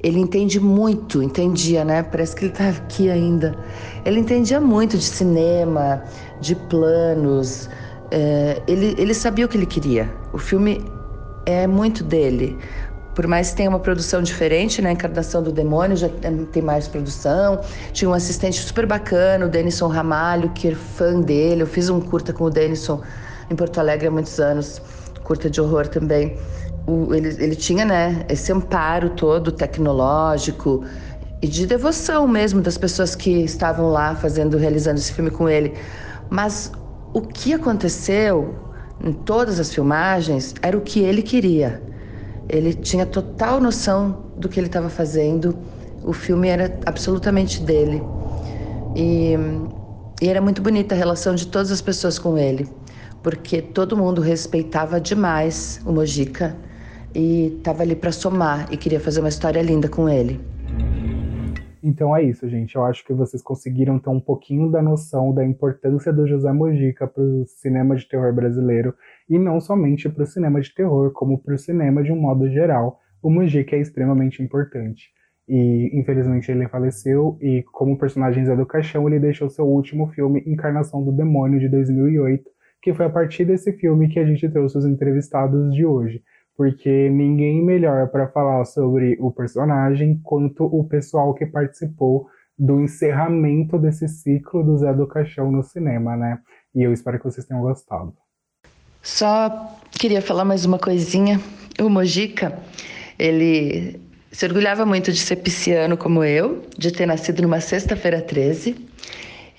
Ele 0.03 0.19
entende 0.19 0.59
muito, 0.59 1.21
entendia, 1.21 1.85
né? 1.85 2.03
Parece 2.03 2.35
que 2.35 2.45
ele 2.45 2.51
está 2.51 2.69
aqui 2.69 3.09
ainda. 3.09 3.59
Ele 4.03 4.19
entendia 4.19 4.59
muito 4.59 4.97
de 4.97 5.03
cinema, 5.03 6.03
de 6.39 6.55
planos. 6.55 7.69
É, 8.09 8.63
ele, 8.67 8.95
ele 8.97 9.13
sabia 9.13 9.45
o 9.45 9.49
que 9.49 9.57
ele 9.57 9.65
queria. 9.67 10.15
O 10.33 10.37
filme 10.39 10.91
é 11.45 11.67
muito 11.67 12.03
dele. 12.03 12.59
Por 13.21 13.27
mais 13.27 13.51
que 13.51 13.57
tenha 13.57 13.69
uma 13.69 13.79
produção 13.79 14.23
diferente, 14.23 14.81
né? 14.81 14.93
Encarnação 14.93 15.43
do 15.43 15.51
Demônio 15.51 15.95
já 15.95 16.09
tem 16.51 16.63
mais 16.63 16.87
produção. 16.87 17.61
Tinha 17.93 18.09
um 18.09 18.13
assistente 18.15 18.59
super 18.59 18.87
bacana, 18.87 19.45
o 19.45 19.49
Denison 19.49 19.87
Ramalho, 19.89 20.49
que 20.49 20.69
é 20.69 20.73
fã 20.73 21.21
dele. 21.21 21.61
Eu 21.61 21.67
fiz 21.67 21.87
um 21.87 22.01
curta 22.01 22.33
com 22.33 22.45
o 22.45 22.49
Denison 22.49 22.99
em 23.47 23.55
Porto 23.55 23.77
Alegre 23.77 24.07
há 24.07 24.11
muitos 24.11 24.39
anos, 24.39 24.81
curta 25.23 25.51
de 25.51 25.61
horror 25.61 25.87
também 25.87 26.35
o, 26.87 27.13
ele, 27.13 27.29
ele 27.43 27.55
tinha 27.55 27.85
né, 27.85 28.25
esse 28.27 28.51
amparo 28.51 29.11
todo 29.11 29.51
tecnológico 29.51 30.83
e 31.41 31.47
de 31.47 31.67
devoção 31.67 32.27
mesmo 32.27 32.59
das 32.59 32.75
pessoas 32.75 33.13
que 33.15 33.43
estavam 33.43 33.89
lá 33.89 34.15
fazendo, 34.15 34.57
realizando 34.57 34.97
esse 34.97 35.13
filme 35.13 35.29
com 35.29 35.47
ele. 35.47 35.73
Mas 36.27 36.71
o 37.13 37.21
que 37.21 37.53
aconteceu 37.53 38.55
em 39.03 39.13
todas 39.13 39.59
as 39.59 39.71
filmagens 39.71 40.55
era 40.61 40.75
o 40.75 40.81
que 40.81 41.01
ele 41.01 41.21
queria. 41.21 41.90
Ele 42.51 42.73
tinha 42.73 43.05
total 43.05 43.61
noção 43.61 44.33
do 44.35 44.49
que 44.49 44.59
ele 44.59 44.67
estava 44.67 44.89
fazendo. 44.89 45.57
O 46.03 46.11
filme 46.11 46.49
era 46.49 46.77
absolutamente 46.85 47.63
dele. 47.63 48.03
E, 48.93 49.35
e 50.21 50.27
era 50.27 50.41
muito 50.41 50.61
bonita 50.61 50.93
a 50.93 50.97
relação 50.97 51.33
de 51.33 51.47
todas 51.47 51.71
as 51.71 51.81
pessoas 51.81 52.19
com 52.19 52.37
ele, 52.37 52.67
porque 53.23 53.61
todo 53.61 53.95
mundo 53.95 54.19
respeitava 54.19 54.99
demais 54.99 55.79
o 55.85 55.93
Mojica 55.93 56.57
e 57.15 57.55
estava 57.57 57.83
ali 57.83 57.95
para 57.95 58.11
somar 58.11 58.67
e 58.69 58.75
queria 58.75 58.99
fazer 58.99 59.21
uma 59.21 59.29
história 59.29 59.61
linda 59.61 59.87
com 59.87 60.09
ele. 60.09 60.41
Então 61.81 62.15
é 62.15 62.21
isso, 62.21 62.49
gente. 62.49 62.75
Eu 62.75 62.83
acho 62.83 63.05
que 63.05 63.13
vocês 63.13 63.41
conseguiram 63.41 63.97
ter 63.97 64.09
um 64.09 64.19
pouquinho 64.19 64.69
da 64.69 64.81
noção 64.81 65.33
da 65.33 65.45
importância 65.45 66.11
do 66.11 66.27
José 66.27 66.51
Mojica 66.51 67.07
para 67.07 67.23
o 67.23 67.45
cinema 67.45 67.95
de 67.95 68.07
terror 68.07 68.33
brasileiro 68.33 68.93
e 69.29 69.37
não 69.39 69.59
somente 69.59 70.09
para 70.09 70.23
o 70.23 70.27
cinema 70.27 70.61
de 70.61 70.73
terror, 70.73 71.11
como 71.11 71.37
para 71.37 71.55
o 71.55 71.57
cinema 71.57 72.03
de 72.03 72.11
um 72.11 72.19
modo 72.19 72.49
geral. 72.49 72.99
O 73.21 73.29
Mojica 73.29 73.75
é 73.75 73.79
extremamente 73.79 74.41
importante. 74.41 75.09
E 75.47 75.91
infelizmente 75.93 76.51
ele 76.51 76.67
faleceu 76.67 77.37
e 77.41 77.63
como 77.71 77.97
personagem 77.97 78.45
Zé 78.45 78.55
do 78.55 78.65
Caixão 78.65 79.07
ele 79.07 79.19
deixou 79.19 79.49
seu 79.49 79.65
último 79.65 80.07
filme 80.07 80.43
Encarnação 80.45 81.03
do 81.03 81.11
Demônio 81.11 81.59
de 81.59 81.67
2008, 81.67 82.49
que 82.81 82.93
foi 82.93 83.05
a 83.05 83.09
partir 83.09 83.45
desse 83.45 83.73
filme 83.73 84.07
que 84.07 84.19
a 84.19 84.25
gente 84.25 84.47
trouxe 84.49 84.77
os 84.77 84.85
entrevistados 84.85 85.73
de 85.73 85.85
hoje 85.85 86.23
porque 86.61 87.09
ninguém 87.09 87.63
melhor 87.63 88.09
para 88.09 88.27
falar 88.27 88.63
sobre 88.65 89.17
o 89.19 89.31
personagem 89.31 90.19
quanto 90.23 90.65
o 90.65 90.83
pessoal 90.83 91.33
que 91.33 91.43
participou 91.43 92.27
do 92.55 92.79
encerramento 92.81 93.79
desse 93.79 94.07
ciclo 94.07 94.63
do 94.63 94.77
Zé 94.77 94.93
do 94.93 95.07
Caixão 95.07 95.51
no 95.51 95.63
cinema, 95.63 96.15
né? 96.15 96.39
E 96.75 96.83
eu 96.83 96.93
espero 96.93 97.17
que 97.17 97.25
vocês 97.25 97.47
tenham 97.47 97.63
gostado. 97.63 98.13
Só 99.01 99.79
queria 99.91 100.21
falar 100.21 100.45
mais 100.45 100.63
uma 100.63 100.77
coisinha. 100.77 101.41
O 101.79 101.89
Mojica, 101.89 102.59
ele 103.17 103.99
se 104.31 104.45
orgulhava 104.45 104.85
muito 104.85 105.11
de 105.11 105.17
ser 105.17 105.37
pisciano 105.37 105.97
como 105.97 106.23
eu, 106.23 106.63
de 106.77 106.91
ter 106.91 107.07
nascido 107.07 107.41
numa 107.41 107.59
sexta-feira 107.59 108.21
13. 108.21 108.75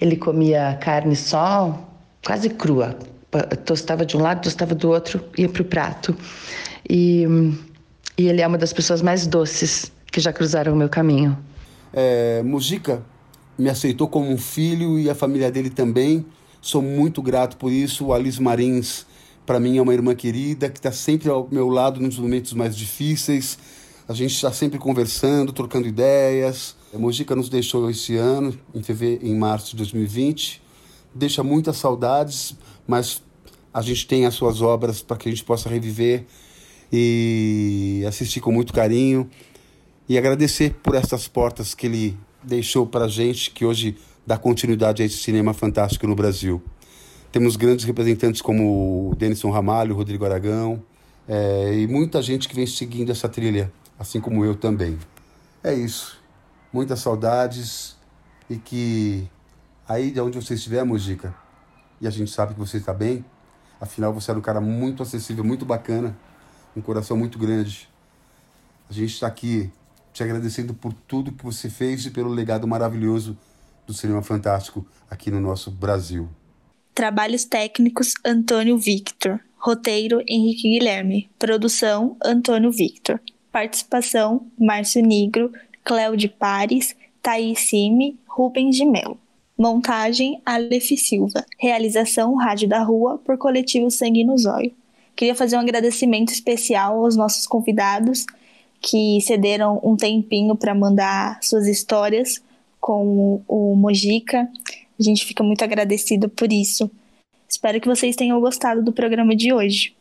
Ele 0.01 0.17
comia 0.17 0.79
carne 0.81 1.17
só, 1.17 1.89
quase 2.25 2.51
crua. 2.51 2.97
Tostava 3.65 4.07
de 4.07 4.17
um 4.17 4.21
lado, 4.21 4.43
tostava 4.43 4.75
do 4.75 4.89
outro, 4.89 5.25
ia 5.37 5.49
para 5.49 5.63
o 5.63 5.65
prato. 5.65 6.17
E, 6.89 7.25
e 8.17 8.29
ele 8.29 8.41
é 8.41 8.47
uma 8.47 8.59
das 8.59 8.73
pessoas 8.73 9.03
mais 9.03 9.27
doces 9.27 9.91
que 10.11 10.21
já 10.21 10.33
cruzaram 10.33 10.73
o 10.73 10.77
meu 10.77 10.89
caminho. 10.89 11.37
É, 11.93 12.43
me 13.59 13.69
aceitou 13.69 14.07
como 14.07 14.31
um 14.31 14.39
filho 14.39 14.99
e 14.99 15.11
a 15.11 15.15
família 15.15 15.51
dele 15.51 15.71
também. 15.71 16.25
Sou 16.61 16.81
muito 16.81 17.21
grato 17.21 17.57
por 17.57 17.73
isso. 17.73 18.07
O 18.07 18.13
Alice 18.13 18.41
Marins, 18.41 19.05
para 19.45 19.59
mim, 19.59 19.79
é 19.79 19.83
uma 19.83 19.93
irmã 19.93 20.15
querida 20.15 20.69
que 20.71 20.79
está 20.79 20.93
sempre 20.93 21.29
ao 21.29 21.49
meu 21.51 21.69
lado 21.69 22.01
nos 22.01 22.19
momentos 22.19 22.53
mais 22.53 22.77
difíceis. 22.77 23.59
A 24.09 24.15
gente 24.15 24.35
está 24.35 24.53
sempre 24.53 24.79
conversando, 24.79 25.53
trocando 25.53 25.89
ideias. 25.89 26.77
A 26.95 26.99
Mojica 26.99 27.35
nos 27.35 27.49
deixou 27.49 27.91
esse 27.91 28.17
ano, 28.17 28.57
em, 28.75 28.83
fevereiro, 28.83 29.27
em 29.27 29.35
março 29.35 29.71
de 29.71 29.77
2020. 29.79 30.63
Deixa 31.15 31.43
muitas 31.43 31.77
saudades, 31.77 32.55
mas 32.87 33.23
a 33.73 33.83
gente 33.83 34.07
tem 34.07 34.27
as 34.27 34.35
suas 34.35 34.61
obras 34.61 35.03
para 35.03 35.17
que 35.17 35.29
a 35.29 35.33
gente 35.33 35.45
possa 35.45 35.69
reviver 35.69 36.25
e 36.93 38.05
assistir 38.07 38.41
com 38.41 38.53
muito 38.53 38.73
carinho. 38.73 39.29
E 40.09 40.19
agradecer 40.19 40.75
por 40.83 40.95
essas 40.95 41.27
portas 41.27 41.75
que 41.75 41.87
ele 41.87 42.19
deixou 42.43 42.87
para 42.87 43.07
a 43.07 43.09
gente, 43.09 43.51
que 43.51 43.65
hoje 43.65 43.97
dá 44.27 44.37
continuidade 44.37 45.03
a 45.03 45.07
esse 45.07 45.17
cinema 45.17 45.53
fantástico 45.53 46.07
no 46.07 46.15
Brasil. 46.15 46.63
Temos 47.33 47.57
grandes 47.57 47.87
representantes 47.87 48.43
como 48.43 49.11
o 49.11 49.15
Denison 49.17 49.51
Ramalho, 49.51 49.95
Rodrigo 49.95 50.25
Aragão, 50.25 50.83
é, 51.27 51.75
e 51.79 51.87
muita 51.87 52.21
gente 52.21 52.47
que 52.47 52.55
vem 52.55 52.67
seguindo 52.67 53.11
essa 53.11 53.27
trilha 53.27 53.73
assim 53.99 54.21
como 54.21 54.45
eu 54.45 54.55
também. 54.55 54.99
É 55.63 55.73
isso. 55.73 56.21
Muitas 56.73 57.01
saudades 57.01 57.97
e 58.51 58.57
que 58.57 59.31
aí 59.89 60.11
de 60.11 60.21
onde 60.21 60.37
você 60.37 60.55
estiver, 60.55 60.85
Mojica, 60.85 61.35
e 62.01 62.07
a 62.07 62.11
gente 62.11 62.31
sabe 62.31 62.53
que 62.53 62.61
você 62.61 62.79
está 62.79 62.93
bem, 62.93 63.25
afinal 63.81 64.13
você 64.13 64.31
era 64.31 64.39
um 64.39 64.43
cara 64.43 64.61
muito 64.61 65.03
acessível, 65.03 65.45
muito 65.45 65.65
bacana, 65.65 66.17
um 66.77 66.81
coração 66.81 67.17
muito 67.17 67.39
grande. 67.39 67.89
A 68.91 68.93
gente 68.93 69.15
está 69.15 69.27
aqui 69.27 69.73
te 70.13 70.23
agradecendo 70.23 70.75
por 70.75 70.93
tudo 70.93 71.33
que 71.33 71.45
você 71.45 71.71
fez 71.71 72.05
e 72.05 72.11
pelo 72.11 72.29
legado 72.29 72.67
maravilhoso 72.67 73.39
do 73.87 73.95
cinema 73.95 74.21
fantástico 74.21 74.85
aqui 75.09 75.31
no 75.31 75.41
nosso 75.41 75.71
Brasil. 75.71 76.29
Trabalhos 76.95 77.47
técnicos 77.47 78.13
Antônio 78.23 78.77
Victor. 78.77 79.41
Roteiro 79.57 80.23
Henrique 80.29 80.69
Guilherme. 80.69 81.31
Produção 81.39 82.19
Antônio 82.23 82.71
Victor. 82.71 83.19
Participação: 83.51 84.47
Márcio 84.59 85.03
Nigro, 85.03 85.51
Cléo 85.83 86.15
de 86.19 86.29
Pares, 86.29 86.95
Thaís 87.23 87.61
Sime, 87.61 88.19
Rubens 88.29 88.77
de 88.77 88.85
Mel. 88.85 89.17
Montagem: 89.57 90.43
Aleph 90.45 90.91
Silva. 90.99 91.47
Realização: 91.59 92.35
Rádio 92.35 92.69
da 92.69 92.83
Rua, 92.83 93.17
por 93.25 93.39
Coletivo 93.39 93.91
Sangue 93.91 94.23
no 94.23 94.37
Zóio. 94.37 94.75
Queria 95.17 95.35
fazer 95.35 95.57
um 95.57 95.61
agradecimento 95.61 96.31
especial 96.31 97.03
aos 97.03 97.17
nossos 97.17 97.47
convidados 97.47 98.27
que 98.83 99.19
cederam 99.23 99.81
um 99.83 99.97
tempinho 99.97 100.55
para 100.57 100.75
mandar 100.75 101.39
suas 101.43 101.67
histórias 101.67 102.43
com 102.79 103.41
o 103.49 103.75
Mojica. 103.77 104.47
Gente 105.03 105.25
fica 105.25 105.43
muito 105.43 105.65
agradecido 105.65 106.29
por 106.29 106.53
isso. 106.53 106.91
Espero 107.49 107.81
que 107.81 107.89
vocês 107.89 108.17
tenham 108.17 108.41
gostado 108.41 108.83
do 108.83 108.93
programa 108.93 109.35
de 109.35 109.53
hoje. 109.53 109.95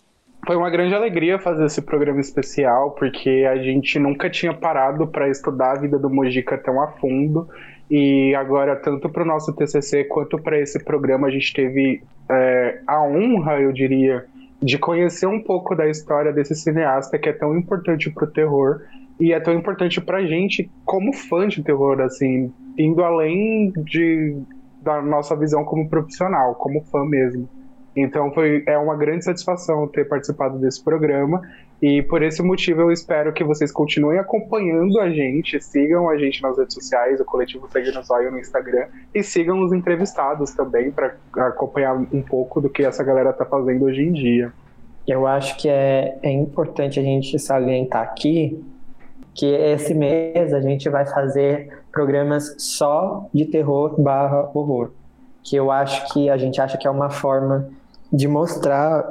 Foi 0.45 0.55
uma 0.55 0.69
grande 0.69 0.95
alegria 0.95 1.37
fazer 1.37 1.65
esse 1.65 1.81
programa 1.81 2.19
especial, 2.19 2.91
porque 2.91 3.47
a 3.49 3.57
gente 3.57 3.99
nunca 3.99 4.29
tinha 4.29 4.53
parado 4.53 5.05
para 5.07 5.29
estudar 5.29 5.71
a 5.71 5.79
vida 5.79 5.99
do 5.99 6.09
Mojica 6.09 6.57
tão 6.57 6.81
a 6.81 6.87
fundo. 6.87 7.47
E 7.89 8.33
agora, 8.35 8.75
tanto 8.75 9.09
para 9.09 9.23
o 9.23 9.25
nosso 9.25 9.53
TCC 9.53 10.05
quanto 10.05 10.39
para 10.39 10.59
esse 10.59 10.83
programa, 10.83 11.27
a 11.27 11.31
gente 11.31 11.53
teve 11.53 12.01
é, 12.29 12.79
a 12.87 13.03
honra, 13.03 13.59
eu 13.59 13.71
diria, 13.71 14.25
de 14.61 14.77
conhecer 14.77 15.27
um 15.27 15.41
pouco 15.41 15.75
da 15.75 15.89
história 15.89 16.31
desse 16.31 16.55
cineasta 16.55 17.19
que 17.19 17.29
é 17.29 17.33
tão 17.33 17.57
importante 17.57 18.09
para 18.09 18.25
o 18.25 18.31
terror 18.31 18.81
e 19.19 19.33
é 19.33 19.39
tão 19.39 19.53
importante 19.53 19.99
para 19.99 20.25
gente 20.25 20.69
como 20.85 21.13
fã 21.13 21.47
de 21.47 21.61
terror, 21.61 21.99
assim, 22.01 22.51
indo 22.77 23.03
além 23.03 23.71
de, 23.71 24.37
da 24.81 25.01
nossa 25.01 25.35
visão 25.35 25.63
como 25.63 25.89
profissional, 25.89 26.55
como 26.55 26.81
fã 26.85 27.05
mesmo. 27.05 27.47
Então 27.95 28.31
foi 28.33 28.63
é 28.65 28.77
uma 28.77 28.95
grande 28.95 29.25
satisfação 29.25 29.87
ter 29.87 30.07
participado 30.07 30.57
desse 30.57 30.81
programa 30.81 31.41
e 31.81 32.01
por 32.01 32.23
esse 32.23 32.41
motivo 32.41 32.81
eu 32.81 32.91
espero 32.91 33.33
que 33.33 33.43
vocês 33.43 33.71
continuem 33.71 34.17
acompanhando 34.17 34.99
a 34.99 35.09
gente, 35.09 35.59
sigam 35.61 36.09
a 36.09 36.17
gente 36.17 36.41
nas 36.41 36.57
redes 36.57 36.73
sociais, 36.73 37.19
o 37.19 37.25
coletivo 37.25 37.67
Segue 37.69 37.91
no 37.91 38.01
Zóio 38.01 38.31
no 38.31 38.39
Instagram 38.39 38.87
e 39.13 39.21
sigam 39.21 39.61
os 39.61 39.73
entrevistados 39.73 40.51
também 40.51 40.89
para 40.89 41.15
acompanhar 41.35 41.95
um 41.95 42.21
pouco 42.21 42.61
do 42.61 42.69
que 42.69 42.83
essa 42.83 43.03
galera 43.03 43.33
tá 43.33 43.45
fazendo 43.45 43.85
hoje 43.85 44.03
em 44.03 44.13
dia. 44.13 44.53
Eu 45.05 45.27
acho 45.27 45.57
que 45.57 45.67
é, 45.67 46.17
é 46.23 46.31
importante 46.31 46.99
a 46.99 47.03
gente 47.03 47.37
salientar 47.39 48.03
aqui 48.03 48.63
que 49.33 49.47
esse 49.47 49.93
mês 49.93 50.53
a 50.53 50.61
gente 50.61 50.87
vai 50.87 51.05
fazer 51.05 51.80
programas 51.91 52.55
só 52.57 53.29
de 53.33 53.45
terror 53.45 53.99
barra 54.01 54.49
horror. 54.53 54.91
Que 55.43 55.55
eu 55.55 55.71
acho 55.71 56.13
que 56.13 56.29
a 56.29 56.37
gente 56.37 56.61
acha 56.61 56.77
que 56.77 56.87
é 56.87 56.91
uma 56.91 57.09
forma 57.09 57.69
de 58.11 58.27
mostrar 58.27 59.03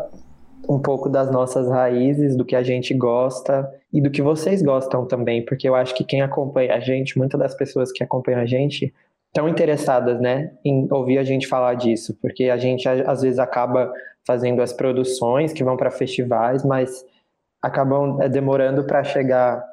um 0.69 0.79
pouco 0.79 1.09
das 1.09 1.31
nossas 1.31 1.69
raízes, 1.69 2.37
do 2.37 2.45
que 2.45 2.55
a 2.55 2.63
gente 2.63 2.95
gosta 2.95 3.69
e 3.93 4.01
do 4.01 4.11
que 4.11 4.23
vocês 4.23 4.63
gostam 4.63 5.07
também, 5.07 5.45
porque 5.45 5.69
eu 5.69 5.75
acho 5.75 5.95
que 5.95 6.05
quem 6.05 6.23
acompanha 6.23 6.75
a 6.75 6.81
gente, 6.81 7.19
muitas 7.19 7.41
das 7.41 7.55
pessoas 7.55 7.91
que 7.91 8.05
acompanham 8.05 8.41
a 8.41 8.47
gente, 8.47 8.95
estão 9.27 9.49
interessadas, 9.49 10.21
né, 10.21 10.53
em 10.65 10.87
ouvir 10.91 11.19
a 11.19 11.23
gente 11.23 11.47
falar 11.47 11.75
disso, 11.75 12.17
porque 12.21 12.51
a 12.51 12.57
gente 12.57 12.89
às 12.89 13.23
vezes 13.23 13.39
acaba 13.39 13.93
fazendo 14.27 14.61
as 14.61 14.73
produções 14.73 15.53
que 15.53 15.65
vão 15.65 15.77
para 15.77 15.91
festivais, 15.91 16.65
mas 16.65 17.05
acabam 17.63 18.21
é, 18.21 18.29
demorando 18.29 18.85
para 18.85 19.03
chegar 19.03 19.65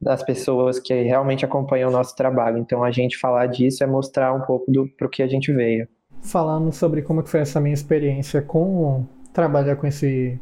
das 0.00 0.22
pessoas 0.22 0.78
que 0.78 0.94
realmente 1.02 1.44
acompanham 1.44 1.88
o 1.88 1.92
nosso 1.92 2.14
trabalho. 2.14 2.58
Então 2.58 2.84
a 2.84 2.90
gente 2.90 3.16
falar 3.16 3.46
disso 3.46 3.82
é 3.82 3.86
mostrar 3.86 4.32
um 4.32 4.40
pouco 4.40 4.70
do 4.70 4.86
pro 4.96 5.08
que 5.08 5.22
a 5.22 5.26
gente 5.26 5.52
veio 5.52 5.88
falando 6.22 6.72
sobre 6.72 7.02
como 7.02 7.22
que 7.22 7.30
foi 7.30 7.40
essa 7.40 7.60
minha 7.60 7.74
experiência 7.74 8.42
com 8.42 9.06
trabalhar 9.32 9.76
com 9.76 9.86
esse 9.86 10.38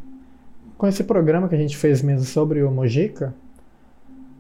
com 0.77 0.87
esse 0.87 1.05
programa 1.05 1.49
que 1.49 1.55
a 1.55 1.59
gente 1.59 1.77
fez 1.77 2.03
mesmo 2.03 2.25
sobre 2.25 2.63
o 2.63 2.71
Mojica. 2.71 3.35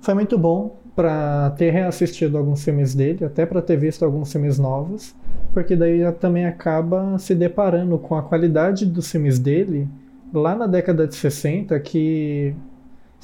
Foi 0.01 0.15
muito 0.15 0.37
bom 0.37 0.77
para 0.95 1.51
ter 1.51 1.71
reassistido 1.71 2.37
alguns 2.39 2.65
filmes 2.65 2.95
dele, 2.95 3.25
até 3.25 3.47
para 3.47 3.62
ter 3.62 3.77
visto 3.77 4.05
alguns 4.05 4.31
filmes 4.31 4.59
novos, 4.59 5.15
porque 5.53 5.75
daí 5.75 6.01
também 6.12 6.47
acaba 6.47 7.19
se 7.19 7.35
deparando 7.35 7.99
com 7.99 8.17
a 8.17 8.23
qualidade 8.23 8.85
dos 8.85 9.11
filmes 9.11 9.39
dele 9.39 9.89
lá 10.33 10.55
na 10.55 10.67
década 10.67 11.07
de 11.07 11.15
60, 11.15 11.79
que 11.81 12.55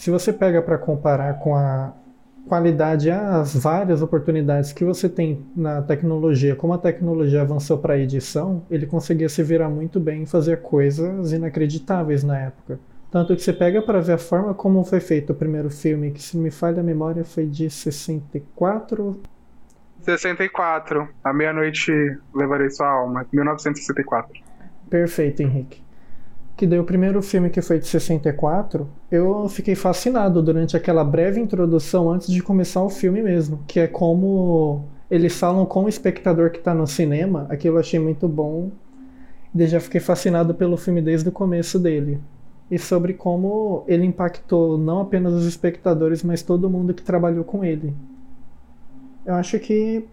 se 0.00 0.10
você 0.10 0.32
pega 0.32 0.62
para 0.62 0.78
comparar 0.78 1.38
com 1.40 1.54
a 1.54 1.92
qualidade 2.48 3.10
as 3.10 3.54
várias 3.54 4.00
oportunidades 4.00 4.72
que 4.72 4.82
você 4.82 5.10
tem 5.10 5.44
na 5.54 5.82
tecnologia, 5.82 6.56
como 6.56 6.72
a 6.72 6.78
tecnologia 6.78 7.42
avançou 7.42 7.76
para 7.76 7.92
a 7.92 7.98
edição, 7.98 8.64
ele 8.70 8.86
conseguia 8.86 9.28
se 9.28 9.42
virar 9.42 9.68
muito 9.68 10.00
bem 10.00 10.22
e 10.22 10.26
fazer 10.26 10.62
coisas 10.62 11.32
inacreditáveis 11.32 12.24
na 12.24 12.38
época. 12.38 12.80
Tanto 13.10 13.36
que 13.36 13.42
você 13.42 13.52
pega 13.52 13.82
para 13.82 14.00
ver 14.00 14.14
a 14.14 14.18
forma 14.18 14.54
como 14.54 14.82
foi 14.84 15.00
feito 15.00 15.34
o 15.34 15.36
primeiro 15.36 15.68
filme, 15.68 16.12
que 16.12 16.22
se 16.22 16.34
me 16.34 16.50
falha 16.50 16.80
a 16.80 16.82
memória 16.82 17.22
foi 17.22 17.44
de 17.44 17.68
64. 17.68 19.20
64. 20.00 21.08
A 21.22 21.30
meia-noite 21.34 21.92
levarei 22.34 22.70
sua 22.70 22.88
alma. 22.88 23.26
1964. 23.30 24.32
Perfeito, 24.88 25.42
Henrique 25.42 25.89
que 26.60 26.66
deu 26.66 26.82
o 26.82 26.84
primeiro 26.84 27.22
filme 27.22 27.48
que 27.48 27.62
foi 27.62 27.78
de 27.78 27.86
64, 27.86 28.86
eu 29.10 29.48
fiquei 29.48 29.74
fascinado 29.74 30.42
durante 30.42 30.76
aquela 30.76 31.02
breve 31.02 31.40
introdução 31.40 32.10
antes 32.10 32.28
de 32.28 32.42
começar 32.42 32.82
o 32.82 32.90
filme 32.90 33.22
mesmo, 33.22 33.64
que 33.66 33.80
é 33.80 33.86
como 33.86 34.84
eles 35.10 35.34
falam 35.40 35.64
com 35.64 35.84
o 35.84 35.88
espectador 35.88 36.50
que 36.50 36.58
está 36.58 36.74
no 36.74 36.86
cinema, 36.86 37.46
aquilo 37.48 37.76
eu 37.76 37.80
achei 37.80 37.98
muito 37.98 38.28
bom. 38.28 38.70
E 39.54 39.66
já 39.66 39.80
fiquei 39.80 40.02
fascinado 40.02 40.54
pelo 40.54 40.76
filme 40.76 41.00
desde 41.00 41.30
o 41.30 41.32
começo 41.32 41.78
dele. 41.78 42.20
E 42.70 42.78
sobre 42.78 43.14
como 43.14 43.82
ele 43.88 44.04
impactou 44.04 44.76
não 44.76 45.00
apenas 45.00 45.32
os 45.32 45.46
espectadores, 45.46 46.22
mas 46.22 46.42
todo 46.42 46.68
mundo 46.68 46.92
que 46.92 47.02
trabalhou 47.02 47.42
com 47.42 47.64
ele. 47.64 47.94
Eu 49.24 49.32
acho 49.32 49.58
que 49.58 50.04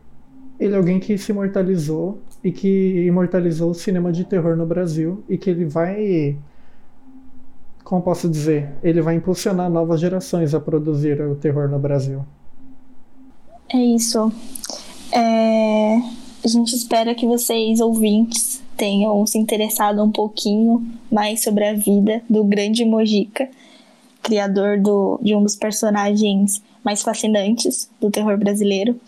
ele 0.58 0.74
é 0.74 0.78
alguém 0.78 0.98
que 0.98 1.18
se 1.18 1.34
imortalizou 1.34 2.20
e 2.44 2.52
que 2.52 3.06
imortalizou 3.06 3.72
o 3.72 3.76
cinema 3.76 4.12
de 4.12 4.24
terror 4.24 4.56
no 4.56 4.66
Brasil 4.66 5.24
e 5.28 5.38
que 5.38 5.50
ele 5.50 5.66
vai 5.66 6.38
como 7.88 8.02
posso 8.02 8.28
dizer, 8.28 8.74
ele 8.84 9.02
vai 9.02 9.16
impulsionar 9.16 9.70
novas 9.70 10.02
gerações 10.02 10.54
a 10.54 10.60
produzir 10.60 11.22
o 11.22 11.36
terror 11.36 11.70
no 11.70 11.80
Brasil. 11.80 12.20
É 13.70 13.78
isso. 13.78 14.30
É... 15.10 15.96
A 16.44 16.48
gente 16.50 16.76
espera 16.76 17.16
que 17.16 17.26
vocês, 17.26 17.80
ouvintes, 17.80 18.62
tenham 18.76 19.26
se 19.26 19.38
interessado 19.38 20.04
um 20.04 20.12
pouquinho 20.12 20.86
mais 21.10 21.42
sobre 21.42 21.66
a 21.66 21.74
vida 21.76 22.22
do 22.30 22.44
grande 22.44 22.84
Mojica, 22.84 23.50
criador 24.22 24.82
do, 24.82 25.18
de 25.22 25.34
um 25.34 25.42
dos 25.42 25.56
personagens 25.56 26.62
mais 26.84 27.02
fascinantes 27.02 27.90
do 28.02 28.12
terror 28.12 28.38
brasileiro, 28.38 29.00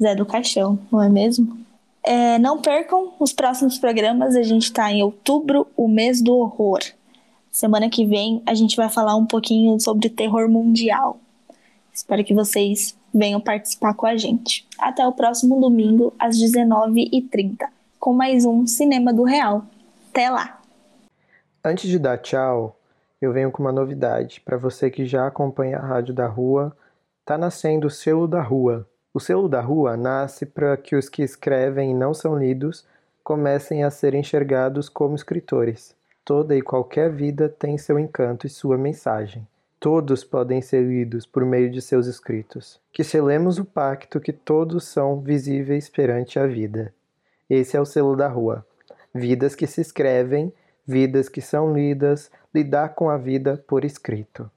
Zé 0.00 0.14
do 0.14 0.24
Caixão, 0.24 0.78
não 0.92 1.02
é 1.02 1.08
mesmo? 1.08 1.58
É, 2.02 2.38
não 2.38 2.60
percam 2.60 3.12
os 3.18 3.32
próximos 3.32 3.78
programas, 3.78 4.36
a 4.36 4.42
gente 4.42 4.64
está 4.64 4.90
em 4.90 5.02
outubro, 5.02 5.66
o 5.76 5.88
mês 5.88 6.22
do 6.22 6.36
horror. 6.36 6.80
Semana 7.50 7.90
que 7.90 8.06
vem 8.06 8.42
a 8.46 8.54
gente 8.54 8.76
vai 8.76 8.88
falar 8.88 9.16
um 9.16 9.26
pouquinho 9.26 9.78
sobre 9.80 10.08
terror 10.08 10.48
mundial. 10.48 11.18
Espero 11.92 12.24
que 12.24 12.32
vocês 12.32 12.96
venham 13.12 13.40
participar 13.40 13.94
com 13.94 14.06
a 14.06 14.16
gente. 14.16 14.66
Até 14.78 15.06
o 15.06 15.12
próximo 15.12 15.60
domingo, 15.60 16.14
às 16.18 16.36
19h30, 16.36 17.66
com 17.98 18.12
mais 18.12 18.44
um 18.44 18.66
Cinema 18.66 19.12
do 19.12 19.24
Real. 19.24 19.64
Até 20.10 20.30
lá! 20.30 20.60
Antes 21.64 21.90
de 21.90 21.98
dar 21.98 22.18
tchau, 22.18 22.78
eu 23.20 23.32
venho 23.32 23.50
com 23.50 23.62
uma 23.62 23.72
novidade. 23.72 24.40
Para 24.40 24.56
você 24.56 24.90
que 24.90 25.04
já 25.04 25.26
acompanha 25.26 25.78
a 25.78 25.86
Rádio 25.86 26.14
da 26.14 26.26
Rua, 26.26 26.76
tá 27.24 27.36
nascendo 27.36 27.88
o 27.88 27.90
Selo 27.90 28.28
da 28.28 28.40
Rua. 28.40 28.87
O 29.12 29.20
Selo 29.20 29.48
da 29.48 29.60
Rua 29.60 29.96
nasce 29.96 30.44
para 30.44 30.76
que 30.76 30.94
os 30.94 31.08
que 31.08 31.22
escrevem 31.22 31.90
e 31.90 31.94
não 31.94 32.12
são 32.12 32.38
lidos 32.38 32.86
comecem 33.24 33.84
a 33.84 33.90
ser 33.90 34.14
enxergados 34.14 34.88
como 34.88 35.14
escritores. 35.14 35.94
Toda 36.24 36.54
e 36.54 36.62
qualquer 36.62 37.10
vida 37.10 37.48
tem 37.48 37.78
seu 37.78 37.98
encanto 37.98 38.46
e 38.46 38.50
sua 38.50 38.76
mensagem. 38.76 39.46
Todos 39.80 40.24
podem 40.24 40.60
ser 40.60 40.82
lidos 40.82 41.24
por 41.24 41.44
meio 41.44 41.70
de 41.70 41.80
seus 41.80 42.06
escritos. 42.06 42.80
Que 42.92 43.04
selemos 43.04 43.58
o 43.58 43.64
pacto 43.64 44.20
que 44.20 44.32
todos 44.32 44.84
são 44.84 45.20
visíveis 45.20 45.88
perante 45.88 46.38
a 46.38 46.46
vida. 46.46 46.92
Esse 47.48 47.76
é 47.76 47.80
o 47.80 47.86
selo 47.86 48.16
da 48.16 48.28
rua. 48.28 48.66
Vidas 49.14 49.54
que 49.54 49.66
se 49.66 49.80
escrevem, 49.80 50.52
vidas 50.86 51.28
que 51.28 51.40
são 51.40 51.72
lidas, 51.72 52.30
lidar 52.54 52.90
com 52.90 53.08
a 53.08 53.16
vida 53.16 53.62
por 53.66 53.84
escrito. 53.84 54.50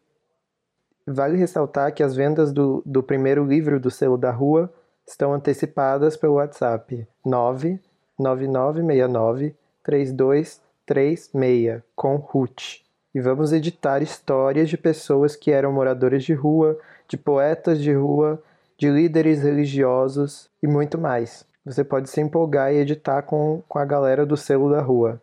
Vale 1.05 1.37
ressaltar 1.37 1.93
que 1.93 2.03
as 2.03 2.15
vendas 2.15 2.53
do, 2.53 2.83
do 2.85 3.01
primeiro 3.01 3.43
livro 3.45 3.79
do 3.79 3.89
selo 3.89 4.17
da 4.17 4.29
rua 4.31 4.71
estão 5.07 5.33
antecipadas 5.33 6.15
pelo 6.15 6.35
WhatsApp 6.35 7.07
99969 7.25 9.55
3236 9.83 11.81
com 11.95 12.17
Ruth 12.17 12.81
e 13.13 13.19
vamos 13.19 13.51
editar 13.51 14.01
histórias 14.01 14.69
de 14.69 14.77
pessoas 14.77 15.35
que 15.35 15.51
eram 15.51 15.71
moradores 15.71 16.23
de 16.23 16.33
rua, 16.33 16.79
de 17.07 17.17
poetas 17.17 17.81
de 17.81 17.93
rua, 17.93 18.41
de 18.77 18.89
líderes 18.89 19.43
religiosos 19.43 20.49
e 20.63 20.67
muito 20.67 20.97
mais. 20.97 21.45
Você 21.65 21.83
pode 21.83 22.09
se 22.09 22.21
empolgar 22.21 22.73
e 22.73 22.77
editar 22.77 23.21
com, 23.23 23.61
com 23.67 23.77
a 23.77 23.85
galera 23.85 24.25
do 24.25 24.37
selo 24.37 24.71
da 24.71 24.81
rua. 24.81 25.21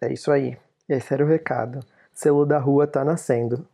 É 0.00 0.12
isso 0.12 0.32
aí. 0.32 0.56
Esse 0.88 1.12
era 1.12 1.24
o 1.24 1.28
recado. 1.28 1.80
Selo 2.12 2.46
da 2.46 2.58
rua 2.58 2.86
tá 2.86 3.04
nascendo. 3.04 3.66